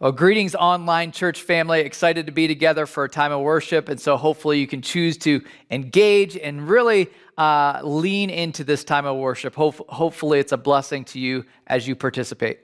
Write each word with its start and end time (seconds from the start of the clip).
Well, 0.00 0.12
greetings, 0.12 0.54
online 0.54 1.10
church 1.10 1.42
family. 1.42 1.80
Excited 1.80 2.26
to 2.26 2.32
be 2.32 2.46
together 2.46 2.86
for 2.86 3.02
a 3.02 3.08
time 3.08 3.32
of 3.32 3.40
worship. 3.40 3.88
And 3.88 4.00
so, 4.00 4.16
hopefully, 4.16 4.60
you 4.60 4.68
can 4.68 4.80
choose 4.80 5.18
to 5.18 5.42
engage 5.72 6.36
and 6.36 6.68
really 6.68 7.08
uh, 7.36 7.80
lean 7.82 8.30
into 8.30 8.62
this 8.62 8.84
time 8.84 9.06
of 9.06 9.16
worship. 9.16 9.56
Ho- 9.56 9.74
hopefully, 9.88 10.38
it's 10.38 10.52
a 10.52 10.56
blessing 10.56 11.04
to 11.06 11.18
you 11.18 11.44
as 11.66 11.88
you 11.88 11.96
participate. 11.96 12.60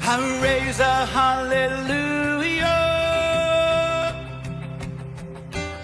I 0.00 0.40
raise 0.42 0.80
a 0.80 1.06
hallelujah 1.06 2.64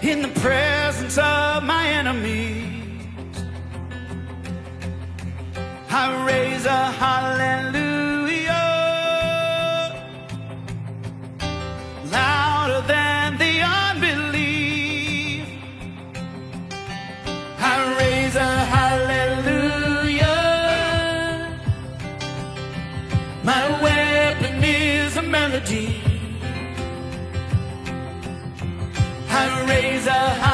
in 0.01 0.21
the 0.21 0.39
presence 0.41 1.17
of 1.17 1.63
my 1.63 1.87
enemies. 1.87 2.70
I 5.93 6.25
raise 6.25 6.65
a 6.65 6.85
hallelujah 7.03 8.53
louder 12.09 12.81
than 12.87 13.37
the 13.37 13.59
unbelief. 13.61 15.47
I 17.59 17.97
raise 17.99 18.35
a 18.37 18.51
hallelujah. 18.75 20.29
My 23.43 23.81
weapon 23.83 24.63
is 24.63 25.17
a 25.17 25.21
melody. 25.21 26.01
I 29.29 29.65
raise 29.67 30.07
a 30.07 30.50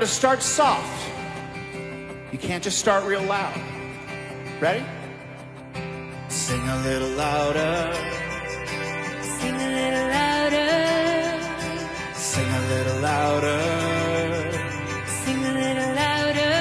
to 0.00 0.06
start 0.06 0.42
soft. 0.42 1.10
You 2.32 2.38
can't 2.38 2.64
just 2.64 2.78
start 2.78 3.04
real 3.04 3.22
loud. 3.22 3.54
Ready? 4.58 4.82
Sing 6.28 6.66
a 6.68 6.82
little 6.82 7.10
louder. 7.10 7.92
Sing 9.20 9.54
a 9.54 9.70
little 9.78 10.08
louder. 10.08 10.70
Sing 12.14 12.48
a 12.48 12.60
little 12.72 13.00
louder. 13.02 13.60
Sing 15.06 15.44
a 15.44 15.52
little 15.52 15.94
louder. 15.94 16.52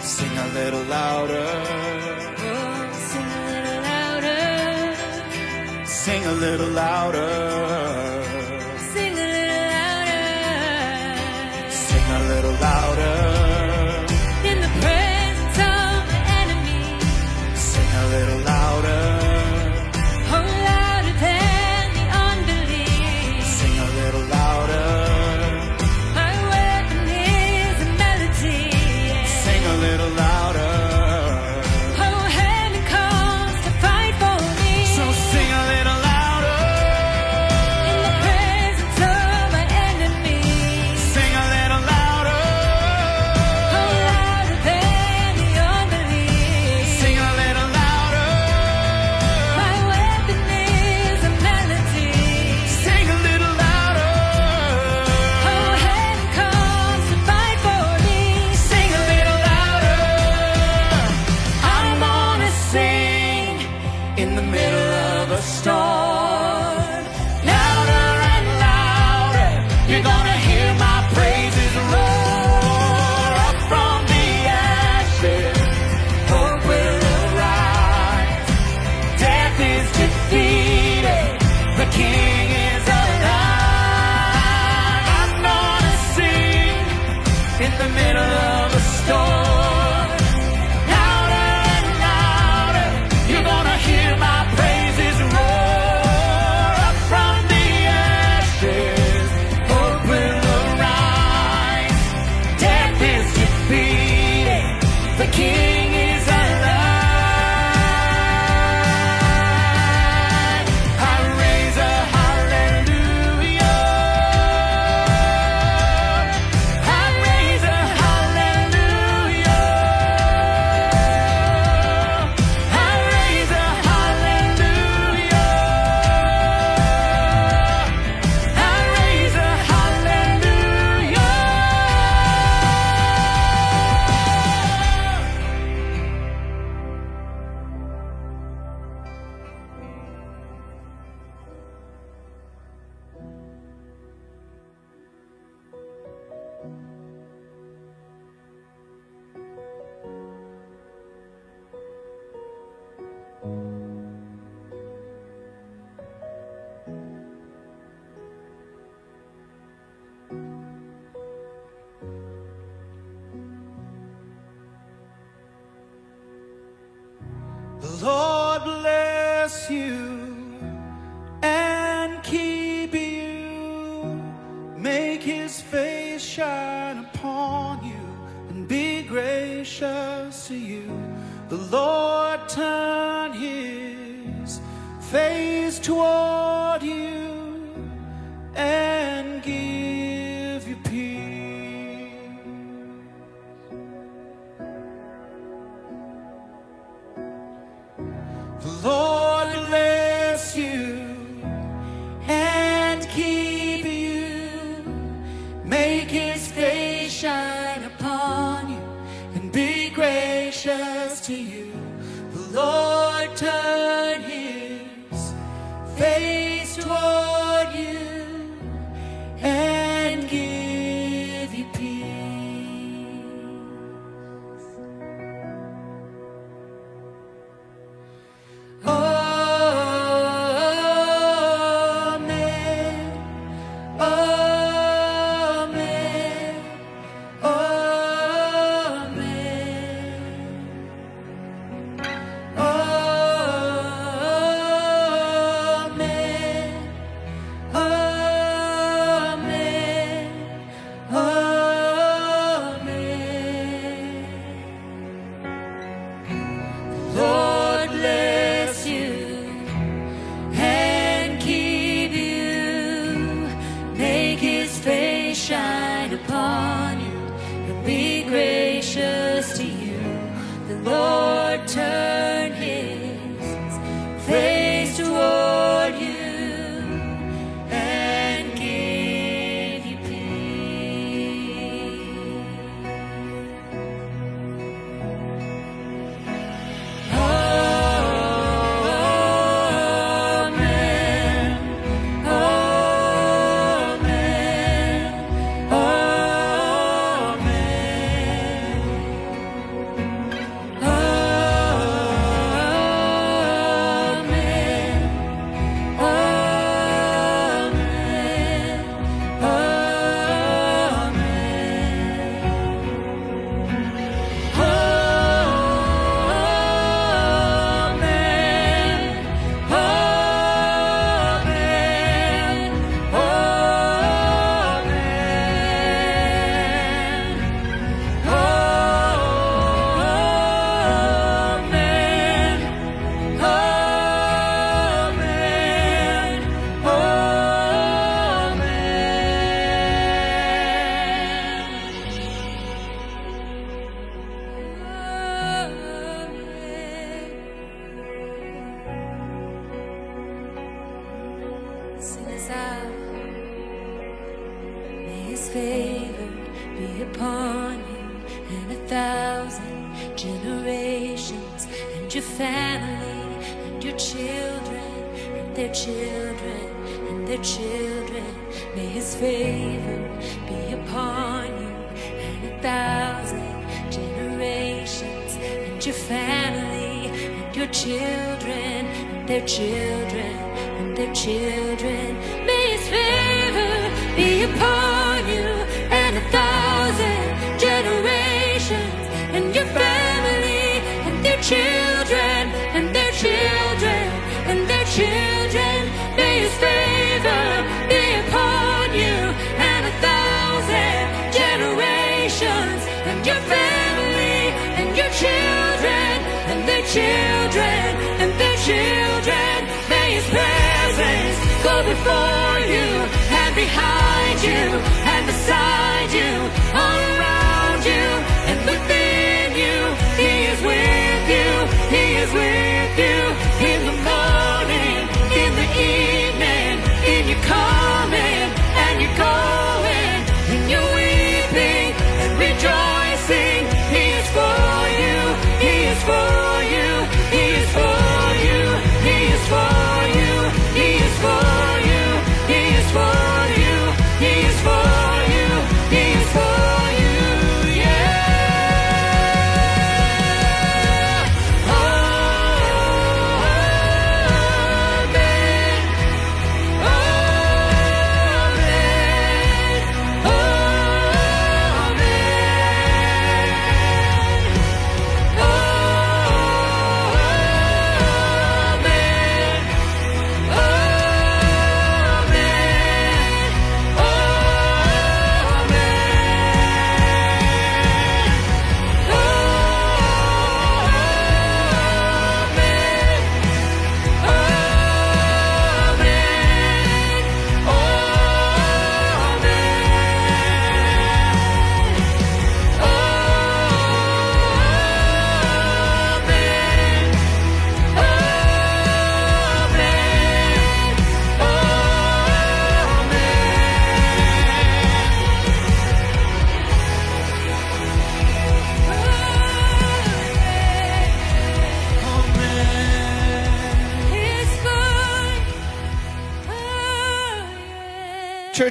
Sing 0.00 0.38
a 0.38 0.48
little 0.54 0.84
louder. 0.84 1.46
Oh, 2.38 2.92
sing 3.10 3.28
a 3.38 3.42
little 3.52 3.80
louder. 3.90 4.40
Sing 5.84 6.24
a 6.24 6.32
little 6.32 6.70
louder. 6.70 7.49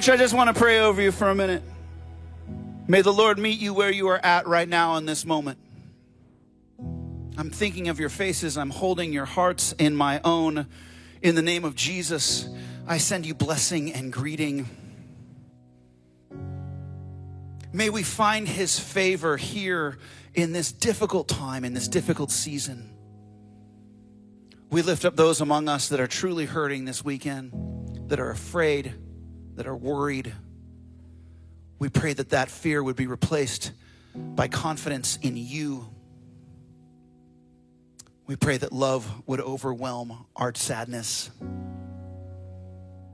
Church, 0.00 0.14
I 0.14 0.16
just 0.16 0.32
want 0.32 0.48
to 0.48 0.58
pray 0.58 0.80
over 0.80 1.02
you 1.02 1.12
for 1.12 1.28
a 1.28 1.34
minute. 1.34 1.62
May 2.88 3.02
the 3.02 3.12
Lord 3.12 3.38
meet 3.38 3.60
you 3.60 3.74
where 3.74 3.90
you 3.90 4.08
are 4.08 4.18
at 4.18 4.46
right 4.46 4.66
now 4.66 4.96
in 4.96 5.04
this 5.04 5.26
moment. 5.26 5.58
I'm 7.36 7.50
thinking 7.50 7.88
of 7.88 8.00
your 8.00 8.08
faces. 8.08 8.56
I'm 8.56 8.70
holding 8.70 9.12
your 9.12 9.26
hearts 9.26 9.72
in 9.72 9.94
my 9.94 10.22
own. 10.24 10.68
In 11.20 11.34
the 11.34 11.42
name 11.42 11.66
of 11.66 11.74
Jesus, 11.74 12.48
I 12.86 12.96
send 12.96 13.26
you 13.26 13.34
blessing 13.34 13.92
and 13.92 14.10
greeting. 14.10 14.70
May 17.70 17.90
we 17.90 18.02
find 18.02 18.48
his 18.48 18.78
favor 18.78 19.36
here 19.36 19.98
in 20.32 20.52
this 20.52 20.72
difficult 20.72 21.28
time, 21.28 21.62
in 21.62 21.74
this 21.74 21.88
difficult 21.88 22.30
season. 22.30 22.88
We 24.70 24.80
lift 24.80 25.04
up 25.04 25.16
those 25.16 25.42
among 25.42 25.68
us 25.68 25.90
that 25.90 26.00
are 26.00 26.06
truly 26.06 26.46
hurting 26.46 26.86
this 26.86 27.04
weekend, 27.04 28.08
that 28.08 28.18
are 28.18 28.30
afraid, 28.30 28.94
that 29.60 29.66
are 29.66 29.76
worried. 29.76 30.32
We 31.78 31.90
pray 31.90 32.14
that 32.14 32.30
that 32.30 32.50
fear 32.50 32.82
would 32.82 32.96
be 32.96 33.06
replaced 33.06 33.72
by 34.14 34.48
confidence 34.48 35.18
in 35.20 35.36
you. 35.36 35.86
We 38.26 38.36
pray 38.36 38.56
that 38.56 38.72
love 38.72 39.06
would 39.26 39.38
overwhelm 39.42 40.24
our 40.34 40.54
sadness. 40.54 41.30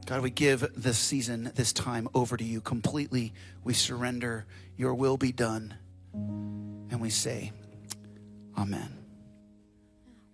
God, 0.06 0.20
we 0.20 0.30
give 0.30 0.64
this 0.76 0.98
season, 0.98 1.50
this 1.56 1.72
time 1.72 2.08
over 2.14 2.36
to 2.36 2.44
you 2.44 2.60
completely. 2.60 3.32
We 3.64 3.74
surrender. 3.74 4.46
Your 4.76 4.94
will 4.94 5.16
be 5.16 5.32
done. 5.32 5.74
And 6.14 7.00
we 7.00 7.10
say, 7.10 7.50
Amen. 8.56 8.96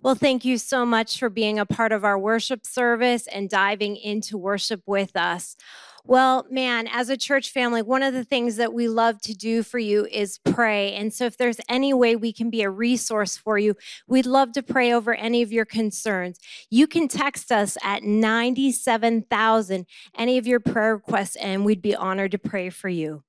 Well, 0.02 0.16
thank 0.16 0.44
you 0.44 0.58
so 0.58 0.84
much 0.84 1.18
for 1.18 1.30
being 1.30 1.58
a 1.58 1.64
part 1.64 1.92
of 1.92 2.04
our 2.04 2.18
worship 2.18 2.66
service 2.66 3.26
and 3.28 3.48
diving 3.48 3.96
into 3.96 4.36
worship 4.36 4.82
with 4.84 5.16
us. 5.16 5.56
Well, 6.04 6.46
man, 6.50 6.88
as 6.88 7.08
a 7.08 7.16
church 7.16 7.50
family, 7.50 7.80
one 7.80 8.02
of 8.02 8.12
the 8.12 8.24
things 8.24 8.56
that 8.56 8.72
we 8.72 8.88
love 8.88 9.20
to 9.22 9.34
do 9.34 9.62
for 9.62 9.78
you 9.78 10.04
is 10.06 10.38
pray. 10.38 10.94
And 10.94 11.14
so, 11.14 11.26
if 11.26 11.36
there's 11.36 11.60
any 11.68 11.94
way 11.94 12.16
we 12.16 12.32
can 12.32 12.50
be 12.50 12.62
a 12.62 12.70
resource 12.70 13.36
for 13.36 13.56
you, 13.56 13.76
we'd 14.08 14.26
love 14.26 14.50
to 14.52 14.64
pray 14.64 14.92
over 14.92 15.14
any 15.14 15.42
of 15.42 15.52
your 15.52 15.64
concerns. 15.64 16.40
You 16.70 16.88
can 16.88 17.06
text 17.06 17.52
us 17.52 17.78
at 17.84 18.02
97,000, 18.02 19.86
any 20.18 20.38
of 20.38 20.46
your 20.46 20.60
prayer 20.60 20.96
requests, 20.96 21.36
and 21.36 21.64
we'd 21.64 21.82
be 21.82 21.94
honored 21.94 22.32
to 22.32 22.38
pray 22.38 22.68
for 22.70 22.88
you. 22.88 23.22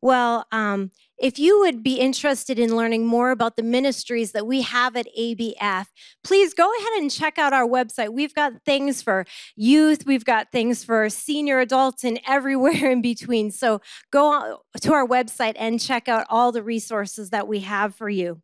Well, 0.00 0.46
um, 0.50 0.90
if 1.18 1.38
you 1.38 1.60
would 1.60 1.82
be 1.82 1.98
interested 1.98 2.58
in 2.58 2.76
learning 2.76 3.06
more 3.06 3.30
about 3.30 3.56
the 3.56 3.62
ministries 3.62 4.32
that 4.32 4.46
we 4.46 4.62
have 4.62 4.96
at 4.96 5.06
ABF, 5.18 5.86
please 6.22 6.54
go 6.54 6.70
ahead 6.78 6.92
and 7.00 7.10
check 7.10 7.38
out 7.38 7.52
our 7.52 7.66
website. 7.66 8.12
We've 8.12 8.34
got 8.34 8.62
things 8.64 9.02
for 9.02 9.26
youth, 9.56 10.06
we've 10.06 10.24
got 10.24 10.52
things 10.52 10.84
for 10.84 11.08
senior 11.10 11.60
adults, 11.60 12.04
and 12.04 12.20
everywhere 12.26 12.90
in 12.90 13.02
between. 13.02 13.50
So 13.50 13.80
go 14.12 14.62
to 14.80 14.92
our 14.92 15.06
website 15.06 15.54
and 15.56 15.80
check 15.80 16.08
out 16.08 16.26
all 16.30 16.52
the 16.52 16.62
resources 16.62 17.30
that 17.30 17.48
we 17.48 17.60
have 17.60 17.94
for 17.94 18.08
you. 18.08 18.40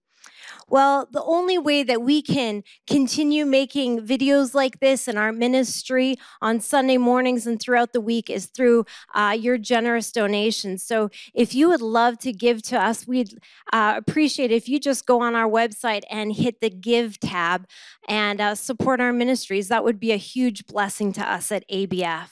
Well, 0.69 1.09
the 1.11 1.23
only 1.23 1.59
way 1.59 1.83
that 1.83 2.02
we 2.02 2.23
can 2.23 2.62
continue 2.87 3.45
making 3.45 4.07
videos 4.07 4.54
like 4.54 4.81
this 4.81 5.07
in 5.07 5.16
our 5.19 5.33
ministry 5.33 6.16
on 6.40 6.61
Sunday 6.61 6.97
mornings 6.97 7.47
and 7.47 7.61
throughout 7.61 7.93
the 7.93 8.00
week 8.00 8.31
is 8.31 8.47
through 8.47 8.87
uh, 9.14 9.37
your 9.38 9.59
generous 9.59 10.11
donations. 10.11 10.83
So 10.83 11.11
if 11.35 11.54
you 11.54 11.69
would 11.69 11.83
love 11.83 12.19
to 12.21 12.33
give 12.33 12.62
to 12.62 12.81
us, 12.81 13.07
we'd 13.07 13.38
uh, 13.73 13.95
appreciate 13.97 14.50
if 14.50 14.69
you 14.69 14.81
just 14.81 15.07
go 15.07 15.21
on 15.21 15.35
our 15.35 15.49
website 15.49 16.02
and 16.11 16.33
hit 16.33 16.61
the 16.61 16.71
Give 16.71 17.19
tab 17.21 17.66
and 18.09 18.40
uh, 18.40 18.54
support 18.54 19.00
our 19.00 19.12
ministries. 19.12 19.69
That 19.69 19.85
would 19.85 20.00
be 20.00 20.12
a 20.12 20.16
huge 20.16 20.66
blessing 20.66 21.12
to 21.14 21.31
us 21.31 21.52
at 21.52 21.69
ABF. 21.69 22.28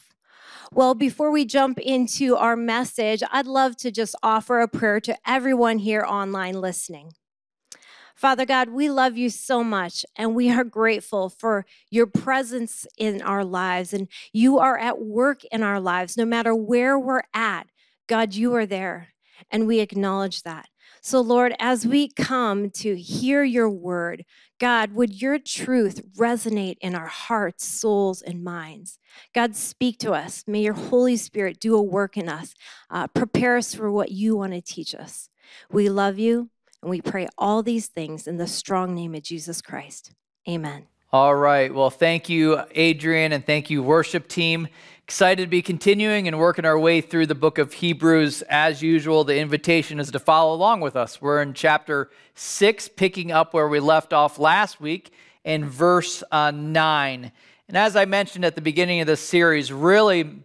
Well, 0.75 0.95
before 0.95 1.31
we 1.31 1.45
jump 1.45 1.79
into 1.79 2.35
our 2.37 2.57
message, 2.57 3.23
I'd 3.31 3.47
love 3.47 3.77
to 3.79 3.91
just 3.91 4.15
offer 4.23 4.61
a 4.61 4.69
prayer 4.69 5.01
to 5.01 5.17
everyone 5.27 5.79
here 5.79 6.03
online 6.03 6.59
listening. 6.59 7.13
Father 8.15 8.45
God, 8.45 8.71
we 8.71 8.91
love 8.91 9.17
you 9.17 9.31
so 9.31 9.65
much 9.65 10.05
and 10.17 10.35
we 10.35 10.51
are 10.51 10.65
grateful 10.65 11.29
for 11.29 11.67
your 11.91 12.07
presence 12.07 12.87
in 12.97 13.23
our 13.23 13.45
lives. 13.45 13.93
And 13.93 14.09
you 14.33 14.59
are 14.59 14.79
at 14.79 15.01
work 15.01 15.45
in 15.47 15.63
our 15.63 15.81
lives, 15.81 16.17
no 16.17 16.25
matter 16.25 16.55
where 16.55 16.99
we're 16.99 17.23
at. 17.35 17.67
God, 18.07 18.35
you 18.35 18.55
are 18.55 18.67
there 18.67 19.09
and 19.51 19.67
we 19.67 19.81
acknowledge 19.81 20.43
that. 20.43 20.69
So, 21.01 21.21
Lord, 21.21 21.55
as 21.59 21.87
we 21.87 22.09
come 22.09 22.71
to 22.71 22.97
hear 22.97 23.43
your 23.43 23.69
word, 23.69 24.25
God, 24.61 24.93
would 24.93 25.21
your 25.21 25.39
truth 25.39 26.01
resonate 26.17 26.77
in 26.81 26.95
our 26.95 27.07
hearts, 27.07 27.65
souls, 27.65 28.23
and 28.23 28.45
minds? 28.45 28.99
God, 29.35 29.57
speak 29.57 29.99
to 29.99 30.13
us. 30.13 30.45
May 30.47 30.63
your 30.63 30.75
Holy 30.75 31.17
Spirit 31.17 31.59
do 31.59 31.75
a 31.75 31.83
work 31.83 32.17
in 32.17 32.29
us. 32.29 32.55
Uh, 32.89 33.09
prepare 33.09 33.57
us 33.57 33.75
for 33.75 33.91
what 33.91 34.13
you 34.13 34.37
want 34.37 34.53
to 34.53 34.61
teach 34.61 34.95
us. 34.95 35.29
We 35.73 35.89
love 35.89 36.21
you. 36.21 36.51
And 36.83 36.91
we 36.91 37.01
pray 37.01 37.29
all 37.39 37.63
these 37.63 37.87
things 37.87 38.27
in 38.27 38.37
the 38.37 38.47
strong 38.47 38.95
name 38.95 39.15
of 39.15 39.23
Jesus 39.23 39.63
Christ. 39.63 40.13
Amen. 40.49 40.87
All 41.13 41.35
right. 41.35 41.73
Well, 41.73 41.91
thank 41.91 42.29
you, 42.29 42.61
Adrian, 42.75 43.33
and 43.33 43.45
thank 43.45 43.71
you, 43.71 43.83
worship 43.83 44.29
team. 44.29 44.67
Excited 45.05 45.43
to 45.43 45.49
be 45.49 45.61
continuing 45.61 46.27
and 46.27 46.39
working 46.39 46.65
our 46.65 46.79
way 46.79 47.03
through 47.03 47.27
the 47.27 47.35
book 47.35 47.59
of 47.59 47.75
Hebrews. 47.75 48.43
As 48.49 48.83
usual, 48.83 49.23
the 49.23 49.37
invitation 49.37 50.01
is 50.01 50.11
to 50.11 50.19
follow 50.19 50.55
along 50.55 50.81
with 50.81 50.97
us. 50.97 51.21
We're 51.21 51.43
in 51.43 51.53
chapter 51.53 52.11
six, 52.35 52.89
picking 52.89 53.31
up 53.31 53.53
where 53.53 53.69
we 53.69 53.79
left 53.79 54.13
off 54.13 54.39
last 54.39 54.81
week 54.81 55.13
in 55.45 55.69
verse 55.69 56.25
uh, 56.33 56.51
nine. 56.51 57.31
And 57.69 57.77
as 57.77 57.95
I 57.95 58.07
mentioned 58.07 58.45
at 58.45 58.55
the 58.55 58.63
beginning 58.63 59.01
of 59.01 59.07
this 59.07 59.21
series, 59.21 59.71
really 59.71 60.45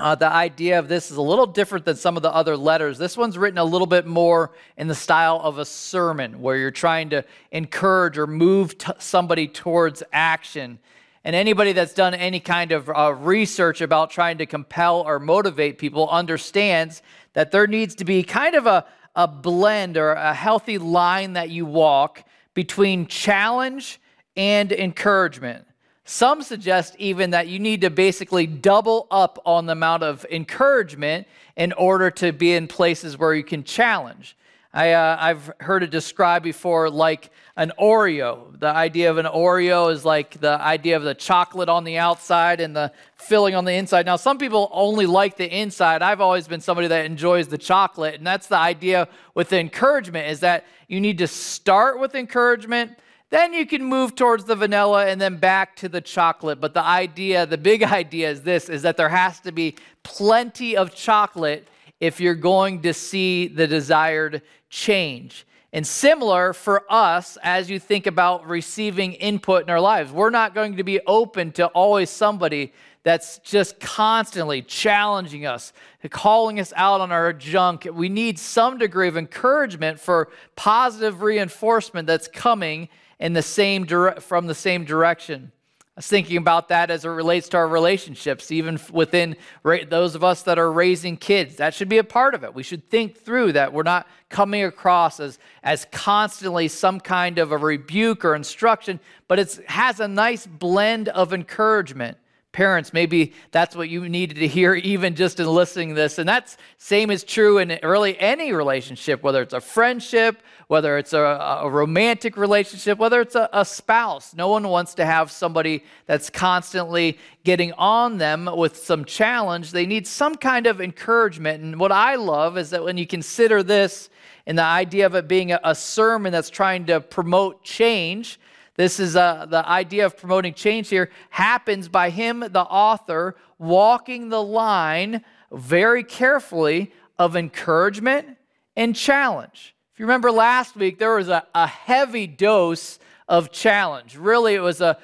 uh, 0.00 0.14
the 0.14 0.30
idea 0.30 0.78
of 0.78 0.88
this 0.88 1.10
is 1.10 1.16
a 1.16 1.22
little 1.22 1.46
different 1.46 1.84
than 1.84 1.96
some 1.96 2.16
of 2.16 2.22
the 2.22 2.34
other 2.34 2.56
letters. 2.56 2.98
This 2.98 3.16
one's 3.16 3.36
written 3.36 3.58
a 3.58 3.64
little 3.64 3.86
bit 3.86 4.06
more 4.06 4.52
in 4.76 4.88
the 4.88 4.94
style 4.94 5.40
of 5.42 5.58
a 5.58 5.64
sermon, 5.64 6.40
where 6.40 6.56
you're 6.56 6.70
trying 6.70 7.10
to 7.10 7.24
encourage 7.52 8.18
or 8.18 8.26
move 8.26 8.78
t- 8.78 8.92
somebody 8.98 9.46
towards 9.46 10.02
action. 10.12 10.78
And 11.22 11.36
anybody 11.36 11.72
that's 11.72 11.92
done 11.92 12.14
any 12.14 12.40
kind 12.40 12.72
of 12.72 12.88
uh, 12.88 13.14
research 13.14 13.82
about 13.82 14.10
trying 14.10 14.38
to 14.38 14.46
compel 14.46 15.00
or 15.00 15.18
motivate 15.18 15.76
people 15.76 16.08
understands 16.08 17.02
that 17.34 17.50
there 17.50 17.66
needs 17.66 17.94
to 17.96 18.04
be 18.04 18.22
kind 18.22 18.54
of 18.54 18.66
a, 18.66 18.86
a 19.14 19.28
blend 19.28 19.96
or 19.96 20.12
a 20.12 20.32
healthy 20.32 20.78
line 20.78 21.34
that 21.34 21.50
you 21.50 21.66
walk 21.66 22.24
between 22.54 23.06
challenge 23.06 24.00
and 24.36 24.72
encouragement. 24.72 25.66
Some 26.10 26.42
suggest 26.42 26.96
even 26.98 27.30
that 27.30 27.46
you 27.46 27.60
need 27.60 27.82
to 27.82 27.88
basically 27.88 28.44
double 28.44 29.06
up 29.12 29.40
on 29.46 29.66
the 29.66 29.74
amount 29.74 30.02
of 30.02 30.26
encouragement 30.28 31.28
in 31.54 31.72
order 31.74 32.10
to 32.10 32.32
be 32.32 32.52
in 32.52 32.66
places 32.66 33.16
where 33.16 33.32
you 33.32 33.44
can 33.44 33.62
challenge. 33.62 34.36
I, 34.74 34.90
uh, 34.90 35.16
I've 35.20 35.52
heard 35.60 35.84
it 35.84 35.90
described 35.90 36.42
before 36.42 36.90
like 36.90 37.30
an 37.56 37.70
Oreo. 37.78 38.58
The 38.58 38.66
idea 38.66 39.08
of 39.08 39.18
an 39.18 39.26
Oreo 39.26 39.92
is 39.92 40.04
like 40.04 40.40
the 40.40 40.60
idea 40.60 40.96
of 40.96 41.04
the 41.04 41.14
chocolate 41.14 41.68
on 41.68 41.84
the 41.84 41.98
outside 41.98 42.60
and 42.60 42.74
the 42.74 42.90
filling 43.14 43.54
on 43.54 43.64
the 43.64 43.74
inside. 43.74 44.04
Now, 44.04 44.16
some 44.16 44.36
people 44.36 44.68
only 44.72 45.06
like 45.06 45.36
the 45.36 45.48
inside. 45.48 46.02
I've 46.02 46.20
always 46.20 46.48
been 46.48 46.60
somebody 46.60 46.88
that 46.88 47.06
enjoys 47.06 47.46
the 47.46 47.58
chocolate, 47.58 48.16
and 48.16 48.26
that's 48.26 48.48
the 48.48 48.58
idea 48.58 49.06
with 49.36 49.50
the 49.50 49.60
encouragement 49.60 50.26
is 50.26 50.40
that 50.40 50.66
you 50.88 51.00
need 51.00 51.18
to 51.18 51.28
start 51.28 52.00
with 52.00 52.16
encouragement 52.16 52.98
then 53.30 53.52
you 53.52 53.64
can 53.64 53.84
move 53.84 54.16
towards 54.16 54.44
the 54.44 54.56
vanilla 54.56 55.06
and 55.06 55.20
then 55.20 55.36
back 55.36 55.76
to 55.76 55.88
the 55.88 56.00
chocolate. 56.00 56.60
But 56.60 56.74
the 56.74 56.84
idea, 56.84 57.46
the 57.46 57.58
big 57.58 57.82
idea 58.00 58.30
is 58.30 58.42
this 58.42 58.68
is 58.68 58.82
that 58.82 58.96
there 58.96 59.08
has 59.08 59.40
to 59.40 59.52
be 59.52 59.76
plenty 60.02 60.76
of 60.76 60.94
chocolate 60.94 61.68
if 62.00 62.20
you're 62.20 62.34
going 62.34 62.82
to 62.82 62.92
see 62.92 63.46
the 63.46 63.66
desired 63.66 64.42
change. 64.68 65.46
And 65.72 65.86
similar 65.86 66.52
for 66.52 66.84
us 66.90 67.38
as 67.44 67.70
you 67.70 67.78
think 67.78 68.08
about 68.08 68.48
receiving 68.48 69.12
input 69.12 69.62
in 69.62 69.70
our 69.70 69.80
lives. 69.80 70.10
We're 70.10 70.30
not 70.30 70.52
going 70.52 70.76
to 70.78 70.82
be 70.82 71.00
open 71.06 71.52
to 71.52 71.68
always 71.68 72.10
somebody 72.10 72.72
that's 73.02 73.38
just 73.38 73.78
constantly 73.78 74.62
challenging 74.62 75.46
us, 75.46 75.72
calling 76.10 76.58
us 76.58 76.72
out 76.74 77.00
on 77.00 77.12
our 77.12 77.32
junk. 77.32 77.86
We 77.90 78.08
need 78.08 78.38
some 78.38 78.78
degree 78.78 79.08
of 79.08 79.16
encouragement 79.16 80.00
for 80.00 80.30
positive 80.56 81.22
reinforcement 81.22 82.06
that's 82.06 82.28
coming 82.28 82.88
in 83.20 83.34
the 83.34 83.42
same 83.42 83.84
dire- 83.84 84.20
from 84.20 84.46
the 84.46 84.54
same 84.54 84.84
direction. 84.84 85.52
I 85.96 86.00
was 86.00 86.06
thinking 86.06 86.38
about 86.38 86.68
that 86.68 86.90
as 86.90 87.04
it 87.04 87.08
relates 87.08 87.50
to 87.50 87.58
our 87.58 87.68
relationships, 87.68 88.50
even 88.50 88.80
within 88.90 89.36
ra- 89.62 89.84
those 89.86 90.14
of 90.14 90.24
us 90.24 90.42
that 90.44 90.58
are 90.58 90.72
raising 90.72 91.18
kids. 91.18 91.56
That 91.56 91.74
should 91.74 91.90
be 91.90 91.98
a 91.98 92.04
part 92.04 92.34
of 92.34 92.42
it. 92.42 92.54
We 92.54 92.62
should 92.62 92.88
think 92.88 93.18
through 93.18 93.52
that 93.52 93.72
we're 93.74 93.82
not 93.82 94.06
coming 94.30 94.64
across 94.64 95.20
as, 95.20 95.38
as 95.62 95.86
constantly 95.92 96.68
some 96.68 97.00
kind 97.00 97.38
of 97.38 97.52
a 97.52 97.58
rebuke 97.58 98.24
or 98.24 98.34
instruction, 98.34 98.98
but 99.28 99.38
it 99.38 99.60
has 99.68 100.00
a 100.00 100.08
nice 100.08 100.46
blend 100.46 101.08
of 101.10 101.34
encouragement 101.34 102.16
Parents, 102.52 102.92
maybe 102.92 103.32
that's 103.52 103.76
what 103.76 103.88
you 103.88 104.08
needed 104.08 104.38
to 104.38 104.48
hear 104.48 104.74
even 104.74 105.14
just 105.14 105.38
in 105.38 105.46
listening 105.46 105.90
to 105.90 105.94
this. 105.94 106.18
And 106.18 106.28
that's 106.28 106.56
same 106.78 107.12
is 107.12 107.22
true 107.22 107.58
in 107.58 107.78
really 107.84 108.18
any 108.18 108.52
relationship, 108.52 109.22
whether 109.22 109.40
it's 109.40 109.54
a 109.54 109.60
friendship, 109.60 110.42
whether 110.66 110.98
it's 110.98 111.12
a, 111.12 111.20
a 111.20 111.70
romantic 111.70 112.36
relationship, 112.36 112.98
whether 112.98 113.20
it's 113.20 113.36
a, 113.36 113.48
a 113.52 113.64
spouse. 113.64 114.34
No 114.34 114.48
one 114.48 114.66
wants 114.66 114.94
to 114.94 115.06
have 115.06 115.30
somebody 115.30 115.84
that's 116.06 116.28
constantly 116.28 117.18
getting 117.44 117.72
on 117.74 118.18
them 118.18 118.50
with 118.56 118.76
some 118.76 119.04
challenge. 119.04 119.70
They 119.70 119.86
need 119.86 120.08
some 120.08 120.34
kind 120.34 120.66
of 120.66 120.80
encouragement. 120.80 121.62
And 121.62 121.78
what 121.78 121.92
I 121.92 122.16
love 122.16 122.58
is 122.58 122.70
that 122.70 122.82
when 122.82 122.98
you 122.98 123.06
consider 123.06 123.62
this 123.62 124.10
and 124.44 124.58
the 124.58 124.64
idea 124.64 125.06
of 125.06 125.14
it 125.14 125.28
being 125.28 125.52
a, 125.52 125.60
a 125.62 125.74
sermon 125.76 126.32
that's 126.32 126.50
trying 126.50 126.86
to 126.86 127.00
promote 127.00 127.62
change, 127.62 128.40
this 128.76 129.00
is 129.00 129.16
uh, 129.16 129.46
the 129.46 129.68
idea 129.68 130.06
of 130.06 130.16
promoting 130.16 130.54
change 130.54 130.88
here 130.88 131.10
happens 131.30 131.88
by 131.88 132.10
him, 132.10 132.40
the 132.40 132.62
author, 132.62 133.36
walking 133.58 134.28
the 134.28 134.42
line 134.42 135.24
very 135.52 136.04
carefully 136.04 136.92
of 137.18 137.36
encouragement 137.36 138.36
and 138.76 138.96
challenge. 138.96 139.74
If 139.92 140.00
you 140.00 140.06
remember 140.06 140.32
last 140.32 140.76
week, 140.76 140.98
there 140.98 141.14
was 141.14 141.28
a, 141.28 141.46
a 141.54 141.66
heavy 141.66 142.26
dose 142.26 142.98
of 143.30 143.52
challenge. 143.52 144.16
Really, 144.16 144.54
it 144.54 144.60
was 144.60 144.80
a, 144.80 144.98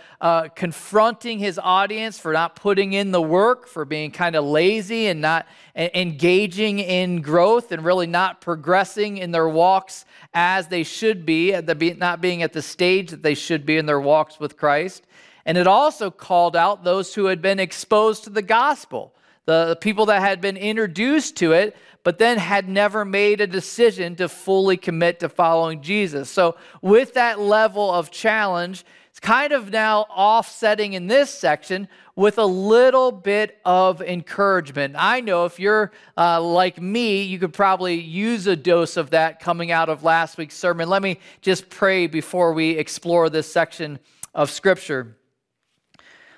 confronting 0.57 1.39
his 1.39 1.61
audience 1.63 2.19
for 2.19 2.33
not 2.33 2.57
putting 2.57 2.93
in 2.93 3.13
the 3.13 3.23
work, 3.23 3.69
for 3.69 3.85
being 3.85 4.11
kind 4.11 4.35
of 4.35 4.45
lazy 4.45 5.07
and 5.07 5.21
not 5.21 5.47
engaging 5.77 6.81
in 6.81 7.23
growth 7.23 7.71
and 7.71 7.85
really 7.85 8.09
not 8.09 8.41
progressing 8.41 9.19
in 9.19 9.31
their 9.31 9.49
walks 9.49 10.05
as 10.35 10.67
they 10.67 10.83
should 10.83 11.25
be, 11.25 11.53
not 11.99 12.21
being 12.21 12.43
at 12.43 12.53
the 12.53 12.61
stage 12.61 13.13
that 13.13 13.23
they 13.23 13.35
should 13.35 13.65
be 13.65 13.77
in 13.77 13.87
their 13.87 14.01
walks 14.01 14.41
with 14.41 14.57
Christ. 14.57 15.07
And 15.47 15.57
it 15.57 15.69
also 15.69 16.11
called 16.11 16.57
out 16.57 16.83
those 16.83 17.15
who 17.15 17.27
had 17.27 17.41
been 17.41 17.61
exposed 17.61 18.25
to 18.25 18.31
the 18.31 18.43
gospel, 18.43 19.15
the 19.45 19.79
people 19.81 20.07
that 20.07 20.21
had 20.21 20.41
been 20.41 20.57
introduced 20.57 21.37
to 21.37 21.53
it, 21.53 21.77
but 22.07 22.19
then 22.19 22.39
had 22.39 22.69
never 22.69 23.05
made 23.05 23.41
a 23.41 23.49
decision 23.49 24.15
to 24.15 24.29
fully 24.29 24.77
commit 24.77 25.19
to 25.19 25.29
following 25.29 25.83
Jesus. 25.83 26.31
So, 26.31 26.55
with 26.81 27.15
that 27.15 27.41
level 27.41 27.93
of 27.93 28.13
challenge, 28.13 28.85
it's 29.11 29.19
kind 29.19 29.53
of 29.53 29.73
now 29.73 30.03
offsetting 30.03 30.93
in 30.93 31.09
this 31.09 31.31
section 31.31 31.89
with 32.15 32.39
a 32.39 32.47
little 32.47 33.11
bit 33.11 33.59
of 33.65 34.01
encouragement. 34.01 34.95
I 34.97 35.21
know 35.21 35.47
if 35.47 35.59
you're 35.59 35.91
uh, 36.17 36.41
like 36.41 36.81
me, 36.81 37.23
you 37.23 37.41
could 37.41 37.53
probably 37.53 37.97
use 37.97 38.47
a 38.47 38.55
dose 38.55 38.97
of 38.97 39.11
that 39.11 39.41
coming 39.41 39.73
out 39.73 39.89
of 39.89 40.05
last 40.05 40.39
week's 40.39 40.57
sermon. 40.57 40.89
Let 40.89 41.03
me 41.03 41.19
just 41.41 41.69
pray 41.71 42.07
before 42.07 42.53
we 42.53 42.71
explore 42.79 43.31
this 43.31 43.51
section 43.51 43.99
of 44.33 44.53
Scripture. 44.53 45.17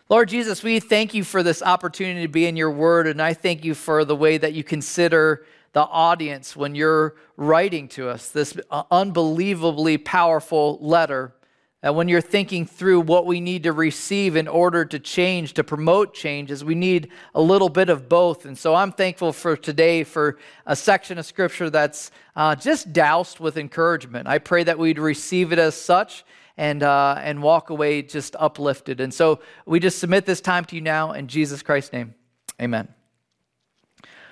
Lord 0.09 0.31
Jesus, 0.31 0.63
we 0.63 0.81
thank 0.81 1.13
you 1.13 1.25
for 1.25 1.43
this 1.43 1.63
opportunity 1.63 2.23
to 2.23 2.33
be 2.33 2.47
in 2.47 2.57
your 2.57 2.71
word, 2.71 3.07
and 3.07 3.21
I 3.21 3.35
thank 3.35 3.67
you 3.67 3.75
for 3.75 4.07
the 4.07 4.17
way 4.17 4.39
that 4.39 4.55
you 4.55 4.65
consider 4.65 5.45
the 5.79 5.85
audience 5.85 6.57
when 6.57 6.75
you're 6.75 7.15
writing 7.37 7.87
to 7.87 8.09
us 8.09 8.31
this 8.31 8.59
uh, 8.69 8.83
unbelievably 8.91 9.97
powerful 9.99 10.77
letter. 10.81 11.37
And 11.85 11.95
when 11.95 12.09
you're 12.09 12.21
thinking 12.21 12.67
through 12.67 13.03
what 13.03 13.27
we 13.27 13.41
need 13.41 13.63
to 13.63 13.73
receive 13.73 14.35
in 14.35 14.49
order 14.49 14.85
to 14.87 14.99
change, 14.99 15.55
to 15.55 15.63
promote 15.63 16.15
changes, 16.15 16.65
we 16.65 16.75
need 16.75 17.13
a 17.33 17.41
little 17.41 17.69
bit 17.69 17.91
of 17.91 18.09
both. 18.09 18.45
And 18.45 18.59
so 18.59 18.75
I'm 18.75 18.91
thankful 18.91 19.33
for 19.33 19.57
today 19.57 20.03
for 20.03 20.41
a 20.67 20.75
section 20.75 21.17
of 21.17 21.27
scripture 21.27 21.71
that's 21.71 22.11
uh, 22.35 22.57
just 22.57 22.93
doused 22.93 23.39
with 23.39 23.57
encouragement. 23.57 24.27
I 24.27 24.39
pray 24.39 24.65
that 24.65 24.81
we'd 24.81 24.99
receive 24.99 25.53
it 25.53 25.61
as 25.61 25.77
such 25.77 26.25
and, 26.57 26.83
uh, 26.83 27.21
and 27.23 27.41
walk 27.41 27.71
away 27.71 28.03
just 28.03 28.35
uplifted. 28.37 28.99
And 28.99 29.15
so 29.15 29.39
we 29.65 29.79
just 29.79 30.01
submit 30.01 30.27
this 30.27 30.41
time 30.41 30.65
to 30.65 30.75
you 30.75 30.81
now 30.81 31.13
in 31.13 31.29
Jesus 31.29 31.63
Christ's 31.63 31.93
name. 31.93 32.17
Amen. 32.61 32.98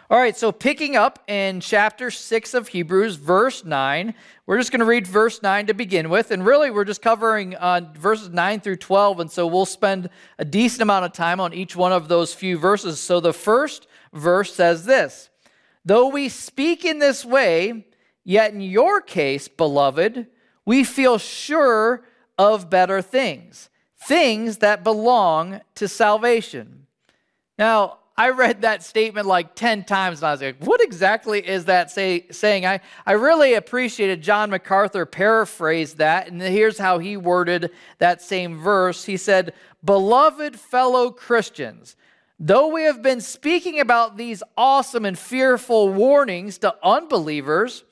All 0.08 0.20
right, 0.20 0.36
so 0.36 0.52
picking 0.52 0.94
up 0.94 1.18
in 1.26 1.58
chapter 1.58 2.12
6 2.12 2.54
of 2.54 2.68
Hebrews, 2.68 3.16
verse 3.16 3.64
9, 3.64 4.14
we're 4.46 4.56
just 4.56 4.70
going 4.70 4.78
to 4.78 4.86
read 4.86 5.04
verse 5.04 5.42
9 5.42 5.66
to 5.66 5.74
begin 5.74 6.10
with. 6.10 6.30
And 6.30 6.46
really, 6.46 6.70
we're 6.70 6.84
just 6.84 7.02
covering 7.02 7.56
uh, 7.56 7.80
verses 7.96 8.28
9 8.28 8.60
through 8.60 8.76
12. 8.76 9.18
And 9.18 9.28
so 9.28 9.48
we'll 9.48 9.66
spend 9.66 10.08
a 10.38 10.44
decent 10.44 10.82
amount 10.82 11.06
of 11.06 11.12
time 11.12 11.40
on 11.40 11.52
each 11.52 11.74
one 11.74 11.90
of 11.90 12.06
those 12.06 12.32
few 12.32 12.56
verses. 12.56 13.00
So 13.00 13.18
the 13.18 13.32
first 13.32 13.88
verse 14.12 14.54
says 14.54 14.84
this 14.84 15.28
Though 15.84 16.06
we 16.06 16.28
speak 16.28 16.84
in 16.84 17.00
this 17.00 17.24
way, 17.24 17.86
yet 18.22 18.52
in 18.52 18.60
your 18.60 19.00
case, 19.00 19.48
beloved, 19.48 20.28
we 20.64 20.84
feel 20.84 21.18
sure 21.18 22.04
of 22.38 22.70
better 22.70 23.02
things, 23.02 23.70
things 23.98 24.58
that 24.58 24.84
belong 24.84 25.62
to 25.74 25.88
salvation. 25.88 26.86
Now, 27.58 27.98
I 28.18 28.30
read 28.30 28.62
that 28.62 28.82
statement 28.82 29.26
like 29.26 29.54
10 29.54 29.84
times 29.84 30.20
and 30.20 30.28
I 30.28 30.32
was 30.32 30.40
like, 30.40 30.64
what 30.64 30.80
exactly 30.80 31.46
is 31.46 31.66
that 31.66 31.90
say, 31.90 32.26
saying? 32.30 32.64
I, 32.64 32.80
I 33.04 33.12
really 33.12 33.52
appreciated 33.54 34.22
John 34.22 34.48
MacArthur 34.48 35.04
paraphrased 35.04 35.98
that, 35.98 36.28
and 36.28 36.40
here's 36.40 36.78
how 36.78 36.98
he 36.98 37.18
worded 37.18 37.72
that 37.98 38.22
same 38.22 38.58
verse. 38.58 39.04
He 39.04 39.18
said, 39.18 39.52
Beloved 39.84 40.58
fellow 40.58 41.10
Christians, 41.10 41.94
though 42.40 42.68
we 42.68 42.84
have 42.84 43.02
been 43.02 43.20
speaking 43.20 43.80
about 43.80 44.16
these 44.16 44.42
awesome 44.56 45.04
and 45.04 45.18
fearful 45.18 45.92
warnings 45.92 46.56
to 46.58 46.74
unbelievers, 46.82 47.84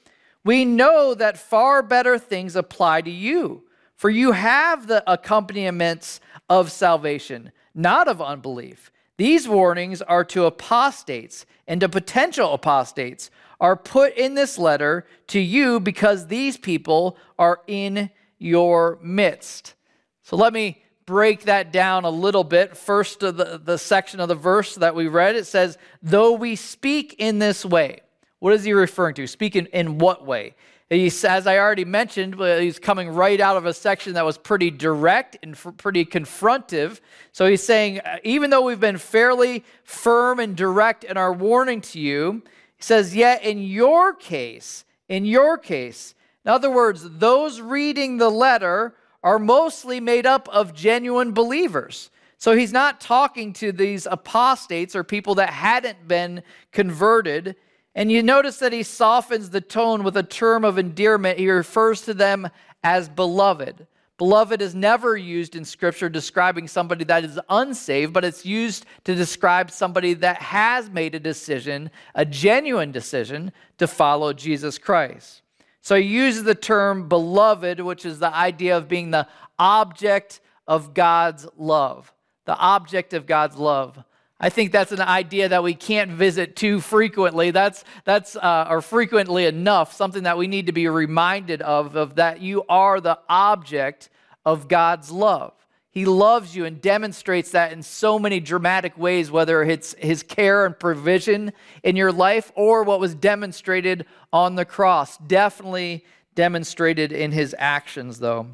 we 0.42 0.64
know 0.64 1.14
that 1.14 1.37
far 1.37 1.82
better 1.82 2.18
things 2.18 2.56
apply 2.56 3.02
to 3.02 3.10
you, 3.10 3.64
for 3.94 4.08
you 4.08 4.32
have 4.32 4.87
the 4.87 5.04
accompaniments 5.10 6.18
of 6.48 6.72
salvation, 6.72 7.52
not 7.74 8.08
of 8.08 8.22
unbelief. 8.22 8.90
These 9.16 9.48
warnings 9.48 10.03
are 10.03 10.24
to 10.24 10.44
apostates 10.44 11.46
and 11.66 11.81
to 11.81 11.88
potential 11.88 12.53
apostates 12.53 13.31
are 13.61 13.77
put 13.77 14.16
in 14.16 14.35
this 14.35 14.59
letter 14.59 15.07
to 15.29 15.40
you 15.40 15.81
because 15.81 16.27
these 16.27 16.57
people 16.57 17.16
are 17.38 17.61
in 17.66 18.11
your 18.38 18.98
midst. 19.00 19.74
So 20.22 20.37
let 20.37 20.53
me 20.53 20.83
break 21.07 21.42
that 21.42 21.72
down 21.72 22.05
a 22.05 22.11
little 22.11 22.44
bit. 22.44 22.77
First, 22.77 23.20
the, 23.20 23.61
the 23.62 23.79
section 23.79 24.20
of 24.20 24.29
the 24.29 24.35
verse 24.35 24.74
that 24.77 24.94
we 24.94 25.07
read, 25.07 25.37
it 25.37 25.46
says, 25.46 25.79
Though 26.03 26.33
we 26.33 26.57
speak 26.57 27.14
in 27.18 27.38
this 27.38 27.64
way. 27.64 28.00
What 28.40 28.53
is 28.53 28.64
he 28.64 28.72
referring 28.72 29.14
to? 29.14 29.27
Speak 29.27 29.57
in, 29.57 29.66
in 29.66 29.98
what 29.98 30.27
way? 30.27 30.55
He's, 30.94 31.24
as 31.24 31.46
I 31.46 31.59
already 31.59 31.85
mentioned, 31.85 32.37
he's 32.38 32.78
coming 32.78 33.09
right 33.09 33.40
out 33.40 33.57
of 33.57 33.66
a 33.66 33.74
section 33.74 34.14
that 34.14 34.24
was 34.24 34.38
pretty 34.38 34.70
direct 34.70 35.37
and 35.42 35.57
pretty 35.76 36.04
confrontive. 36.04 37.00
So 37.33 37.46
he's 37.46 37.62
saying, 37.62 38.00
uh, 38.00 38.18
even 38.22 38.50
though 38.50 38.62
we've 38.62 38.78
been 38.78 38.98
fairly 38.98 39.64
firm 39.83 40.38
and 40.38 40.57
direct 40.57 41.02
in 41.02 41.16
our 41.16 41.33
warning 41.33 41.80
to 41.80 41.98
you, 41.98 42.42
he 42.76 42.83
says, 42.83 43.16
yet 43.16 43.42
in 43.42 43.59
your 43.59 44.14
case, 44.14 44.85
in 45.09 45.24
your 45.24 45.59
case, 45.59 46.14
in 46.44 46.50
other 46.50 46.70
words, 46.70 47.09
those 47.18 47.61
reading 47.61 48.18
the 48.18 48.30
letter 48.30 48.94
are 49.22 49.38
mostly 49.38 50.00
made 50.00 50.26
up 50.26 50.48
of 50.50 50.74
genuine 50.74 51.33
believers. 51.33 52.11
So 52.37 52.54
he's 52.54 52.72
not 52.72 53.00
talking 53.00 53.54
to 53.54 53.72
these 53.72 54.07
apostates 54.07 54.94
or 54.94 55.02
people 55.02 55.37
that 55.37 55.50
hadn't 55.50 56.07
been 56.07 56.42
converted. 56.72 57.57
And 57.94 58.11
you 58.11 58.22
notice 58.22 58.59
that 58.59 58.72
he 58.72 58.83
softens 58.83 59.50
the 59.50 59.61
tone 59.61 60.02
with 60.02 60.16
a 60.16 60.22
term 60.22 60.64
of 60.64 60.78
endearment. 60.78 61.38
He 61.38 61.48
refers 61.48 62.02
to 62.02 62.14
them 62.14 62.48
as 62.83 63.09
beloved. 63.09 63.87
Beloved 64.16 64.62
is 64.62 64.74
never 64.74 65.16
used 65.16 65.57
in 65.57 65.64
Scripture 65.64 66.09
describing 66.09 66.68
somebody 66.68 67.04
that 67.04 67.24
is 67.24 67.38
unsaved, 67.48 68.12
but 68.12 68.24
it's 68.24 68.46
used 68.46 68.87
to 69.04 69.14
describe 69.14 69.70
somebody 69.70 70.14
that 70.14 70.40
has 70.40 70.88
made 70.88 71.16
a 71.16 71.20
decision, 71.20 71.90
a 72.14 72.24
genuine 72.24 72.92
decision, 72.92 73.52
to 73.78 73.88
follow 73.88 74.33
Jesus 74.33 74.78
Christ. 74.78 75.42
So 75.80 75.96
he 75.96 76.07
uses 76.07 76.44
the 76.44 76.54
term 76.54 77.09
beloved, 77.09 77.80
which 77.80 78.07
is 78.07 78.20
the 78.20 78.33
idea 78.33 78.76
of 78.76 78.88
being 78.88 79.11
the 79.11 79.26
object 79.59 80.40
of 80.66 80.94
God's 80.94 81.46
love. 81.57 82.12
The 82.44 82.57
object 82.57 83.14
of 83.14 83.26
God's 83.26 83.57
love. 83.57 84.02
I 84.44 84.50
think 84.50 84.72
that's 84.72 84.92
an 84.92 85.00
idea 85.00 85.48
that 85.48 85.62
we 85.62 85.72
can't 85.72 86.11
visit 86.11 86.54
too 86.54 86.78
frequently. 86.83 87.50
That's, 87.50 87.83
that's 88.04 88.37
uh, 88.37 88.66
or 88.68 88.83
frequently 88.83 89.46
enough, 89.46 89.94
something 89.94 90.24
that 90.24 90.37
we 90.37 90.48
need 90.48 90.66
to 90.66 90.72
be 90.72 90.87
reminded 90.87 91.62
of, 91.62 91.96
of 91.96 92.16
that 92.16 92.42
you 92.42 92.62
are 92.68 93.00
the 93.00 93.18
object 93.26 94.11
of 94.44 94.68
God's 94.68 95.11
love. 95.11 95.54
He 95.90 96.04
loves 96.04 96.54
you 96.54 96.66
and 96.66 96.78
demonstrates 96.78 97.52
that 97.52 97.72
in 97.72 97.83
so 97.83 98.18
many 98.18 98.38
dramatic 98.38 98.98
ways, 98.98 99.30
whether 99.30 99.62
it's 99.62 99.94
his 99.94 100.22
care 100.22 100.66
and 100.66 100.78
provision 100.78 101.54
in 101.83 101.96
your 101.96 102.12
life 102.12 102.52
or 102.54 102.83
what 102.83 103.00
was 103.00 103.14
demonstrated 103.14 104.04
on 104.30 104.57
the 104.57 104.66
cross. 104.66 105.16
Definitely 105.16 106.04
demonstrated 106.35 107.12
in 107.12 107.33
his 107.33 107.57
actions, 107.59 108.18
though. 108.18 108.48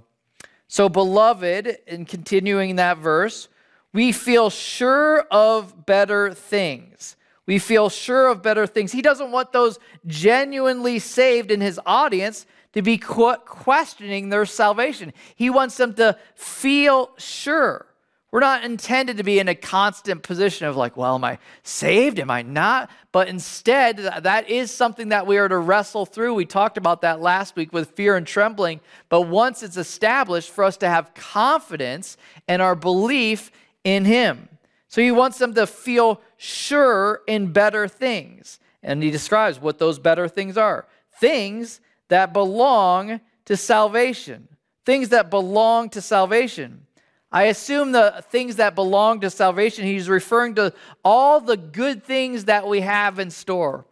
So, 0.69 0.89
beloved, 0.89 1.79
in 1.89 2.05
continuing 2.05 2.77
that 2.77 2.99
verse, 2.99 3.49
we 3.93 4.13
feel 4.13 4.51
sure 4.51 5.21
of 5.31 5.87
better 5.87 6.33
things. 6.33 7.17
We 7.47 7.59
feel 7.59 7.89
sure 7.89 8.29
of 8.29 8.43
better 8.43 8.67
things. 8.67 8.93
He 8.93 9.03
doesn't 9.03 9.33
want 9.33 9.53
those 9.53 9.79
genuinely 10.07 10.99
saved 11.01 11.51
in 11.51 11.61
his 11.61 11.81
audience 11.85 12.47
to 12.75 12.83
be 12.83 12.99
questioning 12.99 14.29
their 14.29 14.47
salvation. 14.47 15.13
He 15.35 15.51
wants 15.51 15.77
them 15.77 15.95
to 15.95 16.17
feel 16.37 17.11
sure. 17.19 17.87
We're 18.31 18.39
not 18.39 18.63
intended 18.63 19.17
to 19.17 19.25
be 19.25 19.41
in 19.41 19.49
a 19.49 19.57
constant 19.57 20.23
position 20.23 20.69
of 20.69 20.77
like, 20.77 20.97
well, 20.97 21.17
am 21.17 21.25
I 21.25 21.39
saved? 21.65 22.21
Am 22.21 22.31
I 22.31 22.43
not? 22.43 22.89
But 23.11 23.27
instead, 23.27 23.97
that 23.97 24.49
is 24.49 24.71
something 24.71 25.09
that 25.09 25.27
we 25.27 25.37
are 25.39 25.49
to 25.49 25.59
wrestle 25.59 26.07
through. 26.07 26.35
We 26.35 26.45
talked 26.45 26.79
about 26.79 27.01
that 27.01 27.21
last 27.21 27.57
week 27.57 27.73
with 27.73 27.91
fear 27.91 28.15
and 28.15 28.25
trembling. 28.25 28.79
But 29.09 29.23
once 29.23 29.65
it's 29.65 29.77
established, 29.77 30.51
for 30.51 30.63
us 30.63 30.77
to 30.77 30.89
have 30.89 31.13
confidence 31.15 32.17
and 32.47 32.63
our 32.63 32.77
belief 32.77 33.51
in 33.85 34.05
Him. 34.05 34.49
So 34.89 35.01
he 35.01 35.13
wants 35.13 35.39
them 35.39 35.55
to 35.55 35.67
feel 35.67 36.21
sure 36.37 37.23
in 37.29 37.53
better 37.53 37.87
things. 37.87 38.59
And 38.83 39.03
he 39.03 39.11
describes 39.11 39.61
what 39.61 39.79
those 39.79 39.99
better 39.99 40.29
things 40.29 40.57
are 40.57 40.87
things 41.21 41.81
that 42.09 42.33
belong 42.33 43.21
to 43.45 43.57
salvation. 43.57 44.49
Things 44.87 45.11
that 45.11 45.31
belong 45.31 45.91
to 45.91 46.01
salvation. 46.01 46.87
I 47.31 47.45
assume 47.45 47.93
the 47.93 48.25
things 48.31 48.57
that 48.57 48.75
belong 48.75 49.21
to 49.21 49.31
salvation, 49.31 49.85
he's 49.85 50.09
referring 50.09 50.57
to 50.57 50.73
all 51.05 51.41
the 51.41 51.57
good 51.57 52.03
things 52.03 52.47
that 52.47 52.67
we 52.67 52.81
have 52.81 53.19
in 53.21 53.31
store. 53.31 53.87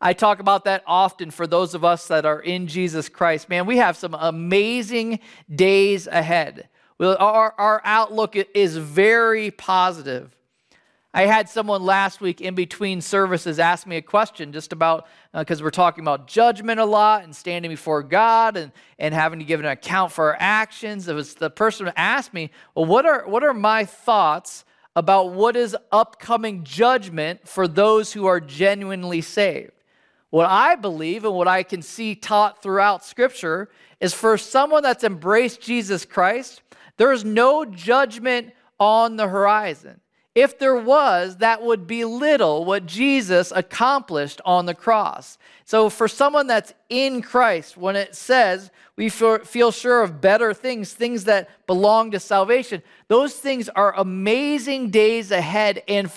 I 0.00 0.12
talk 0.12 0.38
about 0.38 0.64
that 0.64 0.84
often 0.86 1.30
for 1.30 1.46
those 1.46 1.74
of 1.74 1.84
us 1.84 2.06
that 2.08 2.26
are 2.26 2.40
in 2.40 2.66
Jesus 2.66 3.08
Christ. 3.08 3.48
Man, 3.48 3.66
we 3.66 3.78
have 3.78 3.96
some 3.96 4.14
amazing 4.14 5.18
days 5.52 6.06
ahead. 6.06 6.68
Well 6.98 7.16
our, 7.18 7.54
our 7.58 7.80
outlook 7.84 8.36
is 8.36 8.76
very 8.76 9.50
positive. 9.50 10.34
I 11.16 11.26
had 11.26 11.48
someone 11.48 11.84
last 11.84 12.20
week 12.20 12.40
in 12.40 12.56
between 12.56 13.00
services 13.00 13.60
ask 13.60 13.86
me 13.86 13.96
a 13.96 14.02
question 14.02 14.52
just 14.52 14.72
about, 14.72 15.06
because 15.32 15.60
uh, 15.60 15.64
we're 15.64 15.70
talking 15.70 16.02
about 16.02 16.26
judgment 16.26 16.80
a 16.80 16.84
lot 16.84 17.22
and 17.22 17.34
standing 17.34 17.70
before 17.70 18.02
God 18.02 18.56
and, 18.56 18.72
and 18.98 19.14
having 19.14 19.38
to 19.38 19.44
give 19.44 19.60
an 19.60 19.66
account 19.66 20.10
for 20.10 20.30
our 20.30 20.36
actions. 20.40 21.06
It 21.06 21.14
was 21.14 21.34
the 21.34 21.50
person 21.50 21.92
asked 21.94 22.34
me, 22.34 22.50
Well, 22.74 22.86
what 22.86 23.06
are, 23.06 23.28
what 23.28 23.44
are 23.44 23.54
my 23.54 23.84
thoughts 23.84 24.64
about 24.96 25.32
what 25.32 25.54
is 25.54 25.76
upcoming 25.92 26.64
judgment 26.64 27.46
for 27.46 27.68
those 27.68 28.12
who 28.12 28.26
are 28.26 28.40
genuinely 28.40 29.20
saved? 29.20 29.70
What 30.30 30.46
I 30.46 30.74
believe 30.74 31.24
and 31.24 31.34
what 31.34 31.46
I 31.46 31.62
can 31.62 31.80
see 31.80 32.16
taught 32.16 32.60
throughout 32.60 33.04
Scripture 33.04 33.70
is 34.00 34.12
for 34.12 34.36
someone 34.36 34.82
that's 34.82 35.04
embraced 35.04 35.60
Jesus 35.60 36.04
Christ, 36.04 36.60
there 36.96 37.12
is 37.12 37.24
no 37.24 37.64
judgment 37.64 38.52
on 38.78 39.16
the 39.16 39.28
horizon. 39.28 40.00
If 40.34 40.58
there 40.58 40.74
was, 40.74 41.36
that 41.36 41.62
would 41.62 41.86
belittle 41.86 42.64
what 42.64 42.86
Jesus 42.86 43.52
accomplished 43.54 44.40
on 44.44 44.66
the 44.66 44.74
cross. 44.74 45.38
So, 45.64 45.88
for 45.88 46.08
someone 46.08 46.48
that's 46.48 46.74
in 46.88 47.22
Christ, 47.22 47.76
when 47.76 47.94
it 47.94 48.16
says 48.16 48.72
we 48.96 49.08
feel 49.08 49.70
sure 49.70 50.02
of 50.02 50.20
better 50.20 50.52
things, 50.52 50.92
things 50.92 51.24
that 51.24 51.48
belong 51.68 52.10
to 52.10 52.20
salvation, 52.20 52.82
those 53.06 53.34
things 53.34 53.68
are 53.68 53.94
amazing 53.96 54.90
days 54.90 55.30
ahead, 55.30 55.84
and 55.86 56.10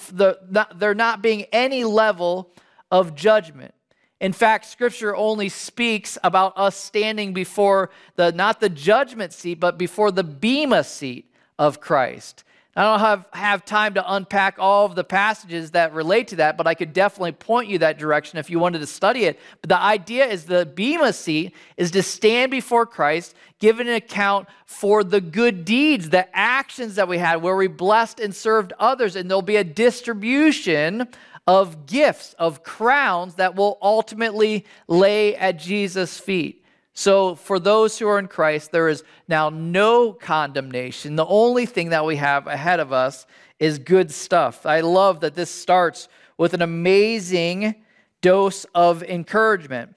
they're 0.76 0.96
not 0.96 1.22
being 1.22 1.44
any 1.52 1.84
level 1.84 2.50
of 2.90 3.14
judgment. 3.14 3.74
In 4.20 4.34
fact, 4.34 4.66
scripture 4.66 5.16
only 5.16 5.50
speaks 5.50 6.18
about 6.24 6.54
us 6.56 6.76
standing 6.76 7.34
before 7.34 7.92
the 8.16 8.32
not 8.32 8.60
the 8.60 8.70
judgment 8.70 9.32
seat, 9.32 9.60
but 9.60 9.78
before 9.78 10.12
the 10.12 10.24
bema 10.24 10.84
seat 10.84 11.32
of 11.60 11.80
Christ. 11.80 12.44
I 12.78 12.84
don't 12.84 13.00
have, 13.00 13.26
have 13.34 13.66
time 13.66 13.96
to 13.96 14.14
unpack 14.14 14.58
all 14.60 14.86
of 14.86 14.94
the 14.94 15.04
passages 15.04 15.72
that 15.72 15.96
relate 15.96 16.28
to 16.28 16.36
that, 16.36 16.58
but 16.58 16.68
I 16.68 16.76
could 16.76 16.94
definitely 16.94 17.32
point 17.32 17.70
you 17.70 17.80
that 17.80 17.98
direction 17.98 18.38
if 18.38 18.52
you 18.52 18.60
wanted 18.60 18.80
to 18.80 18.86
study 18.86 19.24
it. 19.24 19.40
But 19.62 19.70
the 19.70 19.80
idea 19.80 20.28
is 20.28 20.46
the 20.46 20.68
Bema 20.68 21.12
seat 21.12 21.56
is 21.76 21.90
to 21.92 22.04
stand 22.04 22.52
before 22.52 22.86
Christ, 22.86 23.34
give 23.58 23.80
an 23.80 23.90
account 23.90 24.48
for 24.68 25.04
the 25.04 25.20
good 25.20 25.66
deeds, 25.66 26.12
the 26.12 26.28
actions 26.38 26.94
that 26.96 27.08
we 27.08 27.18
had, 27.18 27.42
where 27.42 27.56
we 27.56 27.66
blessed 27.66 28.20
and 28.20 28.36
served 28.36 28.74
others, 28.78 29.16
and 29.16 29.28
there'll 29.28 29.42
be 29.42 29.56
a 29.56 29.64
distribution 29.64 31.08
of 31.48 31.86
gifts, 31.86 32.36
of 32.38 32.62
crowns 32.62 33.36
that 33.36 33.56
will 33.56 33.78
ultimately 33.82 34.66
lay 34.88 35.36
at 35.36 35.58
Jesus' 35.58 36.20
feet. 36.20 36.66
So, 36.94 37.36
for 37.36 37.60
those 37.60 37.98
who 37.98 38.08
are 38.08 38.20
in 38.20 38.28
Christ, 38.28 38.72
there 38.72 38.90
is 38.90 39.04
now 39.28 39.50
no 39.50 40.12
condemnation. 40.12 41.16
The 41.16 41.26
only 41.28 41.66
thing 41.66 41.90
that 41.90 42.06
we 42.06 42.16
have 42.18 42.48
ahead 42.48 42.80
of 42.80 42.92
us 42.92 43.26
is 43.60 43.80
good 43.80 44.12
stuff. 44.12 44.66
I 44.66 44.82
love 44.82 45.22
that 45.22 45.36
this 45.36 45.52
starts 45.52 46.10
with 46.38 46.54
an 46.54 46.62
amazing 46.62 47.76
dose 48.22 48.66
of 48.76 49.04
encouragement. 49.04 49.96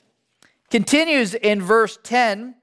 Continues 0.71 1.35
in 1.35 1.63
verse 1.63 1.99
10, 2.03 2.55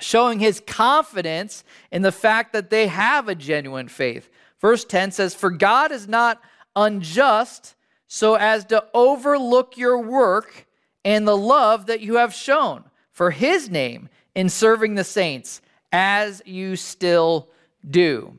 showing 0.00 0.40
his 0.40 0.60
confidence 0.66 1.62
in 1.92 2.02
the 2.02 2.12
fact 2.12 2.54
that 2.54 2.70
they 2.70 2.86
have 2.88 3.28
a 3.28 3.34
genuine 3.34 3.88
faith. 3.88 4.30
Verse 4.60 4.84
10 4.84 5.12
says, 5.12 5.34
For 5.34 5.50
God 5.50 5.92
is 5.92 6.08
not 6.08 6.40
unjust 6.74 7.75
so 8.08 8.34
as 8.34 8.64
to 8.66 8.84
overlook 8.94 9.76
your 9.76 9.98
work 9.98 10.66
and 11.04 11.26
the 11.26 11.36
love 11.36 11.86
that 11.86 12.00
you 12.00 12.16
have 12.16 12.34
shown 12.34 12.84
for 13.10 13.30
his 13.30 13.70
name 13.70 14.08
in 14.34 14.48
serving 14.48 14.94
the 14.94 15.04
saints, 15.04 15.60
as 15.92 16.42
you 16.44 16.76
still 16.76 17.48
do. 17.88 18.36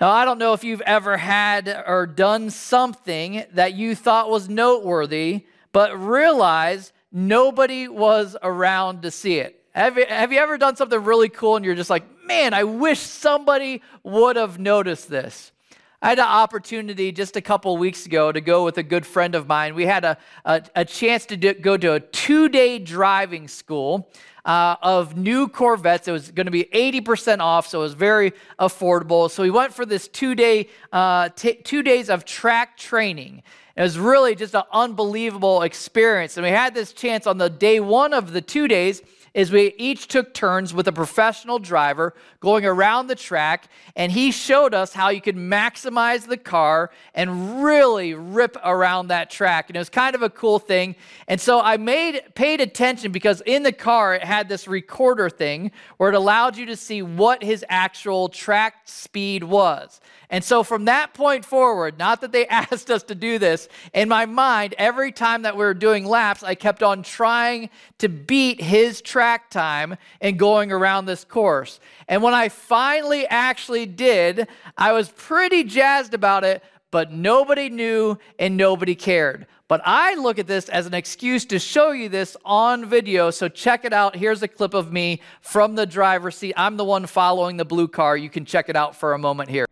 Now, 0.00 0.10
I 0.10 0.24
don't 0.24 0.38
know 0.38 0.52
if 0.52 0.64
you've 0.64 0.80
ever 0.82 1.16
had 1.16 1.68
or 1.86 2.06
done 2.06 2.50
something 2.50 3.44
that 3.52 3.74
you 3.74 3.94
thought 3.94 4.30
was 4.30 4.48
noteworthy, 4.48 5.46
but 5.72 5.98
realized 5.98 6.92
nobody 7.12 7.88
was 7.88 8.36
around 8.42 9.02
to 9.02 9.10
see 9.10 9.38
it. 9.38 9.62
Have 9.72 9.96
you, 9.96 10.06
have 10.08 10.32
you 10.32 10.38
ever 10.38 10.56
done 10.58 10.76
something 10.76 11.02
really 11.02 11.28
cool 11.28 11.56
and 11.56 11.64
you're 11.64 11.74
just 11.74 11.90
like, 11.90 12.04
man, 12.24 12.54
I 12.54 12.64
wish 12.64 13.00
somebody 13.00 13.82
would 14.02 14.36
have 14.36 14.58
noticed 14.58 15.08
this? 15.08 15.52
I 16.00 16.10
had 16.10 16.20
an 16.20 16.26
opportunity 16.26 17.10
just 17.10 17.36
a 17.36 17.40
couple 17.40 17.76
weeks 17.76 18.06
ago 18.06 18.30
to 18.30 18.40
go 18.40 18.64
with 18.64 18.78
a 18.78 18.84
good 18.84 19.04
friend 19.04 19.34
of 19.34 19.48
mine. 19.48 19.74
We 19.74 19.84
had 19.84 20.04
a, 20.04 20.16
a, 20.44 20.62
a 20.76 20.84
chance 20.84 21.26
to 21.26 21.36
do, 21.36 21.54
go 21.54 21.76
to 21.76 21.94
a 21.94 22.00
two 22.00 22.48
day 22.48 22.78
driving 22.78 23.48
school 23.48 24.08
uh, 24.44 24.76
of 24.82 25.16
new 25.16 25.48
Corvettes. 25.48 26.08
It 26.08 26.12
was 26.12 26.30
going 26.30 26.46
to 26.46 26.52
be 26.52 26.64
80% 26.64 27.40
off, 27.40 27.66
so 27.66 27.80
it 27.80 27.82
was 27.82 27.94
very 27.94 28.32
affordable. 28.58 29.30
So 29.30 29.42
we 29.42 29.50
went 29.50 29.72
for 29.72 29.86
this 29.86 30.08
two 30.08 30.34
day, 30.34 30.68
uh, 30.92 31.30
t- 31.30 31.54
two 31.54 31.82
days 31.82 32.10
of 32.10 32.24
track 32.24 32.76
training. 32.76 33.42
It 33.76 33.82
was 33.82 33.98
really 33.98 34.34
just 34.34 34.54
an 34.54 34.64
unbelievable 34.72 35.62
experience. 35.62 36.36
And 36.36 36.44
we 36.44 36.50
had 36.50 36.74
this 36.74 36.92
chance 36.92 37.26
on 37.26 37.38
the 37.38 37.48
day 37.48 37.78
one 37.80 38.12
of 38.12 38.32
the 38.32 38.40
two 38.40 38.66
days 38.66 39.02
is 39.34 39.52
we 39.52 39.74
each 39.78 40.08
took 40.08 40.32
turns 40.34 40.72
with 40.72 40.88
a 40.88 40.92
professional 40.92 41.58
driver 41.58 42.14
going 42.40 42.64
around 42.64 43.06
the 43.06 43.14
track, 43.14 43.68
and 43.94 44.12
he 44.12 44.30
showed 44.30 44.74
us 44.74 44.92
how 44.92 45.08
you 45.08 45.20
could 45.20 45.36
maximize 45.36 46.26
the 46.26 46.36
car 46.36 46.90
and 47.14 47.62
really 47.62 48.14
rip 48.14 48.56
around 48.64 49.08
that 49.08 49.30
track. 49.30 49.68
And 49.68 49.76
it 49.76 49.78
was 49.78 49.90
kind 49.90 50.14
of 50.14 50.22
a 50.22 50.30
cool 50.30 50.58
thing. 50.58 50.96
And 51.26 51.40
so 51.40 51.60
I 51.60 51.76
made 51.76 52.22
paid 52.34 52.60
attention 52.60 53.12
because 53.12 53.42
in 53.46 53.62
the 53.62 53.72
car 53.72 54.14
it 54.14 54.24
had 54.24 54.37
this 54.46 54.68
recorder 54.68 55.30
thing 55.30 55.72
where 55.96 56.10
it 56.10 56.14
allowed 56.14 56.58
you 56.58 56.66
to 56.66 56.76
see 56.76 57.00
what 57.00 57.42
his 57.42 57.64
actual 57.70 58.28
track 58.28 58.82
speed 58.84 59.42
was. 59.42 60.02
And 60.30 60.44
so 60.44 60.62
from 60.62 60.84
that 60.84 61.14
point 61.14 61.44
forward, 61.44 61.98
not 61.98 62.20
that 62.20 62.32
they 62.32 62.46
asked 62.48 62.90
us 62.90 63.02
to 63.04 63.14
do 63.14 63.38
this, 63.38 63.68
in 63.94 64.08
my 64.08 64.26
mind, 64.26 64.74
every 64.76 65.10
time 65.10 65.42
that 65.42 65.56
we 65.56 65.64
were 65.64 65.74
doing 65.74 66.04
laps, 66.04 66.42
I 66.42 66.54
kept 66.54 66.82
on 66.82 67.02
trying 67.02 67.70
to 67.98 68.08
beat 68.08 68.60
his 68.60 69.00
track 69.00 69.50
time 69.50 69.96
and 70.20 70.38
going 70.38 70.70
around 70.70 71.06
this 71.06 71.24
course. 71.24 71.80
And 72.06 72.22
when 72.22 72.34
I 72.34 72.50
finally 72.50 73.26
actually 73.26 73.86
did, 73.86 74.46
I 74.76 74.92
was 74.92 75.08
pretty 75.08 75.64
jazzed 75.64 76.12
about 76.12 76.44
it, 76.44 76.62
but 76.90 77.12
nobody 77.12 77.68
knew 77.70 78.18
and 78.38 78.56
nobody 78.56 78.94
cared. 78.94 79.46
But 79.68 79.82
I 79.84 80.14
look 80.14 80.38
at 80.38 80.46
this 80.46 80.70
as 80.70 80.86
an 80.86 80.94
excuse 80.94 81.44
to 81.46 81.58
show 81.58 81.92
you 81.92 82.08
this 82.08 82.38
on 82.42 82.86
video. 82.86 83.30
So 83.30 83.48
check 83.48 83.84
it 83.84 83.92
out. 83.92 84.16
Here's 84.16 84.42
a 84.42 84.48
clip 84.48 84.72
of 84.72 84.90
me 84.90 85.20
from 85.42 85.74
the 85.74 85.84
driver's 85.84 86.36
seat. 86.36 86.54
I'm 86.56 86.78
the 86.78 86.84
one 86.84 87.04
following 87.04 87.58
the 87.58 87.66
blue 87.66 87.86
car. 87.86 88.16
You 88.16 88.30
can 88.30 88.46
check 88.46 88.70
it 88.70 88.76
out 88.76 88.96
for 88.96 89.12
a 89.12 89.18
moment 89.18 89.50
here. 89.50 89.67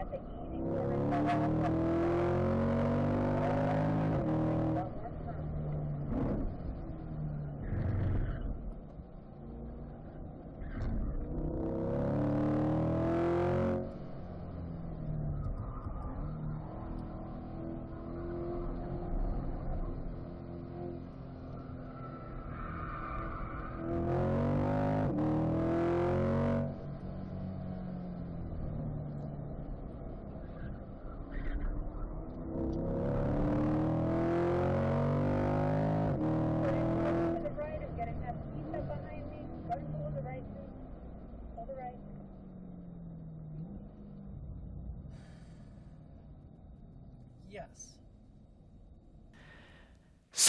Out, 0.00 0.08
that's 0.10 0.24
an 0.28 0.34
easy 0.44 0.62
corner 0.74 0.98
to 0.98 1.06
go 1.10 1.22
off. 1.26 1.99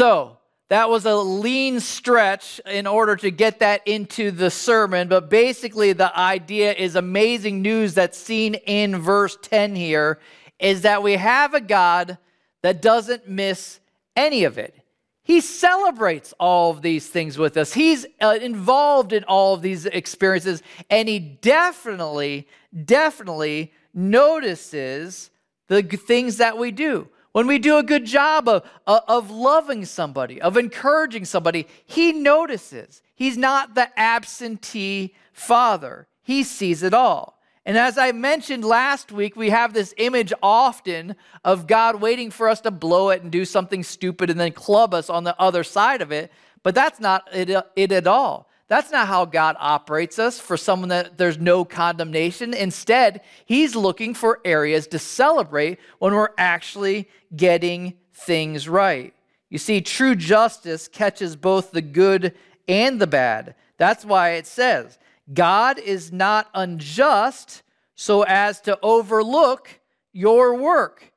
So 0.02 0.40
that 0.70 0.90
was 0.90 1.06
a 1.06 1.16
lean 1.16 1.80
stretch 1.80 2.60
in 2.66 2.88
order 2.88 3.16
to 3.18 3.30
get 3.30 3.60
that 3.60 3.88
into 3.88 4.32
the 4.32 4.50
sermon, 4.50 5.08
but 5.08 5.30
basically 5.30 5.94
the 5.94 6.20
idea 6.20 6.74
is 6.74 6.96
amazing 6.96 7.62
news 7.62 7.94
that's 7.94 8.18
seen 8.18 8.56
in 8.56 8.98
verse 8.98 9.38
10 9.44 9.76
here 9.76 10.18
is 10.58 10.82
that 10.82 11.04
we 11.04 11.18
have 11.18 11.54
a 11.54 11.62
God 11.62 12.18
that 12.64 12.82
doesn't 12.82 13.30
miss 13.30 13.80
any 14.16 14.44
of 14.44 14.58
it. 14.58 14.74
He 15.22 15.40
celebrates 15.40 16.34
all 16.40 16.72
of 16.72 16.82
these 16.82 17.08
things 17.08 17.38
with 17.38 17.56
us. 17.56 17.72
He's 17.72 18.08
uh, 18.20 18.40
involved 18.42 19.14
in 19.14 19.24
all 19.26 19.54
of 19.54 19.62
these 19.62 19.86
experiences, 19.86 20.64
and 20.90 21.08
he 21.08 21.20
definitely, 21.20 22.48
definitely 22.86 23.72
notices 23.94 25.30
the 25.68 25.84
things 25.84 26.38
that 26.38 26.58
we 26.58 26.72
do. 26.72 27.08
When 27.32 27.48
we 27.48 27.60
do 27.60 27.78
a 27.78 27.84
good 27.84 28.06
job 28.06 28.50
of, 28.50 28.63
of, 28.86 29.32
loving 29.32 29.86
somebody, 29.86 30.41
of 30.41 30.58
encouraging 30.58 31.26
somebody, 31.26 31.67
he 31.86 32.12
notices. 32.12 33.02
He's 33.15 33.38
not 33.38 33.74
the 33.74 33.88
absentee 33.98 35.15
father, 35.32 36.08
he 36.22 36.44
sees 36.44 36.84
it 36.84 36.94
all. 36.94 37.39
And 37.65 37.78
as 37.78 37.98
I 37.98 38.12
mentioned 38.12 38.65
last 38.65 39.12
week, 39.12 39.36
we 39.36 39.52
have 39.52 39.74
this 39.74 39.94
image 39.98 40.34
often 40.41 41.15
of 41.46 41.67
God 41.67 42.02
waiting 42.02 42.32
for 42.32 42.50
us 42.50 42.60
to 42.62 42.72
blow 42.72 43.12
it 43.12 43.22
and 43.22 43.32
do 43.32 43.46
something 43.46 43.84
stupid 43.84 44.32
and 44.32 44.39
then 44.39 44.52
club 44.52 44.96
us 44.96 45.10
on 45.10 45.24
the 45.24 45.39
other 45.39 45.63
side 45.63 46.02
of 46.02 46.12
it. 46.12 46.32
But 46.63 46.74
that's 46.74 47.00
not 47.00 47.28
it, 47.32 47.56
it 47.76 47.91
at 47.91 48.08
all. 48.08 48.50
That's 48.71 48.89
not 48.89 49.10
how 49.10 49.25
God 49.25 49.57
operates 49.60 50.17
us 50.17 50.39
for 50.39 50.55
someone 50.55 50.88
that 50.88 51.17
there's 51.17 51.38
no 51.38 51.65
condemnation. 51.65 52.53
Instead, 52.53 53.19
He's 53.43 53.75
looking 53.75 54.13
for 54.13 54.39
areas 54.45 54.88
to 54.88 54.97
celebrate 54.97 55.77
when 55.99 56.13
we're 56.13 56.29
actually 56.38 57.10
getting 57.36 57.95
things 58.13 58.69
right. 58.69 59.13
You 59.49 59.57
see, 59.57 59.81
true 59.81 60.15
justice 60.15 60.88
catches 60.88 61.36
both 61.36 61.71
the 61.71 61.81
good 61.81 62.34
and 62.65 62.97
the 63.01 63.07
bad. 63.07 63.55
That's 63.75 64.05
why 64.05 64.36
it 64.36 64.47
says, 64.47 64.97
God 65.34 65.77
is 65.77 66.13
not 66.13 66.47
unjust 66.53 67.63
so 67.95 68.21
as 68.21 68.62
to 68.62 68.79
overlook 68.81 69.81
your 70.13 70.55
work. 70.55 71.11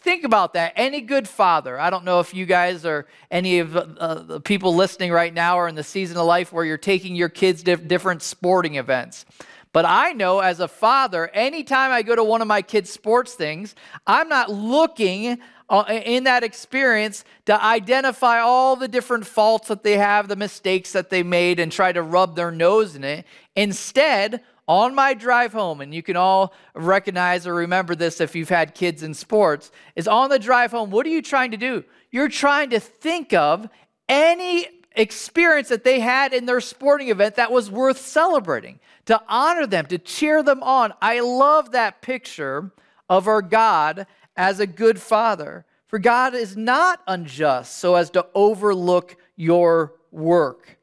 Think 0.00 0.22
about 0.22 0.52
that. 0.52 0.74
Any 0.76 1.00
good 1.00 1.28
father, 1.28 1.78
I 1.78 1.90
don't 1.90 2.04
know 2.04 2.20
if 2.20 2.32
you 2.32 2.46
guys 2.46 2.86
or 2.86 3.06
any 3.32 3.58
of 3.58 3.76
uh, 3.76 4.14
the 4.14 4.40
people 4.40 4.74
listening 4.74 5.10
right 5.10 5.34
now 5.34 5.58
are 5.58 5.66
in 5.66 5.74
the 5.74 5.82
season 5.82 6.16
of 6.16 6.24
life 6.24 6.52
where 6.52 6.64
you're 6.64 6.78
taking 6.78 7.16
your 7.16 7.28
kids 7.28 7.64
to 7.64 7.76
different 7.76 8.22
sporting 8.22 8.76
events. 8.76 9.26
But 9.72 9.84
I 9.84 10.12
know 10.12 10.38
as 10.38 10.60
a 10.60 10.68
father, 10.68 11.28
anytime 11.28 11.90
I 11.90 12.02
go 12.02 12.14
to 12.14 12.22
one 12.22 12.40
of 12.40 12.48
my 12.48 12.62
kids' 12.62 12.90
sports 12.90 13.34
things, 13.34 13.74
I'm 14.06 14.28
not 14.28 14.50
looking 14.50 15.38
uh, 15.68 15.84
in 15.88 16.24
that 16.24 16.44
experience 16.44 17.24
to 17.46 17.62
identify 17.62 18.38
all 18.38 18.76
the 18.76 18.88
different 18.88 19.26
faults 19.26 19.68
that 19.68 19.82
they 19.82 19.98
have, 19.98 20.28
the 20.28 20.36
mistakes 20.36 20.92
that 20.92 21.10
they 21.10 21.24
made, 21.24 21.58
and 21.58 21.72
try 21.72 21.92
to 21.92 22.02
rub 22.02 22.36
their 22.36 22.52
nose 22.52 22.94
in 22.94 23.02
it. 23.02 23.26
Instead, 23.56 24.42
on 24.68 24.94
my 24.94 25.14
drive 25.14 25.52
home, 25.52 25.80
and 25.80 25.94
you 25.94 26.02
can 26.02 26.14
all 26.14 26.52
recognize 26.74 27.46
or 27.46 27.54
remember 27.54 27.94
this 27.94 28.20
if 28.20 28.36
you've 28.36 28.50
had 28.50 28.74
kids 28.74 29.02
in 29.02 29.14
sports, 29.14 29.72
is 29.96 30.06
on 30.06 30.28
the 30.28 30.38
drive 30.38 30.70
home, 30.70 30.90
what 30.90 31.06
are 31.06 31.10
you 31.10 31.22
trying 31.22 31.50
to 31.50 31.56
do? 31.56 31.82
You're 32.10 32.28
trying 32.28 32.70
to 32.70 32.78
think 32.78 33.32
of 33.32 33.68
any 34.08 34.68
experience 34.92 35.68
that 35.68 35.84
they 35.84 36.00
had 36.00 36.34
in 36.34 36.44
their 36.44 36.60
sporting 36.60 37.08
event 37.08 37.36
that 37.36 37.50
was 37.50 37.70
worth 37.70 37.98
celebrating, 37.98 38.78
to 39.06 39.20
honor 39.28 39.66
them, 39.66 39.86
to 39.86 39.98
cheer 39.98 40.42
them 40.42 40.62
on. 40.62 40.92
I 41.00 41.20
love 41.20 41.72
that 41.72 42.02
picture 42.02 42.70
of 43.08 43.26
our 43.26 43.42
God 43.42 44.06
as 44.36 44.60
a 44.60 44.66
good 44.66 45.00
father. 45.00 45.64
For 45.86 45.98
God 45.98 46.34
is 46.34 46.56
not 46.56 47.00
unjust 47.06 47.78
so 47.78 47.94
as 47.94 48.10
to 48.10 48.26
overlook 48.34 49.16
your 49.36 49.94
work. 50.10 50.77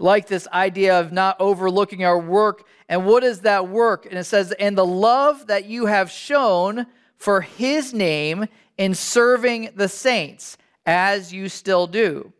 Like 0.00 0.26
this 0.26 0.48
idea 0.48 0.98
of 0.98 1.12
not 1.12 1.36
overlooking 1.38 2.04
our 2.04 2.18
work. 2.18 2.66
And 2.88 3.04
what 3.04 3.22
is 3.22 3.42
that 3.42 3.68
work? 3.68 4.06
And 4.06 4.18
it 4.18 4.24
says, 4.24 4.50
and 4.52 4.76
the 4.76 4.86
love 4.86 5.46
that 5.48 5.66
you 5.66 5.86
have 5.86 6.10
shown 6.10 6.86
for 7.16 7.42
his 7.42 7.92
name 7.92 8.46
in 8.78 8.94
serving 8.94 9.70
the 9.76 9.88
saints, 9.88 10.56
as 10.86 11.34
you 11.34 11.50
still 11.50 11.86
do. 11.86 12.32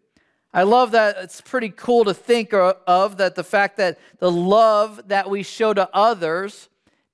I 0.55 0.62
love 0.62 0.92
that 0.92 1.18
it's 1.18 1.42
pretty 1.42 1.68
cool 1.68 2.05
to 2.07 2.14
think 2.14 2.55
of 2.55 3.18
that 3.18 3.35
the 3.35 3.44
fact 3.44 3.77
that 3.77 3.99
the 4.18 4.33
love 4.33 5.09
that 5.09 5.29
we 5.29 5.42
show 5.42 5.75
to 5.75 5.88
others 5.94 6.70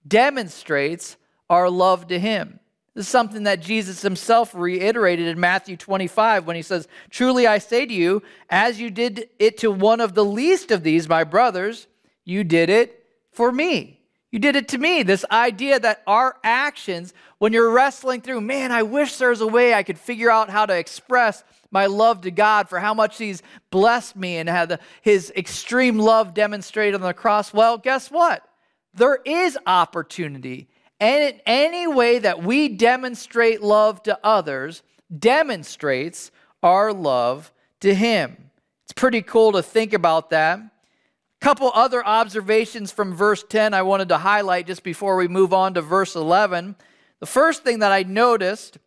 demonstrates 0.06 1.16
our 1.50 1.68
love 1.68 2.06
to 2.06 2.20
him. 2.20 2.60
This 2.96 3.04
is 3.04 3.10
something 3.10 3.42
that 3.42 3.60
Jesus 3.60 4.00
himself 4.00 4.54
reiterated 4.54 5.26
in 5.28 5.38
Matthew 5.38 5.76
25 5.76 6.46
when 6.46 6.56
he 6.56 6.62
says, 6.62 6.88
Truly 7.10 7.46
I 7.46 7.58
say 7.58 7.84
to 7.84 7.92
you, 7.92 8.22
as 8.48 8.80
you 8.80 8.88
did 8.88 9.28
it 9.38 9.58
to 9.58 9.70
one 9.70 10.00
of 10.00 10.14
the 10.14 10.24
least 10.24 10.70
of 10.70 10.82
these, 10.82 11.06
my 11.06 11.22
brothers, 11.22 11.88
you 12.24 12.42
did 12.42 12.70
it 12.70 13.04
for 13.32 13.52
me. 13.52 14.00
You 14.32 14.38
did 14.38 14.56
it 14.56 14.68
to 14.68 14.78
me. 14.78 15.02
This 15.02 15.26
idea 15.30 15.78
that 15.78 16.02
our 16.06 16.38
actions, 16.42 17.12
when 17.36 17.52
you're 17.52 17.70
wrestling 17.70 18.22
through, 18.22 18.40
man, 18.40 18.72
I 18.72 18.82
wish 18.82 19.16
there's 19.16 19.42
a 19.42 19.46
way 19.46 19.74
I 19.74 19.82
could 19.82 19.98
figure 19.98 20.30
out 20.30 20.48
how 20.48 20.64
to 20.64 20.74
express 20.74 21.44
my 21.70 21.84
love 21.84 22.22
to 22.22 22.30
God 22.30 22.66
for 22.66 22.80
how 22.80 22.94
much 22.94 23.18
He's 23.18 23.42
blessed 23.70 24.16
me 24.16 24.38
and 24.38 24.48
had 24.48 24.80
His 25.02 25.30
extreme 25.36 25.98
love 25.98 26.32
demonstrated 26.32 26.94
on 26.94 27.06
the 27.06 27.12
cross. 27.12 27.52
Well, 27.52 27.76
guess 27.76 28.10
what? 28.10 28.42
There 28.94 29.18
is 29.26 29.58
opportunity 29.66 30.68
and 30.98 31.40
any 31.44 31.86
way 31.86 32.18
that 32.18 32.42
we 32.42 32.68
demonstrate 32.68 33.62
love 33.62 34.02
to 34.04 34.18
others 34.24 34.82
demonstrates 35.16 36.30
our 36.62 36.92
love 36.92 37.52
to 37.80 37.94
Him. 37.94 38.50
It's 38.84 38.92
pretty 38.92 39.22
cool 39.22 39.52
to 39.52 39.62
think 39.62 39.92
about 39.92 40.30
that. 40.30 40.58
A 40.58 41.44
couple 41.44 41.70
other 41.74 42.04
observations 42.04 42.92
from 42.92 43.14
verse 43.14 43.44
10 43.48 43.74
I 43.74 43.82
wanted 43.82 44.08
to 44.08 44.18
highlight 44.18 44.66
just 44.66 44.82
before 44.82 45.16
we 45.16 45.28
move 45.28 45.52
on 45.52 45.74
to 45.74 45.82
verse 45.82 46.16
11. 46.16 46.76
The 47.20 47.26
first 47.26 47.62
thing 47.62 47.80
that 47.80 47.92
I 47.92 48.02
noticed 48.04 48.78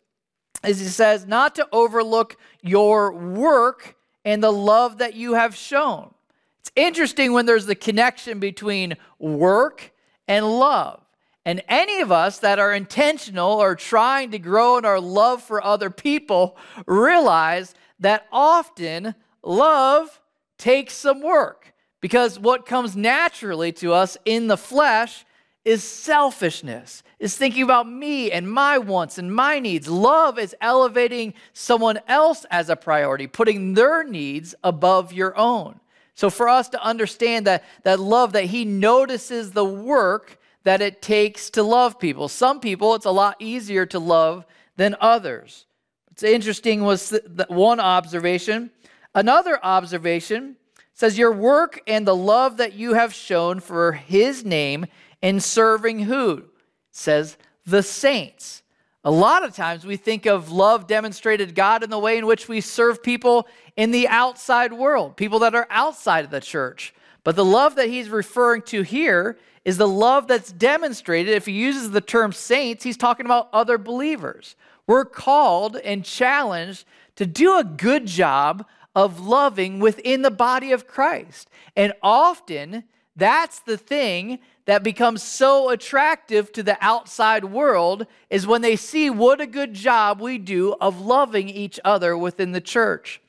is 0.64 0.80
he 0.80 0.86
says, 0.86 1.26
not 1.26 1.54
to 1.54 1.68
overlook 1.72 2.36
your 2.62 3.12
work 3.12 3.96
and 4.24 4.42
the 4.42 4.52
love 4.52 4.98
that 4.98 5.14
you 5.14 5.34
have 5.34 5.54
shown. 5.54 6.12
It's 6.60 6.72
interesting 6.76 7.32
when 7.32 7.46
there's 7.46 7.66
the 7.66 7.74
connection 7.74 8.38
between 8.38 8.96
work 9.18 9.92
and 10.28 10.46
love. 10.46 11.00
And 11.44 11.62
any 11.68 12.00
of 12.00 12.12
us 12.12 12.38
that 12.40 12.58
are 12.58 12.72
intentional 12.72 13.52
or 13.52 13.74
trying 13.74 14.30
to 14.32 14.38
grow 14.38 14.76
in 14.76 14.84
our 14.84 15.00
love 15.00 15.42
for 15.42 15.64
other 15.64 15.90
people 15.90 16.56
realize 16.86 17.74
that 17.98 18.26
often 18.30 19.14
love 19.42 20.20
takes 20.58 20.94
some 20.94 21.22
work 21.22 21.72
because 22.00 22.38
what 22.38 22.66
comes 22.66 22.96
naturally 22.96 23.72
to 23.72 23.92
us 23.92 24.16
in 24.24 24.48
the 24.48 24.56
flesh 24.56 25.24
is 25.64 25.84
selfishness, 25.84 27.02
is 27.18 27.36
thinking 27.36 27.62
about 27.62 27.88
me 27.88 28.32
and 28.32 28.50
my 28.50 28.78
wants 28.78 29.18
and 29.18 29.34
my 29.34 29.58
needs. 29.58 29.88
Love 29.88 30.38
is 30.38 30.56
elevating 30.60 31.34
someone 31.52 31.98
else 32.08 32.46
as 32.50 32.70
a 32.70 32.76
priority, 32.76 33.26
putting 33.26 33.74
their 33.74 34.02
needs 34.02 34.54
above 34.64 35.12
your 35.12 35.36
own. 35.36 35.78
So 36.14 36.30
for 36.30 36.48
us 36.48 36.68
to 36.70 36.82
understand 36.82 37.46
that 37.46 37.64
that 37.82 38.00
love 38.00 38.32
that 38.32 38.44
he 38.44 38.64
notices 38.64 39.52
the 39.52 39.64
work 39.64 40.38
that 40.64 40.82
it 40.82 41.00
takes 41.00 41.50
to 41.50 41.62
love 41.62 41.98
people. 41.98 42.28
Some 42.28 42.60
people, 42.60 42.94
it's 42.94 43.06
a 43.06 43.10
lot 43.10 43.36
easier 43.38 43.86
to 43.86 43.98
love 43.98 44.44
than 44.76 44.96
others. 45.00 45.66
It's 46.10 46.22
interesting 46.22 46.82
was 46.82 47.18
one 47.48 47.80
observation. 47.80 48.70
Another 49.14 49.58
observation 49.64 50.56
says, 50.92 51.16
Your 51.16 51.32
work 51.32 51.80
and 51.86 52.06
the 52.06 52.16
love 52.16 52.58
that 52.58 52.74
you 52.74 52.94
have 52.94 53.14
shown 53.14 53.60
for 53.60 53.92
his 53.92 54.44
name 54.44 54.86
in 55.22 55.40
serving 55.40 56.00
who? 56.00 56.38
It 56.38 56.44
says, 56.92 57.36
the 57.66 57.82
saints. 57.82 58.62
A 59.02 59.10
lot 59.10 59.44
of 59.44 59.54
times 59.54 59.86
we 59.86 59.96
think 59.96 60.26
of 60.26 60.52
love 60.52 60.86
demonstrated 60.86 61.54
God 61.54 61.82
in 61.82 61.88
the 61.88 61.98
way 61.98 62.18
in 62.18 62.26
which 62.26 62.48
we 62.48 62.60
serve 62.60 63.02
people 63.02 63.48
in 63.76 63.92
the 63.92 64.06
outside 64.08 64.74
world, 64.74 65.16
people 65.16 65.38
that 65.38 65.54
are 65.54 65.66
outside 65.70 66.24
of 66.26 66.30
the 66.30 66.40
church. 66.40 66.92
But 67.24 67.36
the 67.36 67.44
love 67.44 67.76
that 67.76 67.88
he's 67.88 68.10
referring 68.10 68.62
to 68.62 68.82
here 68.82 69.38
is 69.64 69.76
the 69.76 69.88
love 69.88 70.26
that's 70.26 70.52
demonstrated. 70.52 71.34
If 71.34 71.46
he 71.46 71.52
uses 71.52 71.90
the 71.90 72.00
term 72.00 72.32
saints, 72.32 72.84
he's 72.84 72.96
talking 72.96 73.26
about 73.26 73.48
other 73.52 73.78
believers. 73.78 74.56
We're 74.86 75.04
called 75.04 75.76
and 75.76 76.04
challenged 76.04 76.84
to 77.16 77.26
do 77.26 77.58
a 77.58 77.64
good 77.64 78.06
job 78.06 78.66
of 78.94 79.20
loving 79.20 79.78
within 79.78 80.22
the 80.22 80.30
body 80.30 80.72
of 80.72 80.86
Christ. 80.86 81.48
And 81.76 81.92
often, 82.02 82.84
that's 83.14 83.60
the 83.60 83.76
thing 83.76 84.38
that 84.64 84.82
becomes 84.82 85.22
so 85.22 85.70
attractive 85.70 86.52
to 86.52 86.62
the 86.62 86.78
outside 86.80 87.44
world 87.44 88.06
is 88.30 88.46
when 88.46 88.62
they 88.62 88.76
see 88.76 89.10
what 89.10 89.40
a 89.40 89.46
good 89.46 89.74
job 89.74 90.20
we 90.20 90.38
do 90.38 90.74
of 90.80 91.00
loving 91.00 91.48
each 91.48 91.78
other 91.84 92.16
within 92.16 92.52
the 92.52 92.60
church. 92.60 93.20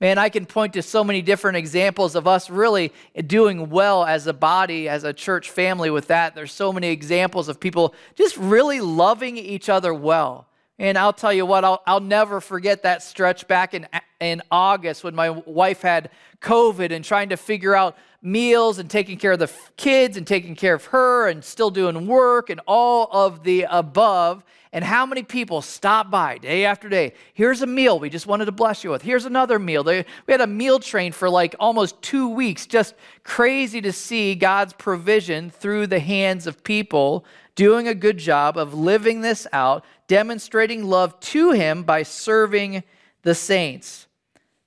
Man, 0.00 0.18
I 0.18 0.28
can 0.28 0.44
point 0.44 0.72
to 0.74 0.82
so 0.82 1.04
many 1.04 1.22
different 1.22 1.56
examples 1.56 2.14
of 2.14 2.26
us 2.26 2.50
really 2.50 2.92
doing 3.26 3.70
well 3.70 4.04
as 4.04 4.26
a 4.26 4.32
body, 4.32 4.88
as 4.88 5.04
a 5.04 5.12
church 5.12 5.50
family 5.50 5.88
with 5.88 6.08
that. 6.08 6.34
There's 6.34 6.52
so 6.52 6.72
many 6.72 6.88
examples 6.88 7.48
of 7.48 7.60
people 7.60 7.94
just 8.16 8.36
really 8.36 8.80
loving 8.80 9.36
each 9.36 9.68
other 9.68 9.94
well. 9.94 10.48
And 10.78 10.98
I'll 10.98 11.12
tell 11.12 11.32
you 11.32 11.46
what, 11.46 11.64
I'll, 11.64 11.82
I'll 11.86 12.00
never 12.00 12.40
forget 12.40 12.82
that 12.82 13.02
stretch 13.02 13.46
back 13.46 13.74
in, 13.74 13.86
in 14.20 14.42
August 14.50 15.04
when 15.04 15.14
my 15.14 15.30
wife 15.30 15.82
had 15.82 16.10
COVID 16.40 16.90
and 16.90 17.04
trying 17.04 17.28
to 17.28 17.36
figure 17.36 17.76
out 17.76 17.96
meals 18.20 18.80
and 18.80 18.90
taking 18.90 19.16
care 19.16 19.32
of 19.32 19.38
the 19.38 19.50
kids 19.76 20.16
and 20.16 20.26
taking 20.26 20.56
care 20.56 20.74
of 20.74 20.86
her 20.86 21.28
and 21.28 21.44
still 21.44 21.70
doing 21.70 22.08
work 22.08 22.50
and 22.50 22.60
all 22.66 23.08
of 23.12 23.44
the 23.44 23.66
above. 23.70 24.42
And 24.74 24.84
how 24.84 25.06
many 25.06 25.22
people 25.22 25.62
stop 25.62 26.10
by 26.10 26.36
day 26.36 26.66
after 26.66 26.88
day? 26.88 27.14
Here's 27.32 27.62
a 27.62 27.66
meal 27.66 27.98
we 27.98 28.10
just 28.10 28.26
wanted 28.26 28.46
to 28.46 28.52
bless 28.52 28.84
you 28.84 28.90
with. 28.90 29.02
Here's 29.02 29.24
another 29.24 29.58
meal. 29.58 29.84
we 29.84 30.04
had 30.28 30.40
a 30.40 30.46
meal 30.46 30.80
train 30.80 31.12
for 31.12 31.30
like 31.30 31.54
almost 31.58 32.02
two 32.02 32.28
weeks. 32.28 32.66
Just 32.66 32.94
crazy 33.22 33.80
to 33.80 33.92
see 33.92 34.34
God's 34.34 34.72
provision 34.72 35.48
through 35.48 35.86
the 35.86 36.00
hands 36.00 36.46
of 36.46 36.64
people 36.64 37.24
doing 37.54 37.88
a 37.88 37.94
good 37.94 38.18
job 38.18 38.58
of 38.58 38.74
living 38.74 39.20
this 39.20 39.46
out, 39.52 39.84
demonstrating 40.08 40.84
love 40.84 41.18
to 41.20 41.52
Him 41.52 41.84
by 41.84 42.02
serving 42.02 42.82
the 43.22 43.34
saints. 43.34 44.08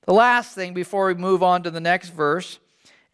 The 0.05 0.13
last 0.13 0.55
thing 0.55 0.73
before 0.73 1.07
we 1.07 1.15
move 1.15 1.43
on 1.43 1.63
to 1.63 1.69
the 1.69 1.81
next 1.81 2.09
verse 2.09 2.59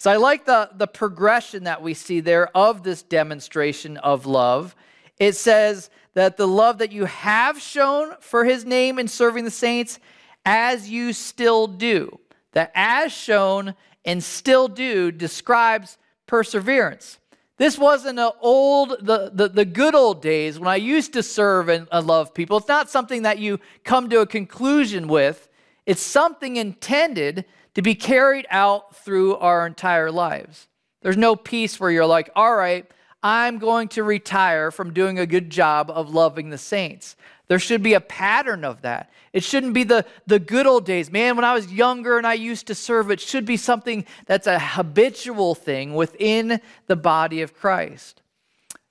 so 0.04 0.12
I 0.12 0.18
like 0.18 0.44
the, 0.44 0.70
the 0.76 0.86
progression 0.86 1.64
that 1.64 1.82
we 1.82 1.94
see 1.94 2.20
there 2.20 2.50
of 2.58 2.84
this 2.84 3.04
demonstration 3.04 3.96
of 3.96 4.26
love. 4.26 4.76
It 5.18 5.38
says 5.38 5.90
that 6.14 6.38
the 6.38 6.48
love 6.48 6.78
that 6.78 6.92
you 6.92 7.06
have 7.06 7.60
shown 7.60 8.14
for 8.20 8.46
his 8.46 8.66
name 8.66 9.00
in 9.00 9.08
serving 9.08 9.46
the 9.46 9.52
saints, 9.52 10.00
as 10.46 10.90
you 10.90 11.14
still 11.14 11.68
do. 11.68 12.20
That 12.52 12.72
as 12.76 13.12
shown 13.12 13.76
and 14.06 14.24
still 14.24 14.68
do 14.68 15.12
describes 15.12 15.98
perseverance. 16.28 17.20
This 17.58 17.78
wasn't 17.78 18.20
an 18.20 18.32
old, 18.42 18.98
the, 19.02 19.32
the, 19.34 19.48
the, 19.48 19.66
good 19.66 19.96
old 19.96 20.22
days 20.22 20.60
when 20.60 20.68
I 20.68 20.76
used 20.76 21.14
to 21.14 21.24
serve 21.24 21.70
and, 21.70 21.88
and 21.92 22.08
love 22.08 22.34
people. 22.34 22.58
It's 22.58 22.68
not 22.68 22.90
something 22.90 23.22
that 23.24 23.40
you 23.40 23.60
come 23.84 24.10
to 24.10 24.22
a 24.22 24.28
conclusion 24.28 25.08
with. 25.08 25.50
It's 25.86 26.02
something 26.02 26.58
intended 26.58 27.46
to 27.76 27.82
be 27.82 27.96
carried 27.96 28.48
out 28.50 28.96
through 28.96 29.36
our 29.38 29.66
entire 29.68 30.12
lives. 30.12 30.68
There's 31.02 31.18
no 31.18 31.36
peace 31.36 31.80
where 31.80 31.92
you're 31.92 32.06
like, 32.06 32.30
all 32.36 32.56
right, 32.56 32.90
I'm 33.24 33.58
going 33.58 33.88
to 33.90 34.04
retire 34.04 34.70
from 34.70 34.94
doing 34.94 35.18
a 35.18 35.26
good 35.26 35.50
job 35.50 35.90
of 35.90 36.14
loving 36.14 36.50
the 36.50 36.58
saints. 36.58 37.16
There 37.48 37.60
should 37.60 37.82
be 37.82 37.94
a 37.94 38.02
pattern 38.02 38.66
of 38.66 38.82
that. 38.82 39.10
It 39.32 39.44
shouldn't 39.44 39.74
be 39.74 39.84
the, 39.84 40.06
the 40.28 40.40
good 40.40 40.68
old 40.68 40.86
days. 40.86 41.10
Man, 41.12 41.36
when 41.38 41.46
I 41.46 41.54
was 41.54 41.72
younger 41.72 42.18
and 42.18 42.28
I 42.28 42.34
used 42.34 42.68
to 42.68 42.76
serve, 42.76 43.12
it 43.12 43.22
should 43.22 43.46
be 43.46 43.58
something 43.58 44.06
that's 44.26 44.48
a 44.48 44.60
habitual 44.60 45.56
thing 45.56 45.94
within 45.94 46.60
the 46.88 46.96
body 46.96 47.42
of 47.42 47.54
Christ. 47.54 48.23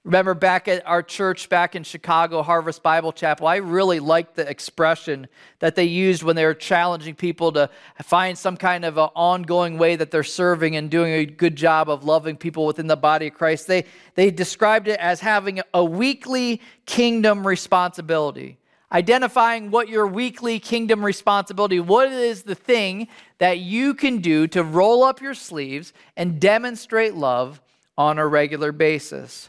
Remember 0.05 0.35
back 0.35 0.67
at 0.67 0.85
our 0.85 1.01
church 1.01 1.49
back 1.49 1.77
in 1.77 1.85
Chicago, 1.85 2.43
Harvest 2.43 2.83
Bible 2.83 3.13
Chapel, 3.13 3.47
I 3.47 3.57
really 3.57 4.01
liked 4.01 4.35
the 4.35 4.49
expression 4.49 5.29
that 5.61 5.77
they 5.77 5.85
used 5.85 6.25
when 6.25 6.35
they 6.35 6.45
were 6.45 6.55
challenging 6.55 7.15
people 7.15 7.53
to 7.53 7.71
find 8.03 8.37
some 8.37 8.57
kind 8.57 8.85
of 8.85 8.99
an 8.99 9.11
ongoing 9.15 9.79
way 9.79 9.95
that 9.95 10.11
they're 10.11 10.25
serving 10.25 10.75
and 10.75 10.91
doing 10.91 11.13
a 11.13 11.25
good 11.25 11.55
job 11.55 11.89
of 11.89 12.03
loving 12.03 12.37
people 12.37 12.67
within 12.67 12.89
the 12.89 12.97
body 12.97 13.29
of 13.29 13.35
Christ. 13.35 13.69
They, 13.69 13.85
they 14.17 14.33
described 14.33 14.89
it 14.89 14.99
as 14.99 15.21
having 15.21 15.61
a 15.73 15.85
weekly 15.85 16.61
kingdom 16.85 17.47
responsibility, 17.47 18.59
identifying 18.91 19.71
what 19.71 19.89
your 19.89 20.09
weekly 20.09 20.59
kingdom 20.59 21.05
responsibility, 21.05 21.79
what 21.79 22.11
is 22.11 22.43
the 22.43 22.57
thing 22.57 23.07
that 23.39 23.61
you 23.61 23.95
can 23.95 24.19
do 24.19 24.49
to 24.49 24.65
roll 24.65 25.05
up 25.05 25.21
your 25.21 25.35
sleeves 25.35 25.93
and 26.17 26.41
demonstrate 26.41 27.15
love 27.15 27.61
on 27.97 28.19
a 28.19 28.27
regular 28.27 28.73
basis. 28.73 29.49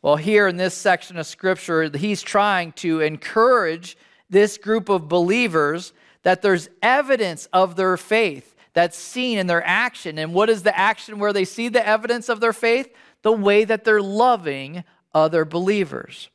Well, 0.00 0.16
here 0.16 0.46
in 0.46 0.56
this 0.56 0.74
section 0.74 1.16
of 1.16 1.26
scripture, 1.26 1.90
he's 1.90 2.22
trying 2.22 2.72
to 2.72 3.00
encourage 3.00 3.96
this 4.30 4.56
group 4.56 4.88
of 4.88 5.08
believers 5.08 5.92
that 6.22 6.40
there's 6.42 6.68
evidence 6.82 7.48
of 7.52 7.74
their 7.76 7.96
faith 7.96 8.54
that's 8.74 8.96
seen 8.96 9.38
in 9.38 9.48
their 9.48 9.66
action. 9.66 10.18
And 10.18 10.32
what 10.32 10.50
is 10.50 10.62
the 10.62 10.76
action 10.78 11.18
where 11.18 11.32
they 11.32 11.44
see 11.44 11.68
the 11.68 11.86
evidence 11.86 12.28
of 12.28 12.40
their 12.40 12.52
faith? 12.52 12.88
The 13.22 13.32
way 13.32 13.64
that 13.64 13.84
they're 13.84 14.02
loving 14.02 14.84
other 15.12 15.44
believers. 15.44 16.28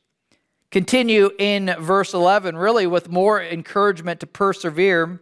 Continue 0.69 1.29
in 1.37 1.73
verse 1.79 2.13
11, 2.13 2.57
really 2.57 2.87
with 2.87 3.07
more 3.07 3.41
encouragement 3.41 4.19
to 4.19 4.27
persevere. 4.27 5.21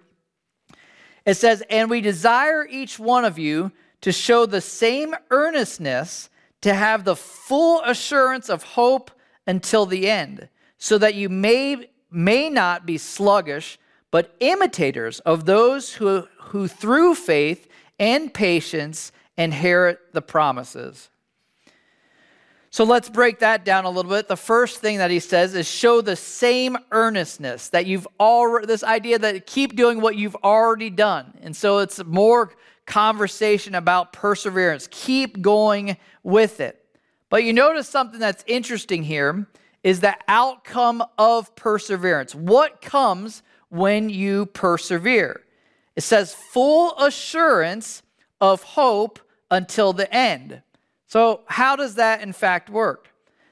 It 1.25 1.35
says, 1.35 1.61
And 1.69 1.89
we 1.89 2.01
desire 2.01 2.65
each 2.65 2.97
one 2.97 3.25
of 3.25 3.37
you 3.37 3.71
to 3.99 4.11
show 4.11 4.45
the 4.45 4.61
same 4.61 5.13
earnestness 5.29 6.29
to 6.61 6.73
have 6.73 7.03
the 7.03 7.15
full 7.15 7.81
assurance 7.83 8.49
of 8.49 8.63
hope 8.63 9.11
until 9.47 9.85
the 9.85 10.09
end, 10.09 10.47
so 10.77 10.97
that 10.97 11.15
you 11.15 11.27
may, 11.29 11.89
may 12.11 12.49
not 12.49 12.85
be 12.85 12.97
sluggish, 12.97 13.79
but 14.11 14.35
imitators 14.39 15.19
of 15.21 15.45
those 15.45 15.93
who, 15.93 16.27
who 16.39 16.67
through 16.67 17.15
faith 17.15 17.67
and 17.99 18.33
patience 18.33 19.11
inherit 19.37 20.13
the 20.13 20.21
promises. 20.21 21.09
So 22.69 22.85
let's 22.85 23.09
break 23.09 23.39
that 23.39 23.65
down 23.65 23.83
a 23.83 23.89
little 23.89 24.09
bit. 24.09 24.29
The 24.29 24.37
first 24.37 24.79
thing 24.79 24.99
that 24.99 25.11
he 25.11 25.19
says 25.19 25.55
is 25.55 25.69
show 25.69 25.99
the 25.99 26.15
same 26.15 26.77
earnestness 26.91 27.67
that 27.69 27.85
you've 27.85 28.07
already, 28.17 28.65
this 28.65 28.83
idea 28.83 29.19
that 29.19 29.45
keep 29.45 29.75
doing 29.75 29.99
what 29.99 30.15
you've 30.15 30.37
already 30.37 30.89
done. 30.89 31.37
And 31.41 31.53
so 31.53 31.79
it's 31.79 32.01
more 32.05 32.53
conversation 32.91 33.73
about 33.73 34.11
perseverance. 34.11 34.89
Keep 34.91 35.41
going 35.41 35.95
with 36.23 36.59
it. 36.59 36.85
But 37.29 37.45
you 37.45 37.53
notice 37.53 37.87
something 37.87 38.19
that's 38.19 38.43
interesting 38.45 39.03
here 39.03 39.47
is 39.81 40.01
the 40.01 40.17
outcome 40.27 41.01
of 41.17 41.55
perseverance. 41.55 42.35
What 42.35 42.81
comes 42.81 43.43
when 43.69 44.09
you 44.09 44.45
persevere? 44.47 45.41
It 45.95 46.01
says 46.01 46.33
full 46.33 46.97
assurance 46.97 48.03
of 48.41 48.61
hope 48.61 49.19
until 49.49 49.93
the 49.93 50.13
end. 50.13 50.61
So, 51.07 51.41
how 51.47 51.77
does 51.77 51.95
that 51.95 52.21
in 52.21 52.33
fact 52.33 52.69
work? 52.69 53.07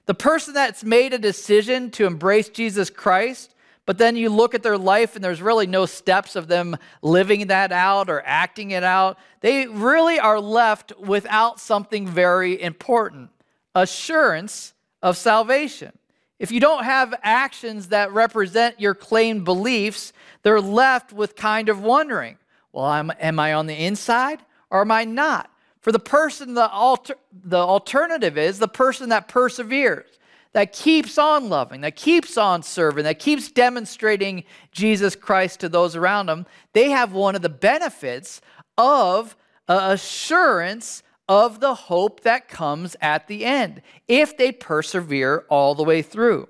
The 0.05 0.13
person 0.13 0.53
that's 0.53 0.83
made 0.83 1.13
a 1.13 1.17
decision 1.17 1.91
to 1.91 2.05
embrace 2.05 2.49
Jesus 2.49 2.89
Christ 2.89 3.55
but 3.89 3.97
then 3.97 4.15
you 4.15 4.29
look 4.29 4.53
at 4.53 4.61
their 4.61 4.77
life 4.77 5.15
and 5.15 5.23
there's 5.23 5.41
really 5.41 5.65
no 5.65 5.87
steps 5.87 6.35
of 6.35 6.47
them 6.47 6.77
living 7.01 7.47
that 7.47 7.71
out 7.71 8.07
or 8.07 8.21
acting 8.23 8.69
it 8.69 8.83
out. 8.83 9.17
They 9.41 9.65
really 9.65 10.19
are 10.19 10.39
left 10.39 10.95
without 10.99 11.59
something 11.59 12.07
very 12.07 12.61
important 12.61 13.31
assurance 13.73 14.75
of 15.01 15.17
salvation. 15.17 15.91
If 16.37 16.51
you 16.51 16.59
don't 16.59 16.83
have 16.83 17.15
actions 17.23 17.87
that 17.87 18.13
represent 18.13 18.79
your 18.79 18.93
claimed 18.93 19.43
beliefs, 19.43 20.13
they're 20.43 20.61
left 20.61 21.11
with 21.11 21.35
kind 21.35 21.67
of 21.67 21.81
wondering 21.81 22.37
well, 22.71 22.93
am, 22.93 23.11
am 23.19 23.39
I 23.39 23.53
on 23.53 23.65
the 23.65 23.73
inside 23.73 24.39
or 24.69 24.81
am 24.81 24.91
I 24.91 25.05
not? 25.05 25.49
For 25.81 25.91
the 25.91 25.97
person, 25.97 26.53
the, 26.53 26.69
alter, 26.69 27.15
the 27.33 27.57
alternative 27.57 28.37
is 28.37 28.59
the 28.59 28.67
person 28.67 29.09
that 29.09 29.27
perseveres 29.27 30.18
that 30.53 30.73
keeps 30.73 31.17
on 31.17 31.49
loving, 31.49 31.81
that 31.81 31.95
keeps 31.95 32.37
on 32.37 32.63
serving, 32.63 33.03
that 33.03 33.19
keeps 33.19 33.51
demonstrating 33.51 34.43
Jesus 34.71 35.15
Christ 35.15 35.59
to 35.59 35.69
those 35.69 35.95
around 35.95 36.25
them, 36.25 36.45
they 36.73 36.89
have 36.89 37.13
one 37.13 37.35
of 37.35 37.41
the 37.41 37.49
benefits 37.49 38.41
of 38.77 39.35
assurance 39.67 41.03
of 41.27 41.59
the 41.59 41.75
hope 41.75 42.21
that 42.21 42.47
comes 42.47 42.95
at 43.01 43.27
the 43.27 43.45
end 43.45 43.81
if 44.07 44.35
they 44.35 44.51
persevere 44.51 45.45
all 45.49 45.75
the 45.75 45.83
way 45.83 46.01
through. 46.01 46.49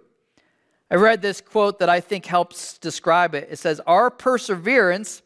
I 0.89 0.95
read 0.95 1.21
this 1.21 1.41
quote 1.41 1.79
that 1.79 1.89
I 1.89 1.99
think 1.99 2.25
helps 2.25 2.77
describe 2.77 3.35
it. 3.35 3.49
It 3.51 3.59
says, 3.59 3.81
Our 3.85 4.09
perseverance 4.09 5.21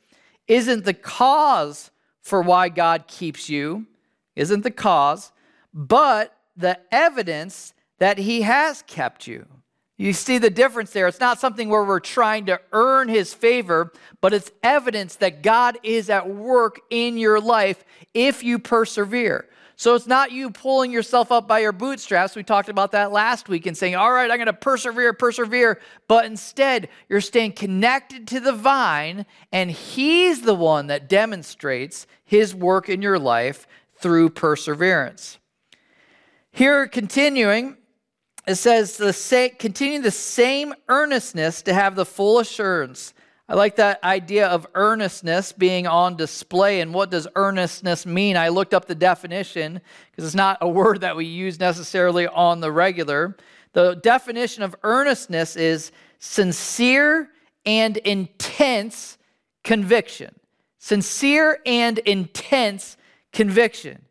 isn't 0.47 0.83
the 0.83 0.93
cause 0.93 1.91
for 2.21 2.41
why 2.41 2.69
God 2.69 3.07
keeps 3.07 3.49
you, 3.49 3.85
isn't 4.35 4.63
the 4.63 4.71
cause, 4.71 5.31
but 5.73 6.35
the 6.57 6.79
evidence 6.91 7.73
that 7.99 8.17
He 8.17 8.41
has 8.41 8.83
kept 8.83 9.27
you. 9.27 9.45
You 9.97 10.11
see 10.13 10.39
the 10.39 10.49
difference 10.49 10.91
there. 10.91 11.07
It's 11.07 11.19
not 11.19 11.39
something 11.39 11.69
where 11.69 11.83
we're 11.83 11.99
trying 11.99 12.47
to 12.47 12.59
earn 12.71 13.09
his 13.09 13.33
favor, 13.33 13.93
but 14.21 14.33
it's 14.33 14.51
evidence 14.63 15.17
that 15.17 15.43
God 15.43 15.77
is 15.83 16.09
at 16.09 16.27
work 16.27 16.81
in 16.89 17.17
your 17.17 17.39
life 17.39 17.85
if 18.13 18.43
you 18.43 18.57
persevere. 18.57 19.47
So 19.75 19.95
it's 19.95 20.07
not 20.07 20.31
you 20.31 20.49
pulling 20.49 20.91
yourself 20.91 21.31
up 21.31 21.47
by 21.47 21.59
your 21.59 21.71
bootstraps. 21.71 22.35
We 22.35 22.43
talked 22.43 22.69
about 22.69 22.91
that 22.91 23.11
last 23.11 23.49
week 23.49 23.65
and 23.65 23.77
saying, 23.77 23.95
All 23.95 24.11
right, 24.11 24.29
I'm 24.29 24.37
going 24.37 24.45
to 24.47 24.53
persevere, 24.53 25.13
persevere. 25.13 25.79
But 26.07 26.25
instead, 26.25 26.89
you're 27.09 27.21
staying 27.21 27.53
connected 27.53 28.27
to 28.29 28.39
the 28.39 28.53
vine, 28.53 29.25
and 29.51 29.71
He's 29.71 30.41
the 30.41 30.53
one 30.53 30.87
that 30.87 31.09
demonstrates 31.09 32.07
His 32.23 32.53
work 32.53 32.87
in 32.87 33.01
your 33.01 33.17
life 33.17 33.67
through 33.97 34.31
perseverance. 34.31 35.39
Here, 36.51 36.87
continuing, 36.87 37.77
it 38.45 38.55
says, 38.55 38.97
the 38.97 39.13
same, 39.13 39.51
continue 39.57 40.01
the 40.01 40.11
same 40.11 40.73
earnestness 40.89 41.61
to 41.63 41.73
have 41.73 41.95
the 41.95 42.05
full 42.05 42.39
assurance. 42.39 43.13
I 43.47 43.55
like 43.55 43.75
that 43.75 44.03
idea 44.03 44.47
of 44.47 44.67
earnestness 44.73 45.51
being 45.51 45.85
on 45.85 46.15
display. 46.15 46.81
And 46.81 46.93
what 46.93 47.11
does 47.11 47.27
earnestness 47.35 48.05
mean? 48.05 48.37
I 48.37 48.49
looked 48.49 48.73
up 48.73 48.85
the 48.85 48.95
definition 48.95 49.81
because 50.09 50.25
it's 50.25 50.35
not 50.35 50.57
a 50.61 50.67
word 50.67 51.01
that 51.01 51.15
we 51.15 51.25
use 51.25 51.59
necessarily 51.59 52.27
on 52.27 52.61
the 52.61 52.71
regular. 52.71 53.35
The 53.73 53.95
definition 53.95 54.63
of 54.63 54.75
earnestness 54.83 55.55
is 55.55 55.91
sincere 56.19 57.29
and 57.65 57.97
intense 57.97 59.17
conviction. 59.63 60.33
Sincere 60.79 61.59
and 61.65 61.99
intense 61.99 62.97
conviction. 63.31 64.03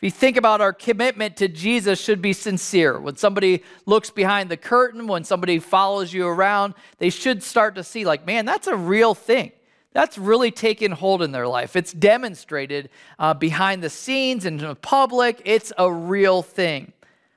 If 0.00 0.04
you 0.04 0.10
think 0.12 0.38
about 0.38 0.62
our 0.62 0.72
commitment 0.72 1.36
to 1.36 1.48
Jesus 1.48 2.00
should 2.00 2.22
be 2.22 2.32
sincere. 2.32 2.98
When 2.98 3.16
somebody 3.16 3.62
looks 3.84 4.08
behind 4.08 4.48
the 4.48 4.56
curtain, 4.56 5.06
when 5.06 5.24
somebody 5.24 5.58
follows 5.58 6.10
you 6.10 6.26
around, 6.26 6.72
they 6.96 7.10
should 7.10 7.42
start 7.42 7.74
to 7.74 7.84
see 7.84 8.06
like, 8.06 8.24
man, 8.24 8.46
that's 8.46 8.66
a 8.66 8.74
real 8.74 9.14
thing. 9.14 9.52
That's 9.92 10.16
really 10.16 10.52
taken 10.52 10.92
hold 10.92 11.20
in 11.20 11.32
their 11.32 11.46
life. 11.46 11.76
It's 11.76 11.92
demonstrated 11.92 12.88
uh, 13.18 13.34
behind 13.34 13.82
the 13.82 13.90
scenes 13.90 14.46
and 14.46 14.62
in 14.62 14.74
public. 14.76 15.42
It's 15.44 15.70
a 15.76 15.92
real 15.92 16.40
thing. 16.40 16.94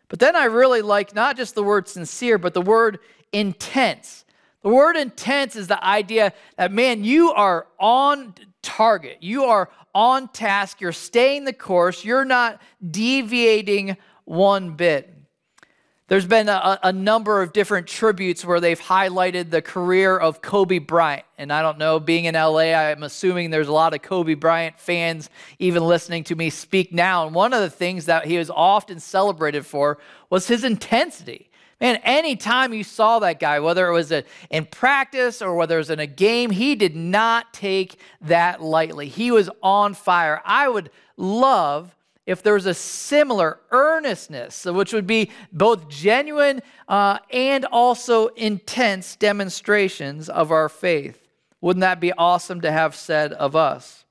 But 0.08 0.20
then 0.20 0.38
I 0.38 0.46
really 0.46 0.82
like 0.82 1.14
not 1.14 1.36
just 1.36 1.56
the 1.56 1.64
word 1.64 1.90
sincere, 1.90 2.38
but 2.38 2.54
the 2.54 2.62
word 2.62 3.00
intense. 3.34 4.24
The 4.62 4.70
word 4.70 4.96
intense 4.96 5.58
is 5.58 5.68
the 5.68 5.84
idea 5.84 6.32
that, 6.56 6.72
man, 6.72 7.04
you 7.04 7.34
are 7.34 7.68
on 7.78 8.36
target. 8.64 9.18
You 9.22 9.44
are 9.44 9.70
on 9.94 10.28
task, 10.30 10.82
you're 10.82 10.92
staying 10.92 11.46
the 11.46 11.54
course, 11.54 12.04
you're 12.04 12.26
not 12.26 12.60
deviating 12.90 13.98
one 14.26 14.72
bit. 14.72 15.14
There's 16.08 16.26
been 16.26 16.50
a, 16.50 16.80
a, 16.84 16.92
number 16.92 17.42
of 17.42 17.54
different 17.54 17.88
tributes 17.88 18.44
where 18.44 18.60
they've 18.60 18.80
highlighted 18.80 19.52
the 19.52 19.62
career 19.62 20.18
of 20.18 20.42
Kobe 20.42 20.80
Bryant. 20.80 21.24
And 21.38 21.52
I 21.52 21.62
don't 21.62 21.78
know, 21.78 22.00
being 22.00 22.26
in 22.26 22.36
LA, 22.36 22.74
I'm 22.74 23.04
assuming 23.04 23.50
there's 23.50 23.70
a 23.70 23.74
lot 23.74 23.94
of 23.94 24.02
Kobe 24.02 24.34
Bryant 24.34 24.78
fans 24.80 25.30
even 25.60 25.84
listening 25.84 26.26
to 26.26 26.36
me 26.36 26.50
speak 26.50 26.92
now. 26.92 27.26
And 27.26 27.34
one 27.34 27.54
of 27.54 27.62
the 27.62 27.70
things 27.70 28.06
that 28.06 28.26
he 28.26 28.38
was 28.38 28.50
often 28.50 29.00
celebrated 29.00 29.66
for 29.66 29.98
was 30.30 30.48
his 30.48 30.66
intensity. 30.66 31.50
Man, 31.82 31.98
anytime 32.04 32.74
you 32.74 32.84
saw 32.84 33.20
that 33.20 33.40
guy, 33.40 33.60
whether 33.60 33.88
it 33.88 33.94
was 33.94 34.12
a, 34.12 34.24
in 34.50 34.66
practice 34.66 35.42
or 35.42 35.56
whether 35.56 35.76
it 35.76 35.80
was 35.80 35.90
in 35.90 36.00
a 36.00 36.08
game, 36.08 36.52
he 36.52 36.76
did 36.76 36.96
not 36.96 37.54
take 37.54 38.00
that 38.22 38.62
lightly. 38.62 39.08
He 39.08 39.32
was 39.32 39.50
on 39.62 39.94
fire. 39.94 40.42
I 40.46 40.70
would 40.70 40.92
love 41.18 41.96
if 42.26 42.42
there 42.42 42.54
was 42.54 42.66
a 42.66 42.74
similar 42.74 43.60
earnestness, 43.72 44.66
which 44.66 44.94
would 44.94 45.08
be 45.08 45.30
both 45.52 45.90
genuine 45.90 46.62
uh, 46.88 47.20
and 47.32 47.66
also 47.66 48.28
intense 48.28 49.16
demonstrations 49.18 50.30
of 50.30 50.52
our 50.52 50.70
faith. 50.70 51.28
Wouldn't 51.60 51.82
that 51.82 52.00
be 52.00 52.14
awesome 52.14 52.62
to 52.62 52.72
have 52.72 52.96
said 52.96 53.34
of 53.34 53.56
us? 53.56 54.06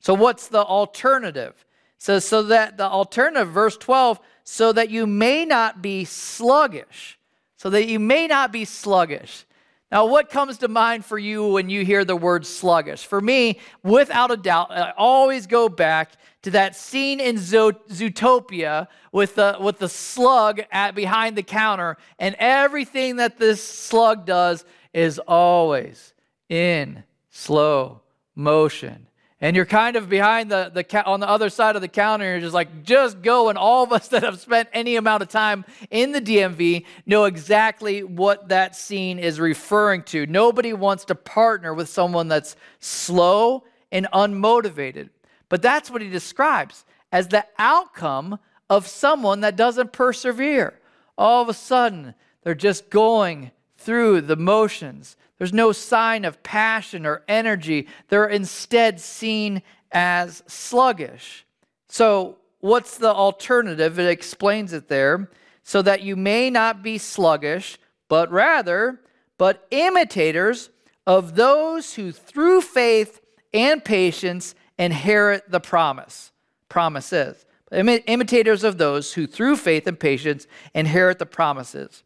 So, 0.00 0.14
what's 0.14 0.48
the 0.48 0.64
alternative? 0.64 1.64
Says, 1.98 2.26
so 2.26 2.42
that 2.42 2.76
the 2.76 2.84
alternative, 2.84 3.48
verse 3.48 3.78
12, 3.78 4.20
so 4.44 4.72
that 4.72 4.90
you 4.90 5.06
may 5.06 5.44
not 5.44 5.82
be 5.82 6.04
sluggish. 6.04 7.18
So 7.56 7.70
that 7.70 7.88
you 7.88 7.98
may 7.98 8.26
not 8.26 8.52
be 8.52 8.66
sluggish. 8.66 9.46
Now, 9.90 10.06
what 10.06 10.28
comes 10.28 10.58
to 10.58 10.68
mind 10.68 11.04
for 11.04 11.18
you 11.18 11.46
when 11.46 11.70
you 11.70 11.84
hear 11.84 12.04
the 12.04 12.16
word 12.16 12.44
sluggish? 12.44 13.06
For 13.06 13.20
me, 13.20 13.60
without 13.82 14.30
a 14.30 14.36
doubt, 14.36 14.70
I 14.70 14.92
always 14.96 15.46
go 15.46 15.68
back 15.68 16.12
to 16.42 16.50
that 16.50 16.76
scene 16.76 17.20
in 17.20 17.36
Zootopia 17.36 18.88
with 19.12 19.36
the, 19.36 19.56
with 19.60 19.78
the 19.78 19.88
slug 19.88 20.62
at 20.72 20.94
behind 20.94 21.36
the 21.36 21.42
counter, 21.42 21.96
and 22.18 22.34
everything 22.38 23.16
that 23.16 23.38
this 23.38 23.62
slug 23.62 24.26
does 24.26 24.64
is 24.92 25.18
always 25.20 26.12
in 26.48 27.04
slow 27.30 28.00
motion 28.34 29.08
and 29.44 29.54
you're 29.54 29.66
kind 29.66 29.96
of 29.96 30.08
behind 30.08 30.50
the, 30.50 30.70
the 30.72 31.04
on 31.04 31.20
the 31.20 31.28
other 31.28 31.50
side 31.50 31.76
of 31.76 31.82
the 31.82 31.88
counter 31.88 32.24
you're 32.24 32.40
just 32.40 32.54
like 32.54 32.82
just 32.82 33.20
go 33.20 33.50
and 33.50 33.58
all 33.58 33.84
of 33.84 33.92
us 33.92 34.08
that 34.14 34.22
have 34.22 34.40
spent 34.40 34.68
any 34.72 34.96
amount 34.96 35.22
of 35.22 35.28
time 35.28 35.64
in 35.90 36.12
the 36.12 36.20
dmv 36.20 36.84
know 37.04 37.24
exactly 37.24 38.02
what 38.02 38.48
that 38.48 38.76
scene 38.76 39.18
is 39.18 39.40
referring 39.40 40.02
to. 40.02 40.26
Nobody 40.26 40.72
wants 40.72 41.04
to 41.06 41.14
partner 41.14 41.74
with 41.74 41.88
someone 41.88 42.28
that's 42.28 42.56
slow 42.80 43.64
and 43.92 44.06
unmotivated. 44.12 45.10
But 45.48 45.62
that's 45.62 45.90
what 45.90 46.02
he 46.02 46.08
describes 46.08 46.84
as 47.12 47.28
the 47.28 47.46
outcome 47.58 48.38
of 48.68 48.86
someone 48.86 49.40
that 49.40 49.56
doesn't 49.56 49.92
persevere. 49.92 50.80
All 51.16 51.42
of 51.42 51.48
a 51.48 51.54
sudden 51.54 52.14
they're 52.42 52.54
just 52.54 52.90
going 52.90 53.50
through 53.76 54.22
the 54.22 54.36
motions 54.36 55.16
there's 55.38 55.52
no 55.52 55.72
sign 55.72 56.24
of 56.24 56.42
passion 56.42 57.06
or 57.06 57.22
energy. 57.26 57.88
They're 58.08 58.26
instead 58.26 59.00
seen 59.00 59.62
as 59.90 60.42
sluggish. 60.46 61.44
So, 61.88 62.38
what's 62.60 62.98
the 62.98 63.12
alternative? 63.12 63.98
It 63.98 64.08
explains 64.08 64.72
it 64.72 64.88
there. 64.88 65.30
So 65.62 65.80
that 65.82 66.02
you 66.02 66.14
may 66.14 66.50
not 66.50 66.82
be 66.82 66.98
sluggish, 66.98 67.78
but 68.08 68.30
rather, 68.30 69.00
but 69.38 69.66
imitators 69.70 70.70
of 71.06 71.36
those 71.36 71.94
who 71.94 72.12
through 72.12 72.60
faith 72.60 73.20
and 73.52 73.82
patience 73.82 74.54
inherit 74.78 75.50
the 75.50 75.60
promise. 75.60 76.32
Promises. 76.68 77.46
Imitators 77.72 78.62
of 78.62 78.78
those 78.78 79.14
who 79.14 79.26
through 79.26 79.56
faith 79.56 79.86
and 79.86 79.98
patience 79.98 80.46
inherit 80.74 81.18
the 81.18 81.26
promises. 81.26 82.04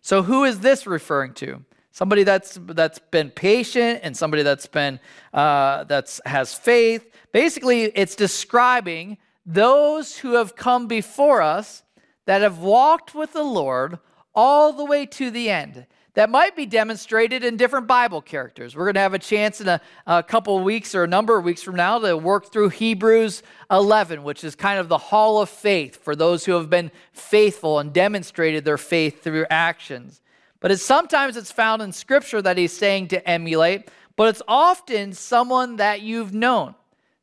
So, 0.00 0.22
who 0.22 0.44
is 0.44 0.60
this 0.60 0.86
referring 0.86 1.34
to? 1.34 1.64
Somebody 1.90 2.22
that's 2.24 2.58
that's 2.62 2.98
been 2.98 3.30
patient 3.30 4.00
and 4.02 4.16
somebody 4.16 4.42
that's 4.42 4.66
been 4.66 5.00
uh, 5.32 5.84
that's 5.84 6.20
has 6.24 6.54
faith. 6.54 7.10
Basically 7.32 7.84
it's 7.84 8.14
describing 8.14 9.18
those 9.44 10.18
who 10.18 10.34
have 10.34 10.56
come 10.56 10.86
before 10.86 11.42
us 11.42 11.82
that 12.26 12.42
have 12.42 12.58
walked 12.58 13.14
with 13.14 13.32
the 13.32 13.42
lord 13.42 13.98
all 14.34 14.72
the 14.72 14.84
way 14.84 15.06
to 15.06 15.30
the 15.30 15.50
end. 15.50 15.86
That 16.14 16.28
might 16.28 16.56
be 16.56 16.66
demonstrated 16.66 17.44
in 17.44 17.56
different 17.56 17.86
bible 17.86 18.20
characters. 18.20 18.74
We're 18.74 18.84
going 18.84 18.94
to 18.94 19.00
have 19.00 19.14
a 19.14 19.18
chance 19.18 19.60
in 19.60 19.68
a, 19.68 19.80
a 20.06 20.22
couple 20.22 20.58
of 20.58 20.64
weeks 20.64 20.94
or 20.94 21.04
a 21.04 21.08
number 21.08 21.38
of 21.38 21.44
weeks 21.44 21.62
from 21.62 21.76
now 21.76 21.98
to 22.00 22.16
work 22.16 22.52
through 22.52 22.70
hebrews 22.70 23.42
11 23.70 24.22
which 24.22 24.44
is 24.44 24.54
kind 24.54 24.78
of 24.78 24.88
the 24.88 24.98
hall 24.98 25.40
of 25.40 25.48
faith 25.48 26.02
for 26.02 26.14
those 26.16 26.44
who 26.44 26.52
have 26.52 26.68
been 26.68 26.90
faithful 27.12 27.78
and 27.78 27.92
demonstrated 27.92 28.64
their 28.64 28.78
faith 28.78 29.22
through 29.22 29.46
actions 29.50 30.20
but 30.60 30.70
it's 30.70 30.82
sometimes 30.82 31.36
it's 31.36 31.50
found 31.50 31.82
in 31.82 31.92
scripture 31.92 32.40
that 32.42 32.58
he's 32.58 32.72
saying 32.72 33.08
to 33.08 33.28
emulate, 33.28 33.90
but 34.16 34.28
it's 34.28 34.42
often 34.46 35.12
someone 35.12 35.76
that 35.76 36.02
you've 36.02 36.34
known. 36.34 36.74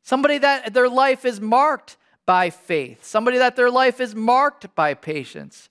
Somebody 0.02 0.38
that 0.38 0.74
their 0.74 0.88
life 0.88 1.24
is 1.24 1.40
marked 1.40 1.96
by 2.26 2.50
faith, 2.50 3.04
somebody 3.04 3.38
that 3.38 3.56
their 3.56 3.70
life 3.70 4.00
is 4.00 4.14
marked 4.14 4.74
by 4.74 4.94
patience. 4.94 5.68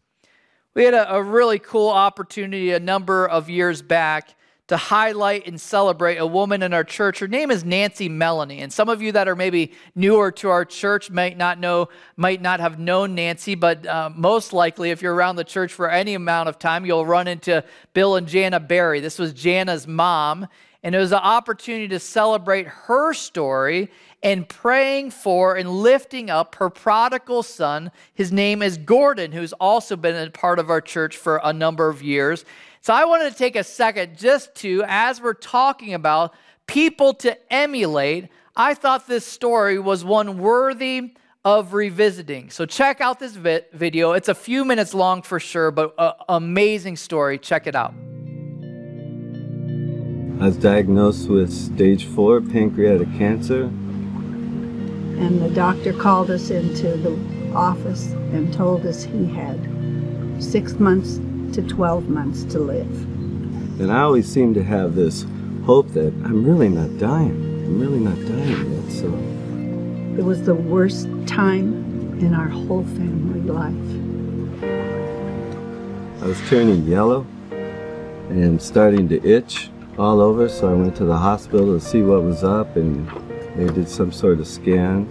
We 0.74 0.86
had 0.86 0.94
a, 0.94 1.16
a 1.16 1.22
really 1.24 1.60
cool 1.60 1.90
opportunity 1.90 2.72
a 2.72 2.80
number 2.80 3.28
of 3.28 3.50
years 3.50 3.82
back 3.82 4.36
to 4.68 4.76
highlight 4.76 5.48
and 5.48 5.60
celebrate 5.60 6.18
a 6.18 6.26
woman 6.26 6.62
in 6.62 6.74
our 6.74 6.84
church. 6.84 7.20
Her 7.20 7.28
name 7.28 7.52
is 7.52 7.64
Nancy 7.64 8.10
Melanie. 8.10 8.60
And 8.60 8.72
some 8.72 8.90
of 8.90 9.02
you 9.02 9.14
that 9.14 9.28
are 9.28 9.36
maybe 9.36 9.72
newer 9.96 10.32
to 10.34 10.50
our 10.50 10.66
church 10.66 11.10
might 11.10 11.38
not 11.38 11.58
know, 11.60 11.88
might 12.18 12.42
not 12.42 12.60
have 12.60 12.78
known 12.78 13.16
Nancy, 13.16 13.56
but 13.56 13.86
uh, 13.88 14.10
most 14.14 14.52
likely, 14.52 14.92
if 14.92 15.02
you're 15.02 15.16
around 15.16 15.38
the 15.38 15.46
church 15.46 15.72
for 15.72 15.90
any 15.90 16.16
amount 16.16 16.50
of 16.50 16.60
time, 16.60 16.86
you'll 16.86 17.06
run 17.06 17.28
into 17.28 17.64
Bill 17.94 18.18
and 18.18 18.28
Jana 18.28 18.60
Barry. 18.60 19.00
This 19.00 19.18
was 19.18 19.34
Jana's 19.34 19.88
mom. 19.88 20.48
And 20.84 20.94
it 20.94 21.00
was 21.00 21.12
an 21.12 21.20
opportunity 21.20 21.88
to 21.90 22.00
celebrate 22.00 22.68
her 22.68 23.14
story 23.14 23.90
and 24.22 24.48
praying 24.48 25.12
for 25.12 25.56
and 25.56 25.70
lifting 25.70 26.30
up 26.30 26.56
her 26.56 26.70
prodigal 26.70 27.44
son. 27.44 27.92
His 28.14 28.32
name 28.32 28.62
is 28.62 28.78
Gordon, 28.78 29.32
who's 29.32 29.54
also 29.54 29.96
been 29.96 30.16
a 30.16 30.30
part 30.30 30.60
of 30.60 30.70
our 30.70 30.82
church 30.82 31.18
for 31.18 31.42
a 31.44 31.52
number 31.52 31.90
of 31.90 32.04
years. 32.04 32.46
So 32.88 32.94
I 32.94 33.04
wanted 33.04 33.30
to 33.34 33.38
take 33.38 33.58
a 33.58 33.66
second 33.66 34.18
just 34.18 34.56
to, 34.64 34.82
as 34.88 35.20
we're 35.20 35.34
talking 35.34 35.94
about 35.94 36.34
people 36.68 37.14
to 37.16 37.38
emulate, 37.54 38.30
I 38.56 38.76
thought 38.76 39.08
this 39.08 39.26
story 39.26 39.78
was 39.78 40.06
one 40.06 40.38
worthy 40.38 41.14
of 41.44 41.74
revisiting. 41.74 42.50
So 42.50 42.66
check 42.66 43.02
out 43.02 43.20
this 43.20 43.36
vi- 43.36 43.66
video. 43.74 44.14
It's 44.14 44.30
a 44.30 44.34
few 44.34 44.64
minutes 44.64 44.94
long 44.94 45.22
for 45.22 45.38
sure, 45.38 45.70
but 45.70 45.96
an 45.98 46.14
amazing 46.30 46.96
story. 46.96 47.38
Check 47.38 47.68
it 47.68 47.76
out. 47.76 47.94
I 50.42 50.46
was 50.46 50.56
diagnosed 50.56 51.28
with 51.28 51.52
stage 51.52 52.06
four 52.06 52.40
pancreatic 52.40 53.10
cancer. 53.18 53.64
And 53.64 55.42
the 55.42 55.50
doctor 55.50 55.92
called 55.92 56.32
us 56.32 56.52
into 56.52 56.96
the 56.96 57.54
office 57.54 58.14
and 58.32 58.54
told 58.54 58.86
us 58.86 59.04
he 59.04 59.26
had 59.26 59.60
six 60.42 60.80
months 60.80 61.20
to 61.58 61.64
12 61.64 62.08
months 62.08 62.44
to 62.44 62.60
live. 62.60 62.88
And 63.80 63.92
I 63.92 64.02
always 64.02 64.32
seem 64.32 64.54
to 64.54 64.64
have 64.64 64.94
this 64.94 65.26
hope 65.66 65.88
that 65.94 66.14
I'm 66.24 66.46
really 66.46 66.70
not 66.70 67.00
dying. 67.00 67.32
I'm 67.66 67.80
really 67.80 68.00
not 68.00 68.16
dying 68.28 68.74
yet. 68.74 68.92
So 68.92 69.08
It 70.20 70.24
was 70.24 70.44
the 70.44 70.54
worst 70.54 71.08
time 71.26 72.20
in 72.20 72.36
our 72.36 72.48
whole 72.48 72.84
family 72.84 73.42
life. 73.42 73.74
I 76.22 76.28
was 76.28 76.40
turning 76.48 76.86
yellow 76.86 77.26
and 78.30 78.62
starting 78.62 79.10
to 79.10 79.28
itch 79.28 79.72
all 79.98 80.22
over. 80.22 80.48
So 80.50 80.70
I 80.70 80.76
went 80.76 80.96
to 80.98 81.06
the 81.06 81.18
hospital 81.18 81.74
to 81.74 81.84
see 81.84 82.04
what 82.04 82.22
was 82.22 82.44
up 82.44 82.76
and 82.76 83.10
they 83.56 83.74
did 83.74 83.90
some 83.90 84.12
sort 84.12 84.40
of 84.40 84.48
scan. 84.48 85.08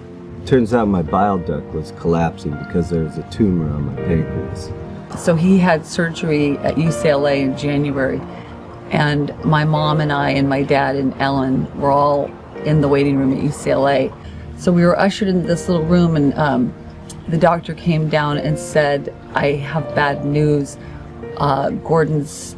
Turns 0.47 0.72
out 0.72 0.86
my 0.86 1.03
bile 1.03 1.38
duct 1.38 1.66
was 1.74 1.92
collapsing 1.99 2.53
because 2.66 2.88
there 2.88 3.03
was 3.03 3.18
a 3.18 3.28
tumor 3.32 3.68
on 3.68 3.86
my 3.86 3.97
pancreas. 4.03 4.70
So 5.18 5.34
he 5.34 5.59
had 5.59 5.86
surgery 5.86 6.59
at 6.59 6.76
UCLA 6.76 7.42
in 7.42 7.57
January. 7.57 8.20
And 8.90 9.32
my 9.44 9.64
mom 9.64 10.00
and 10.00 10.12
I 10.12 10.30
and 10.30 10.48
my 10.48 10.62
dad 10.62 10.96
and 10.96 11.14
Ellen 11.20 11.80
were 11.80 11.90
all 11.90 12.30
in 12.64 12.80
the 12.80 12.88
waiting 12.88 13.16
room 13.16 13.32
at 13.32 13.42
UCLA. 13.42 14.14
So 14.59 14.72
we 14.72 14.84
were 14.84 14.98
ushered 14.98 15.28
into 15.28 15.46
this 15.46 15.68
little 15.68 15.84
room, 15.84 16.16
and 16.16 16.34
um, 16.34 16.74
the 17.28 17.36
doctor 17.36 17.74
came 17.74 18.09
down 18.09 18.38
and 18.38 18.59
said, 18.59 19.14
I 19.34 19.52
have 19.52 19.94
bad 19.94 20.24
news. 20.24 20.78
Uh, 21.36 21.70
Gordon's 21.70 22.57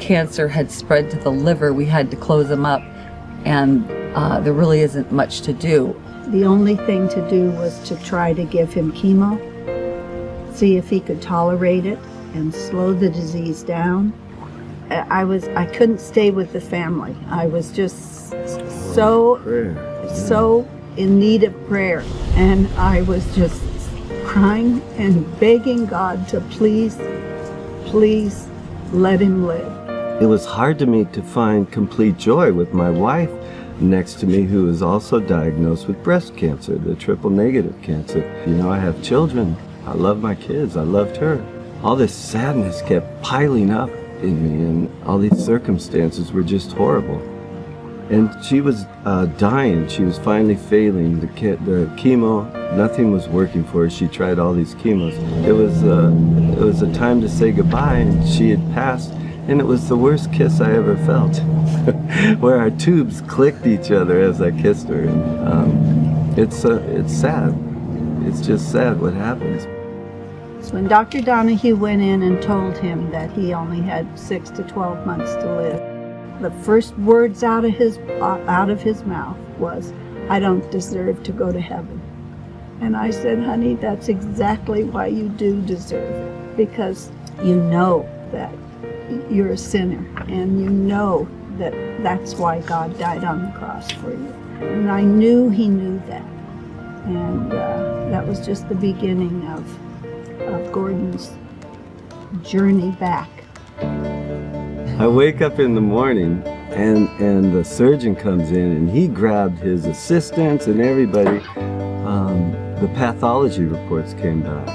cancer 0.00 0.48
had 0.48 0.70
spread 0.70 1.10
to 1.10 1.18
the 1.18 1.30
liver. 1.30 1.72
We 1.72 1.86
had 1.86 2.10
to 2.10 2.16
close 2.16 2.50
him 2.50 2.64
up, 2.64 2.82
and 3.44 3.88
uh, 4.16 4.40
there 4.40 4.52
really 4.52 4.80
isn't 4.80 5.12
much 5.12 5.42
to 5.42 5.52
do. 5.52 6.00
The 6.28 6.44
only 6.44 6.76
thing 6.76 7.08
to 7.10 7.28
do 7.28 7.50
was 7.52 7.78
to 7.88 7.96
try 8.02 8.32
to 8.32 8.44
give 8.44 8.72
him 8.72 8.92
chemo, 8.92 9.38
see 10.54 10.76
if 10.76 10.88
he 10.88 11.00
could 11.00 11.20
tolerate 11.20 11.86
it, 11.86 11.98
and 12.34 12.54
slow 12.54 12.92
the 12.92 13.10
disease 13.10 13.62
down. 13.62 14.12
I 14.90 15.24
was 15.24 15.48
I 15.48 15.66
couldn't 15.66 16.00
stay 16.00 16.30
with 16.30 16.52
the 16.52 16.60
family. 16.60 17.16
I 17.28 17.46
was 17.46 17.72
just 17.72 18.30
so 18.94 19.40
so 20.12 20.68
in 20.96 21.18
need 21.18 21.42
of 21.44 21.66
prayer, 21.66 22.04
and 22.34 22.68
I 22.76 23.02
was 23.02 23.24
just 23.34 23.62
crying 24.24 24.82
and 24.96 25.40
begging 25.40 25.86
God 25.86 26.28
to 26.28 26.40
please, 26.40 26.96
please 27.86 28.48
let 28.92 29.20
him 29.20 29.46
live. 29.46 30.22
It 30.22 30.26
was 30.26 30.44
hard 30.44 30.78
to 30.80 30.86
me 30.86 31.04
to 31.06 31.22
find 31.22 31.70
complete 31.70 32.16
joy 32.16 32.52
with 32.52 32.72
my 32.72 32.90
wife 32.90 33.30
next 33.80 34.14
to 34.20 34.26
me 34.26 34.42
who 34.42 34.68
is 34.68 34.82
also 34.82 35.18
diagnosed 35.18 35.88
with 35.88 36.02
breast 36.04 36.36
cancer, 36.36 36.76
the 36.76 36.94
triple 36.94 37.30
negative 37.30 37.80
cancer. 37.82 38.20
You 38.46 38.54
know, 38.54 38.70
I 38.70 38.78
have 38.78 39.02
children. 39.02 39.56
I 39.86 39.92
love 39.92 40.20
my 40.20 40.34
kids. 40.34 40.76
I 40.76 40.82
loved 40.82 41.16
her. 41.18 41.44
All 41.82 41.94
this 41.94 42.14
sadness 42.14 42.80
kept 42.82 43.20
piling 43.22 43.70
up 43.70 43.90
in 44.22 44.42
me, 44.42 44.64
and 44.64 45.04
all 45.04 45.18
these 45.18 45.36
circumstances 45.44 46.32
were 46.32 46.42
just 46.42 46.72
horrible. 46.72 47.20
And 48.08 48.30
she 48.44 48.60
was 48.62 48.84
uh, 49.04 49.26
dying. 49.38 49.88
She 49.88 50.02
was 50.02 50.18
finally 50.18 50.56
failing. 50.56 51.20
The, 51.20 51.26
ke- 51.26 51.62
the 51.64 51.90
chemo, 51.96 52.50
nothing 52.74 53.12
was 53.12 53.28
working 53.28 53.64
for 53.64 53.84
her. 53.84 53.90
She 53.90 54.08
tried 54.08 54.38
all 54.38 54.54
these 54.54 54.74
chemos. 54.76 55.14
It 55.46 55.52
was, 55.52 55.82
uh, 55.82 56.10
it 56.58 56.64
was 56.64 56.80
a 56.82 56.92
time 56.94 57.20
to 57.20 57.28
say 57.28 57.52
goodbye, 57.52 57.98
and 57.98 58.26
she 58.26 58.50
had 58.50 58.60
passed. 58.72 59.12
And 59.48 59.60
it 59.60 59.64
was 59.64 59.88
the 59.88 59.96
worst 59.96 60.32
kiss 60.32 60.62
I 60.62 60.72
ever 60.72 60.96
felt, 61.04 61.36
where 62.40 62.58
our 62.58 62.70
tubes 62.70 63.20
clicked 63.22 63.66
each 63.66 63.90
other 63.90 64.20
as 64.20 64.40
I 64.40 64.50
kissed 64.50 64.88
her. 64.88 65.02
And 65.02 65.48
um, 65.48 66.34
it's, 66.38 66.64
uh, 66.64 66.82
it's 66.88 67.12
sad. 67.12 67.54
It's 68.22 68.40
just 68.40 68.72
sad 68.72 69.00
what 69.00 69.12
happens. 69.12 69.66
When 70.74 70.88
Dr. 70.88 71.20
Donahue 71.20 71.76
went 71.76 72.02
in 72.02 72.24
and 72.24 72.42
told 72.42 72.76
him 72.76 73.08
that 73.12 73.30
he 73.30 73.54
only 73.54 73.80
had 73.80 74.18
six 74.18 74.50
to 74.50 74.64
12 74.64 75.06
months 75.06 75.32
to 75.34 75.54
live, 75.54 76.42
the 76.42 76.50
first 76.64 76.98
words 76.98 77.44
out 77.44 77.64
of 77.64 77.70
his 77.70 77.96
out 78.20 78.70
of 78.70 78.82
his 78.82 79.04
mouth 79.04 79.36
was, 79.56 79.92
"I 80.28 80.40
don't 80.40 80.68
deserve 80.72 81.22
to 81.22 81.30
go 81.30 81.52
to 81.52 81.60
heaven." 81.60 82.00
And 82.80 82.96
I 82.96 83.10
said, 83.10 83.38
"Honey, 83.38 83.76
that's 83.76 84.08
exactly 84.08 84.82
why 84.82 85.06
you 85.06 85.28
do 85.28 85.60
deserve 85.60 86.10
it, 86.10 86.56
because 86.56 87.08
you 87.44 87.54
know 87.54 88.04
that 88.32 88.50
you're 89.30 89.50
a 89.50 89.56
sinner, 89.56 90.04
and 90.26 90.60
you 90.60 90.70
know 90.70 91.28
that 91.56 91.72
that's 92.02 92.36
why 92.36 92.58
God 92.62 92.98
died 92.98 93.22
on 93.22 93.42
the 93.42 93.52
cross 93.60 93.92
for 93.92 94.10
you." 94.10 94.34
And 94.60 94.90
I 94.90 95.02
knew 95.02 95.50
he 95.50 95.68
knew 95.68 96.02
that, 96.08 96.26
and 97.06 97.52
uh, 97.52 98.10
that 98.10 98.26
was 98.26 98.44
just 98.44 98.68
the 98.68 98.74
beginning 98.74 99.46
of 99.54 99.62
of 100.46 100.72
Gordon's 100.72 101.32
journey 102.42 102.92
back. 102.92 103.28
I 104.98 105.08
wake 105.08 105.40
up 105.40 105.58
in 105.58 105.74
the 105.74 105.80
morning 105.80 106.42
and 106.70 107.08
and 107.20 107.52
the 107.52 107.64
surgeon 107.64 108.14
comes 108.14 108.50
in 108.50 108.72
and 108.72 108.90
he 108.90 109.08
grabbed 109.08 109.58
his 109.58 109.86
assistants 109.86 110.66
and 110.66 110.80
everybody. 110.80 111.38
Um, 112.04 112.52
the 112.80 112.88
pathology 112.94 113.64
reports 113.64 114.14
came 114.14 114.42
back 114.42 114.68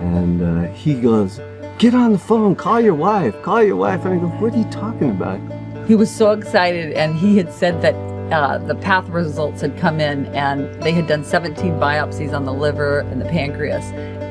and 0.00 0.42
uh, 0.42 0.72
he 0.72 0.94
goes, 1.00 1.40
"Get 1.78 1.94
on 1.94 2.12
the 2.12 2.18
phone, 2.18 2.54
call 2.54 2.80
your 2.80 2.94
wife, 2.94 3.40
call 3.42 3.62
your 3.62 3.76
wife." 3.76 4.04
And 4.04 4.14
I 4.14 4.18
go, 4.18 4.28
"What 4.40 4.54
are 4.54 4.58
you 4.58 4.70
talking 4.70 5.10
about?" 5.10 5.40
He 5.86 5.94
was 5.94 6.10
so 6.10 6.32
excited, 6.32 6.92
and 6.94 7.14
he 7.14 7.36
had 7.36 7.52
said 7.52 7.80
that 7.82 7.94
uh, 8.32 8.58
the 8.58 8.74
path 8.74 9.08
results 9.08 9.60
had 9.60 9.76
come 9.78 10.00
in, 10.00 10.26
and 10.26 10.82
they 10.82 10.92
had 10.92 11.06
done 11.06 11.24
17 11.24 11.74
biopsies 11.74 12.32
on 12.34 12.44
the 12.44 12.52
liver 12.52 13.00
and 13.00 13.20
the 13.20 13.24
pancreas, 13.26 13.84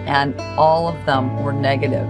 and 0.07 0.39
all 0.57 0.87
of 0.87 1.05
them 1.05 1.43
were 1.43 1.53
negative. 1.53 2.07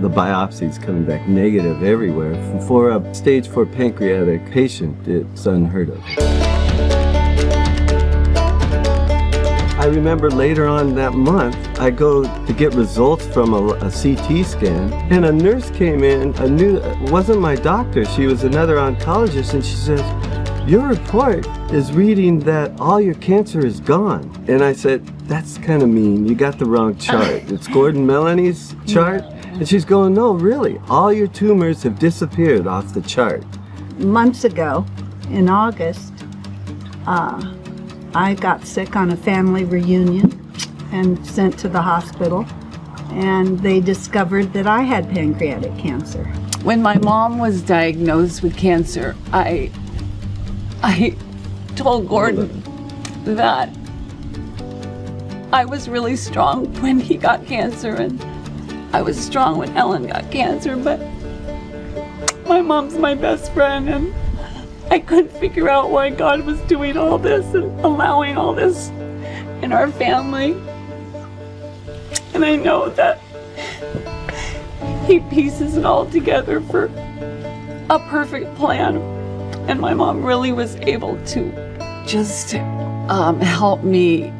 The 0.00 0.08
biopsies 0.08 0.80
coming 0.82 1.04
back 1.04 1.28
negative 1.28 1.82
everywhere. 1.82 2.34
For 2.62 2.90
a 2.90 3.14
stage 3.14 3.48
four 3.48 3.66
pancreatic 3.66 4.50
patient, 4.50 5.06
it's 5.06 5.46
unheard 5.46 5.90
of. 5.90 6.02
I 9.78 9.86
remember 9.86 10.28
later 10.28 10.66
on 10.66 10.94
that 10.96 11.12
month, 11.14 11.56
I 11.78 11.90
go 11.90 12.24
to 12.24 12.52
get 12.52 12.74
results 12.74 13.26
from 13.26 13.54
a, 13.54 13.64
a 13.74 13.90
CT 13.90 14.44
scan, 14.44 14.92
and 15.12 15.24
a 15.24 15.32
nurse 15.32 15.70
came 15.70 16.02
in. 16.02 16.34
A 16.38 16.48
new 16.48 16.78
it 16.78 17.10
wasn't 17.10 17.40
my 17.40 17.54
doctor; 17.54 18.04
she 18.04 18.26
was 18.26 18.42
another 18.42 18.76
oncologist, 18.76 19.54
and 19.54 19.64
she 19.64 19.76
says, 19.76 20.00
"Your 20.68 20.86
report 20.86 21.46
is 21.72 21.92
reading 21.92 22.40
that 22.40 22.78
all 22.78 23.00
your 23.00 23.14
cancer 23.14 23.64
is 23.64 23.80
gone." 23.80 24.30
And 24.48 24.62
I 24.62 24.74
said, 24.74 25.06
"That's 25.26 25.56
kind 25.56 25.82
of 25.82 25.88
mean. 25.88 26.26
You 26.26 26.34
got 26.34 26.58
the 26.58 26.66
wrong 26.66 26.94
chart. 26.96 27.42
It's 27.48 27.66
Gordon 27.66 28.06
Melanie's 28.06 28.76
chart." 28.86 29.24
And 29.44 29.66
she's 29.66 29.86
going, 29.86 30.12
"No, 30.12 30.34
really. 30.34 30.78
All 30.90 31.10
your 31.10 31.26
tumors 31.26 31.82
have 31.84 31.98
disappeared 31.98 32.66
off 32.66 32.92
the 32.92 33.00
chart." 33.00 33.44
Months 33.98 34.44
ago, 34.44 34.84
in 35.30 35.48
August, 35.48 36.12
uh, 37.06 37.40
I 38.14 38.34
got 38.34 38.66
sick 38.66 38.94
on 38.94 39.10
a 39.10 39.16
family 39.16 39.64
reunion 39.64 40.28
and 40.92 41.26
sent 41.26 41.58
to 41.60 41.68
the 41.70 41.80
hospital, 41.80 42.44
and 43.12 43.58
they 43.60 43.80
discovered 43.80 44.52
that 44.52 44.66
I 44.66 44.82
had 44.82 45.08
pancreatic 45.08 45.78
cancer. 45.78 46.24
When 46.62 46.82
my 46.82 46.98
mom 46.98 47.38
was 47.38 47.62
diagnosed 47.62 48.42
with 48.42 48.54
cancer, 48.54 49.16
I 49.32 49.70
I 50.82 51.16
told 51.74 52.08
Gordon 52.08 52.62
that 53.24 53.68
I 55.52 55.64
was 55.64 55.88
really 55.88 56.14
strong 56.14 56.72
when 56.80 57.00
he 57.00 57.16
got 57.16 57.46
cancer 57.46 57.94
and 57.94 58.22
I 58.94 59.02
was 59.02 59.18
strong 59.18 59.58
when 59.58 59.76
Ellen 59.76 60.06
got 60.06 60.30
cancer, 60.30 60.76
but 60.76 61.00
my 62.46 62.62
mom's 62.62 62.96
my 62.96 63.14
best 63.14 63.52
friend 63.52 63.88
and 63.88 64.14
I 64.90 65.00
couldn't 65.00 65.32
figure 65.32 65.68
out 65.68 65.90
why 65.90 66.10
God 66.10 66.46
was 66.46 66.60
doing 66.62 66.96
all 66.96 67.18
this 67.18 67.44
and 67.54 67.80
allowing 67.80 68.38
all 68.38 68.54
this 68.54 68.88
in 69.62 69.72
our 69.72 69.90
family. 69.90 70.52
And 72.34 72.44
I 72.44 72.54
know 72.54 72.88
that 72.90 73.20
He 75.06 75.20
pieces 75.20 75.76
it 75.76 75.84
all 75.84 76.06
together 76.06 76.60
for 76.60 76.84
a 77.90 77.98
perfect 78.08 78.54
plan. 78.54 79.17
And 79.68 79.78
my 79.80 79.92
mom 79.92 80.24
really 80.24 80.50
was 80.50 80.76
able 80.76 81.22
to 81.26 81.52
just 82.06 82.54
um, 82.54 83.38
help 83.38 83.84
me 83.84 84.32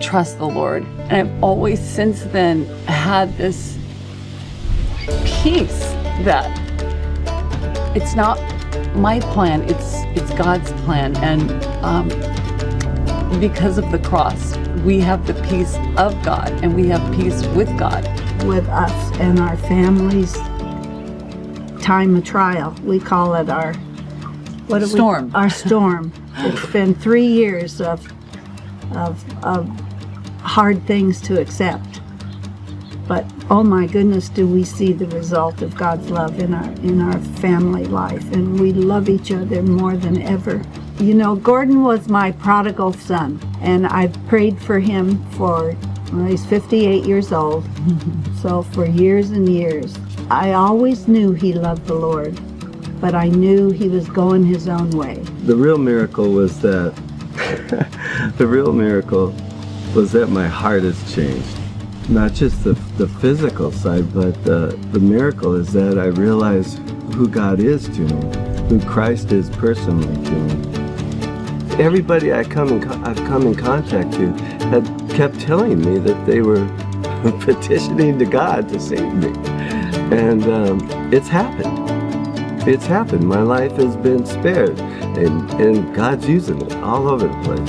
trust 0.00 0.38
the 0.38 0.46
Lord. 0.46 0.82
And 1.08 1.12
I've 1.12 1.42
always 1.44 1.78
since 1.78 2.24
then 2.24 2.64
had 2.86 3.36
this 3.38 3.78
peace 5.24 5.78
that 6.24 6.50
it's 7.94 8.16
not 8.16 8.40
my 8.96 9.20
plan, 9.20 9.62
it's 9.70 10.02
it's 10.20 10.34
God's 10.34 10.72
plan. 10.82 11.16
And 11.18 11.48
um, 11.84 12.08
because 13.38 13.78
of 13.78 13.88
the 13.92 14.00
cross, 14.00 14.56
we 14.84 14.98
have 14.98 15.28
the 15.28 15.34
peace 15.48 15.76
of 15.96 16.20
God 16.24 16.50
and 16.64 16.74
we 16.74 16.88
have 16.88 17.14
peace 17.14 17.46
with 17.54 17.68
God. 17.78 18.04
With 18.44 18.66
us 18.68 19.16
and 19.20 19.38
our 19.38 19.56
families, 19.56 20.32
time 21.80 22.16
of 22.16 22.24
trial. 22.24 22.74
We 22.82 22.98
call 22.98 23.34
it 23.36 23.48
our 23.48 23.74
what 24.70 24.86
Storm. 24.86 25.28
We, 25.28 25.34
our 25.34 25.50
storm. 25.50 26.12
it's 26.38 26.66
been 26.72 26.94
three 26.94 27.26
years 27.26 27.80
of, 27.80 28.06
of 28.94 29.44
of 29.44 29.68
hard 30.40 30.86
things 30.86 31.20
to 31.22 31.40
accept. 31.40 32.00
But 33.06 33.24
oh 33.50 33.64
my 33.64 33.86
goodness, 33.86 34.28
do 34.28 34.46
we 34.46 34.62
see 34.62 34.92
the 34.92 35.06
result 35.08 35.62
of 35.62 35.74
God's 35.76 36.10
love 36.10 36.38
in 36.38 36.54
our 36.54 36.70
in 36.82 37.00
our 37.00 37.18
family 37.40 37.84
life, 37.84 38.22
and 38.32 38.60
we 38.60 38.72
love 38.72 39.08
each 39.08 39.32
other 39.32 39.62
more 39.62 39.96
than 39.96 40.22
ever. 40.22 40.62
You 40.98 41.14
know, 41.14 41.34
Gordon 41.34 41.82
was 41.82 42.08
my 42.08 42.30
prodigal 42.30 42.92
son, 42.92 43.40
and 43.60 43.86
I've 43.86 44.14
prayed 44.28 44.60
for 44.60 44.78
him 44.78 45.24
for 45.32 45.74
well, 46.12 46.26
he's 46.26 46.44
58 46.46 47.04
years 47.04 47.32
old. 47.32 47.64
so 48.42 48.62
for 48.62 48.84
years 48.86 49.30
and 49.30 49.48
years, 49.48 49.96
I 50.30 50.52
always 50.52 51.08
knew 51.08 51.32
he 51.32 51.52
loved 51.52 51.86
the 51.86 51.94
Lord, 51.94 52.38
but 53.00 53.14
I 53.14 53.28
knew 53.28 53.70
he 53.70 53.88
was 53.88 54.08
going 54.08 54.44
his 54.44 54.68
own 54.68 54.90
way. 54.90 55.16
The 55.44 55.56
real 55.56 55.78
miracle 55.78 56.30
was 56.30 56.60
that 56.60 56.94
the 58.36 58.46
real 58.46 58.72
miracle 58.72 59.34
was 59.94 60.12
that 60.12 60.28
my 60.28 60.46
heart 60.46 60.82
has 60.82 61.14
changed. 61.14 61.56
Not 62.08 62.32
just 62.32 62.62
the, 62.64 62.74
the 62.96 63.08
physical 63.08 63.72
side, 63.72 64.12
but 64.12 64.42
the, 64.44 64.78
the 64.92 65.00
miracle 65.00 65.54
is 65.54 65.72
that 65.72 65.98
I 65.98 66.06
realize 66.06 66.78
who 67.14 67.28
God 67.28 67.60
is 67.60 67.86
to 67.88 68.00
me, 68.00 68.68
who 68.68 68.80
Christ 68.80 69.32
is 69.32 69.48
personally 69.50 70.14
to 70.26 70.32
me. 70.32 71.82
Everybody 71.82 72.32
I 72.32 72.44
come 72.44 72.68
in, 72.68 72.84
I've 73.04 73.16
come 73.16 73.46
in 73.46 73.54
contact 73.54 74.12
to 74.14 74.32
had 74.70 74.86
kept 75.10 75.40
telling 75.40 75.80
me 75.80 75.98
that 75.98 76.26
they 76.26 76.42
were 76.42 76.66
petitioning 77.40 78.18
to 78.18 78.26
God 78.26 78.68
to 78.68 78.80
save 78.80 79.14
me. 79.14 79.32
And 80.14 80.44
um, 80.44 81.12
it's 81.12 81.28
happened. 81.28 81.79
It's 82.66 82.84
happened. 82.84 83.26
My 83.26 83.40
life 83.40 83.72
has 83.72 83.96
been 83.96 84.26
spared, 84.26 84.78
and, 84.78 85.50
and 85.52 85.94
God's 85.94 86.28
using 86.28 86.60
it 86.60 86.72
all 86.74 87.08
over 87.08 87.26
the 87.26 87.34
place. 87.42 87.68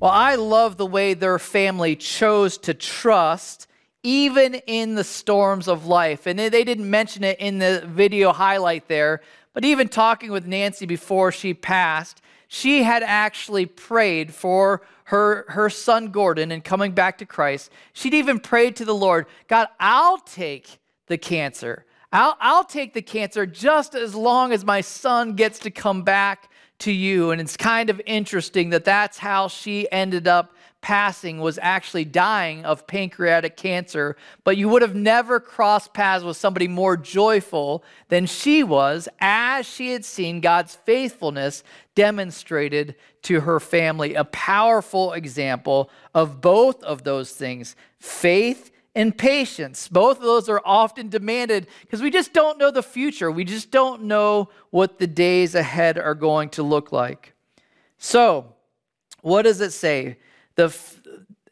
Well, 0.00 0.10
I 0.10 0.34
love 0.34 0.76
the 0.76 0.86
way 0.86 1.14
their 1.14 1.38
family 1.38 1.94
chose 1.94 2.58
to 2.58 2.74
trust 2.74 3.67
even 4.02 4.54
in 4.66 4.94
the 4.94 5.04
storms 5.04 5.68
of 5.68 5.86
life. 5.86 6.26
And 6.26 6.38
they 6.38 6.64
didn't 6.64 6.88
mention 6.88 7.24
it 7.24 7.38
in 7.40 7.58
the 7.58 7.84
video 7.86 8.32
highlight 8.32 8.88
there, 8.88 9.20
but 9.52 9.64
even 9.64 9.88
talking 9.88 10.30
with 10.30 10.46
Nancy 10.46 10.86
before 10.86 11.32
she 11.32 11.54
passed, 11.54 12.22
she 12.46 12.82
had 12.82 13.02
actually 13.02 13.66
prayed 13.66 14.32
for 14.32 14.82
her, 15.04 15.44
her 15.48 15.68
son 15.68 16.10
Gordon 16.10 16.50
and 16.50 16.64
coming 16.64 16.92
back 16.92 17.18
to 17.18 17.26
Christ. 17.26 17.70
She'd 17.92 18.14
even 18.14 18.40
prayed 18.40 18.76
to 18.76 18.84
the 18.84 18.94
Lord 18.94 19.26
God, 19.48 19.68
I'll 19.78 20.18
take 20.18 20.78
the 21.06 21.18
cancer. 21.18 21.84
I'll, 22.12 22.36
I'll 22.40 22.64
take 22.64 22.94
the 22.94 23.02
cancer 23.02 23.44
just 23.44 23.94
as 23.94 24.14
long 24.14 24.52
as 24.52 24.64
my 24.64 24.80
son 24.80 25.34
gets 25.34 25.58
to 25.60 25.70
come 25.70 26.02
back 26.02 26.50
to 26.80 26.92
you. 26.92 27.32
And 27.32 27.40
it's 27.40 27.56
kind 27.56 27.90
of 27.90 28.00
interesting 28.06 28.70
that 28.70 28.84
that's 28.84 29.18
how 29.18 29.48
she 29.48 29.90
ended 29.90 30.26
up 30.26 30.54
passing 30.80 31.40
was 31.40 31.58
actually 31.60 32.04
dying 32.04 32.64
of 32.64 32.86
pancreatic 32.86 33.56
cancer, 33.56 34.16
but 34.44 34.56
you 34.56 34.68
would 34.68 34.82
have 34.82 34.94
never 34.94 35.40
crossed 35.40 35.92
paths 35.92 36.24
with 36.24 36.36
somebody 36.36 36.68
more 36.68 36.96
joyful 36.96 37.82
than 38.08 38.26
she 38.26 38.62
was 38.62 39.08
as 39.20 39.66
she 39.66 39.92
had 39.92 40.04
seen 40.04 40.40
God's 40.40 40.76
faithfulness 40.76 41.64
demonstrated 41.94 42.94
to 43.22 43.40
her 43.40 43.58
family. 43.58 44.14
A 44.14 44.24
powerful 44.24 45.12
example 45.12 45.90
of 46.14 46.40
both 46.40 46.82
of 46.84 47.02
those 47.04 47.32
things 47.32 47.74
faith 47.98 48.70
and 48.94 49.16
patience. 49.16 49.88
Both 49.88 50.18
of 50.18 50.24
those 50.24 50.48
are 50.48 50.62
often 50.64 51.08
demanded 51.08 51.66
because 51.82 52.02
we 52.02 52.10
just 52.10 52.32
don't 52.32 52.58
know 52.58 52.70
the 52.70 52.82
future. 52.82 53.30
We 53.30 53.44
just 53.44 53.70
don't 53.70 54.02
know 54.02 54.48
what 54.70 54.98
the 54.98 55.06
days 55.06 55.54
ahead 55.54 55.98
are 55.98 56.14
going 56.14 56.50
to 56.50 56.62
look 56.62 56.92
like. 56.92 57.34
So, 57.98 58.54
what 59.20 59.42
does 59.42 59.60
it 59.60 59.72
say? 59.72 60.18
The, 60.58 60.76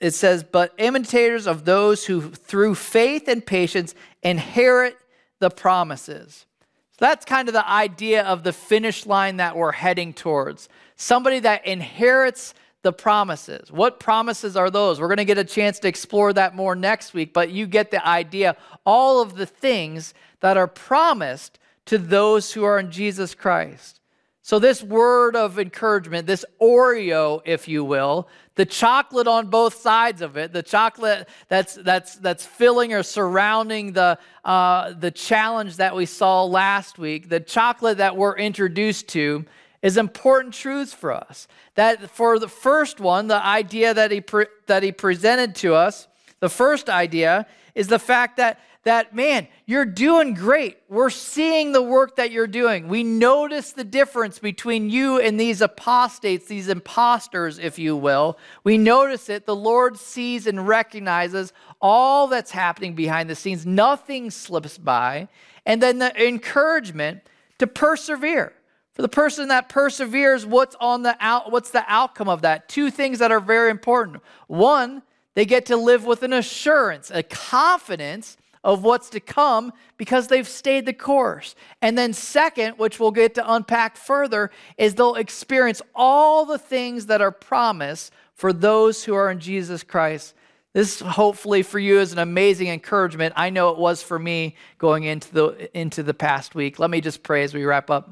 it 0.01 0.15
says, 0.15 0.43
but 0.43 0.75
imitators 0.79 1.47
of 1.47 1.65
those 1.65 2.05
who 2.07 2.31
through 2.31 2.75
faith 2.75 3.29
and 3.29 3.47
patience 3.47 3.95
inherit 4.21 4.99
the 5.39 5.49
promises. 5.49 6.45
So 6.91 7.05
that's 7.05 7.25
kind 7.25 7.47
of 7.47 7.55
the 7.55 7.69
idea 7.71 8.25
of 8.25 8.43
the 8.43 8.53
finish 8.53 9.07
line 9.07 9.37
that 9.37 9.55
we're 9.55 9.71
heading 9.71 10.13
towards. 10.13 10.69
Somebody 10.97 11.39
that 11.39 11.65
inherits 11.65 12.53
the 12.83 12.93
promises. 12.93 13.71
What 13.71 14.01
promises 14.01 14.57
are 14.57 14.71
those? 14.71 15.01
We're 15.01 15.07
going 15.07 15.19
to 15.19 15.25
get 15.25 15.39
a 15.39 15.45
chance 15.45 15.79
to 15.81 15.89
explore 15.89 16.33
that 16.33 16.57
more 16.57 16.75
next 16.75 17.15
week, 17.15 17.33
but 17.33 17.51
you 17.51 17.69
get 17.69 17.93
the 17.93 18.05
idea. 18.05 18.57
All 18.85 19.23
of 19.23 19.37
the 19.37 19.47
things 19.47 20.15
that 20.41 20.57
are 20.57 20.67
promised 20.67 21.61
to 21.85 21.97
those 21.97 22.53
who 22.55 22.65
are 22.65 22.81
in 22.81 22.91
Jesus 22.91 23.37
Christ. 23.37 24.01
So, 24.47 24.61
this 24.61 24.81
word 24.81 25.35
of 25.35 25.59
encouragement, 25.59 26.29
this 26.29 26.45
Oreo, 26.63 27.43
if 27.45 27.67
you 27.67 27.83
will, 27.83 28.29
the 28.55 28.65
chocolate 28.65 29.27
on 29.27 29.49
both 29.49 29.75
sides 29.75 30.23
of 30.23 30.37
it, 30.37 30.53
the 30.53 30.63
chocolate 30.63 31.29
that's, 31.49 31.75
that's, 31.75 32.15
that's 32.15 32.47
filling 32.47 32.95
or 32.95 33.03
surrounding 33.03 33.95
the, 33.95 34.21
uh, 34.45 34.93
the 34.93 35.11
challenge 35.11 35.79
that 35.79 35.97
we 35.97 36.07
saw 36.07 36.45
last 36.45 36.97
week, 36.97 37.29
the 37.29 37.41
chocolate 37.41 37.99
that 37.99 38.17
we're 38.17 38.37
introduced 38.37 39.09
to, 39.09 39.45
is 39.83 39.97
important 39.97 40.55
truths 40.55 40.95
for 40.95 41.13
us. 41.13 41.49
That 41.75 42.09
for 42.09 42.39
the 42.39 42.47
first 42.47 43.01
one, 43.01 43.27
the 43.27 43.45
idea 43.45 43.95
that 43.95 44.13
he, 44.13 44.21
pre- 44.21 44.47
that 44.67 44.85
he 44.85 44.93
presented 44.93 45.57
to 45.57 45.75
us, 45.75 46.07
the 46.39 46.49
first 46.49 46.89
idea 46.89 47.49
is 47.75 47.89
the 47.89 47.99
fact 47.99 48.37
that 48.37 48.61
that, 48.87 49.13
man, 49.13 49.49
you're 49.67 49.85
doing 49.85 50.33
great. 50.33 50.79
We're 50.89 51.11
seeing 51.11 51.73
the 51.73 51.83
work 51.83 52.17
that 52.17 52.31
you're 52.31 52.47
doing. 52.47 52.87
We 52.87 53.03
notice 53.03 53.73
the 53.73 53.83
difference 53.83 54.39
between 54.39 54.91
you 54.91 55.21
and 55.21 55.41
these 55.41 55.61
apostates, 55.61 56.47
these 56.47 56.69
imposters, 56.69 57.59
if 57.59 57.81
you 57.81 57.97
will. 57.97 58.39
We 58.63 58.79
notice 58.79 59.29
it. 59.29 59.45
The 59.45 59.57
Lord 59.57 59.99
sees 59.99 60.47
and 60.47 60.69
recognizes 60.69 61.53
all 61.81 62.29
that's 62.29 62.53
happening 62.53 62.95
behind 62.95 63.29
the 63.29 63.35
scenes. 63.35 63.67
Nothing 63.67 64.31
slips 64.31 64.79
by. 64.79 65.27
And 65.67 65.83
then 65.83 65.99
the 65.99 66.25
encouragement 66.25 67.23
to 67.59 67.67
persevere. 67.67 68.53
For 68.95 69.03
the 69.03 69.09
person 69.09 69.49
that 69.49 69.69
perseveres, 69.69 70.47
what's 70.47 70.77
on 70.81 71.03
the 71.03 71.17
out, 71.19 71.51
what's 71.51 71.71
the 71.71 71.85
outcome 71.89 72.29
of 72.29 72.43
that? 72.43 72.69
Two 72.69 72.93
things 72.93 73.19
that 73.19 73.33
are 73.33 73.41
very 73.41 73.71
important. 73.71 74.23
One, 74.47 75.03
they 75.35 75.45
get 75.45 75.67
to 75.67 75.77
live 75.77 76.07
with 76.07 76.23
an 76.23 76.33
assurance, 76.33 77.11
a 77.13 77.25
confidence 77.25 78.37
of 78.67 78.83
what's 78.83 79.09
to 79.11 79.21
come 79.21 79.73
because 79.97 80.27
they've 80.27 80.49
stayed 80.49 80.87
the 80.87 80.93
course. 80.93 81.55
And 81.81 81.97
then, 81.97 82.13
second, 82.13 82.79
which 82.79 82.99
we'll 82.99 83.13
get 83.13 83.37
to 83.37 83.53
unpack 83.55 83.97
further, 83.97 84.51
is 84.77 84.97
they'll 84.97 85.15
experience 85.15 85.81
all 85.95 86.45
the 86.45 86.59
things 86.59 87.07
that 87.07 87.21
are 87.23 87.31
promised 87.31 88.13
for 88.35 88.53
those 88.53 89.05
who 89.05 89.15
are 89.15 89.31
in 89.31 89.39
Jesus 89.39 89.85
Christ. 89.85 90.35
This 90.73 90.99
hopefully 90.99 91.63
for 91.63 91.79
you 91.79 92.01
is 92.01 92.13
an 92.13 92.19
amazing 92.19 92.67
encouragement. 92.67 93.35
I 93.37 93.51
know 93.51 93.71
it 93.71 93.79
was 93.79 94.03
for 94.03 94.19
me 94.19 94.57
going 94.79 95.05
into 95.05 95.33
the 95.33 95.79
into 95.79 96.03
the 96.03 96.13
past 96.13 96.57
week. 96.57 96.81
Let 96.81 96.91
me 96.91 97.01
just 97.01 97.23
pray 97.23 97.45
as 97.45 97.55
we 97.55 97.65
wrap 97.65 97.89
up. 97.89 98.11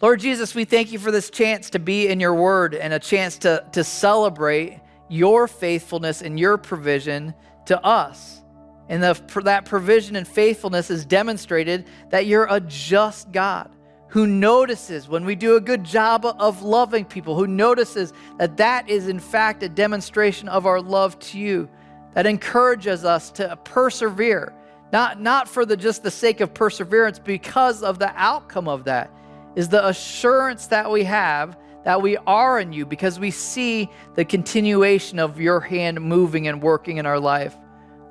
Lord 0.00 0.20
Jesus, 0.20 0.54
we 0.54 0.64
thank 0.64 0.90
you 0.90 0.98
for 0.98 1.10
this 1.10 1.28
chance 1.28 1.68
to 1.70 1.78
be 1.78 2.08
in 2.08 2.18
your 2.18 2.34
word 2.34 2.74
and 2.74 2.94
a 2.94 2.98
chance 2.98 3.36
to, 3.38 3.64
to 3.72 3.84
celebrate 3.84 4.80
your 5.08 5.48
faithfulness 5.48 6.22
and 6.22 6.40
your 6.40 6.56
provision 6.56 7.34
to 7.66 7.84
us. 7.84 8.40
And 8.88 9.02
the, 9.02 9.40
that 9.44 9.64
provision 9.64 10.16
and 10.16 10.26
faithfulness 10.28 10.90
is 10.90 11.04
demonstrated 11.04 11.86
that 12.10 12.26
you're 12.26 12.46
a 12.50 12.60
just 12.60 13.32
God 13.32 13.70
who 14.08 14.26
notices 14.26 15.08
when 15.08 15.24
we 15.24 15.34
do 15.34 15.56
a 15.56 15.60
good 15.60 15.82
job 15.82 16.24
of 16.24 16.62
loving 16.62 17.04
people, 17.04 17.34
who 17.34 17.48
notices 17.48 18.12
that 18.38 18.56
that 18.58 18.88
is 18.88 19.08
in 19.08 19.18
fact 19.18 19.62
a 19.62 19.68
demonstration 19.68 20.48
of 20.48 20.66
our 20.66 20.80
love 20.80 21.18
to 21.18 21.38
you, 21.38 21.68
that 22.12 22.26
encourages 22.26 23.04
us 23.04 23.30
to 23.32 23.58
persevere, 23.64 24.54
not, 24.92 25.20
not 25.20 25.48
for 25.48 25.66
the, 25.66 25.76
just 25.76 26.04
the 26.04 26.10
sake 26.12 26.40
of 26.40 26.54
perseverance, 26.54 27.18
because 27.18 27.82
of 27.82 27.98
the 27.98 28.12
outcome 28.14 28.68
of 28.68 28.84
that 28.84 29.10
is 29.56 29.68
the 29.68 29.84
assurance 29.88 30.68
that 30.68 30.88
we 30.90 31.02
have 31.02 31.56
that 31.84 32.00
we 32.00 32.16
are 32.18 32.60
in 32.60 32.72
you 32.72 32.86
because 32.86 33.20
we 33.20 33.30
see 33.30 33.88
the 34.14 34.24
continuation 34.24 35.18
of 35.18 35.38
your 35.38 35.60
hand 35.60 36.00
moving 36.00 36.48
and 36.48 36.62
working 36.62 36.96
in 36.96 37.06
our 37.06 37.20
life. 37.20 37.56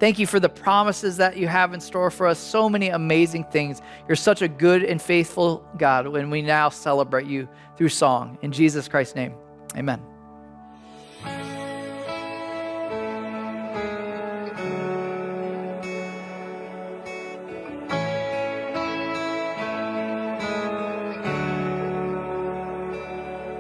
Thank 0.04 0.20
you 0.20 0.28
for 0.28 0.42
the 0.42 0.50
promises 0.50 1.16
that 1.16 1.38
you 1.38 1.48
have 1.48 1.74
in 1.74 1.80
store 1.80 2.12
for 2.12 2.28
us. 2.28 2.38
So 2.38 2.68
many 2.68 2.90
amazing 2.90 3.46
things. 3.46 3.82
You're 4.06 4.18
such 4.18 4.42
a 4.42 4.50
good 4.50 4.84
and 4.84 5.02
faithful 5.02 5.66
God, 5.78 6.14
and 6.18 6.30
we 6.30 6.42
now 6.42 6.68
celebrate 6.68 7.26
you 7.26 7.48
through 7.78 7.88
song. 7.88 8.38
In 8.42 8.52
Jesus 8.52 8.90
Christ's 8.90 9.16
name, 9.16 9.34
amen. 9.78 10.02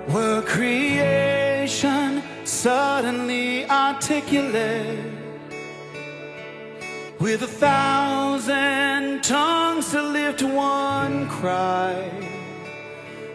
Were 0.09 0.41
creation 0.41 2.21
suddenly 2.43 3.65
articulate? 3.69 5.02
with 7.23 7.41
a 7.41 7.47
thousand 7.47 9.23
tongues 9.23 9.91
to 9.91 10.01
lift 10.01 10.43
one 10.43 11.29
cry. 11.29 12.11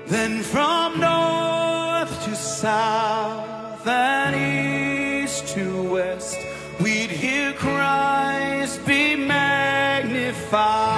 Then 0.07 0.43
from 0.43 1.01
north 1.01 2.13
to 2.25 2.37
south 2.37 3.87
and 3.87 4.37
east 4.37 5.49
to 5.55 5.91
west, 5.91 6.37
we'd 6.83 7.11
hear 7.11 7.55
Christ 7.55 8.85
be 8.85 9.17
magnified. 9.17 10.98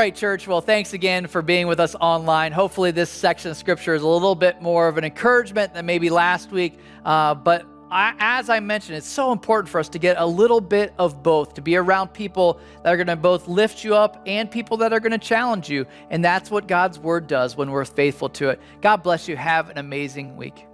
Right, 0.00 0.16
church. 0.16 0.48
Well, 0.48 0.62
thanks 0.62 0.94
again 0.94 1.26
for 1.26 1.42
being 1.42 1.66
with 1.66 1.78
us 1.78 1.94
online. 2.00 2.52
Hopefully, 2.52 2.90
this 2.90 3.10
section 3.10 3.50
of 3.50 3.58
scripture 3.58 3.92
is 3.92 4.00
a 4.00 4.08
little 4.08 4.34
bit 4.34 4.62
more 4.62 4.88
of 4.88 4.96
an 4.96 5.04
encouragement 5.04 5.74
than 5.74 5.84
maybe 5.84 6.08
last 6.08 6.50
week. 6.50 6.78
Uh, 7.04 7.34
but 7.34 7.66
I, 7.90 8.14
as 8.18 8.48
I 8.48 8.60
mentioned, 8.60 8.96
it's 8.96 9.06
so 9.06 9.30
important 9.30 9.68
for 9.68 9.78
us 9.78 9.90
to 9.90 9.98
get 9.98 10.16
a 10.18 10.24
little 10.24 10.62
bit 10.62 10.94
of 10.98 11.22
both, 11.22 11.52
to 11.52 11.60
be 11.60 11.76
around 11.76 12.14
people 12.14 12.60
that 12.82 12.94
are 12.94 12.96
going 12.96 13.08
to 13.08 13.16
both 13.16 13.46
lift 13.46 13.84
you 13.84 13.94
up 13.94 14.22
and 14.24 14.50
people 14.50 14.78
that 14.78 14.94
are 14.94 15.00
going 15.00 15.12
to 15.12 15.18
challenge 15.18 15.68
you. 15.68 15.84
And 16.08 16.24
that's 16.24 16.50
what 16.50 16.66
God's 16.66 16.98
word 16.98 17.26
does 17.26 17.54
when 17.54 17.70
we're 17.70 17.84
faithful 17.84 18.30
to 18.30 18.48
it. 18.48 18.60
God 18.80 19.02
bless 19.02 19.28
you. 19.28 19.36
Have 19.36 19.68
an 19.68 19.76
amazing 19.76 20.34
week. 20.34 20.64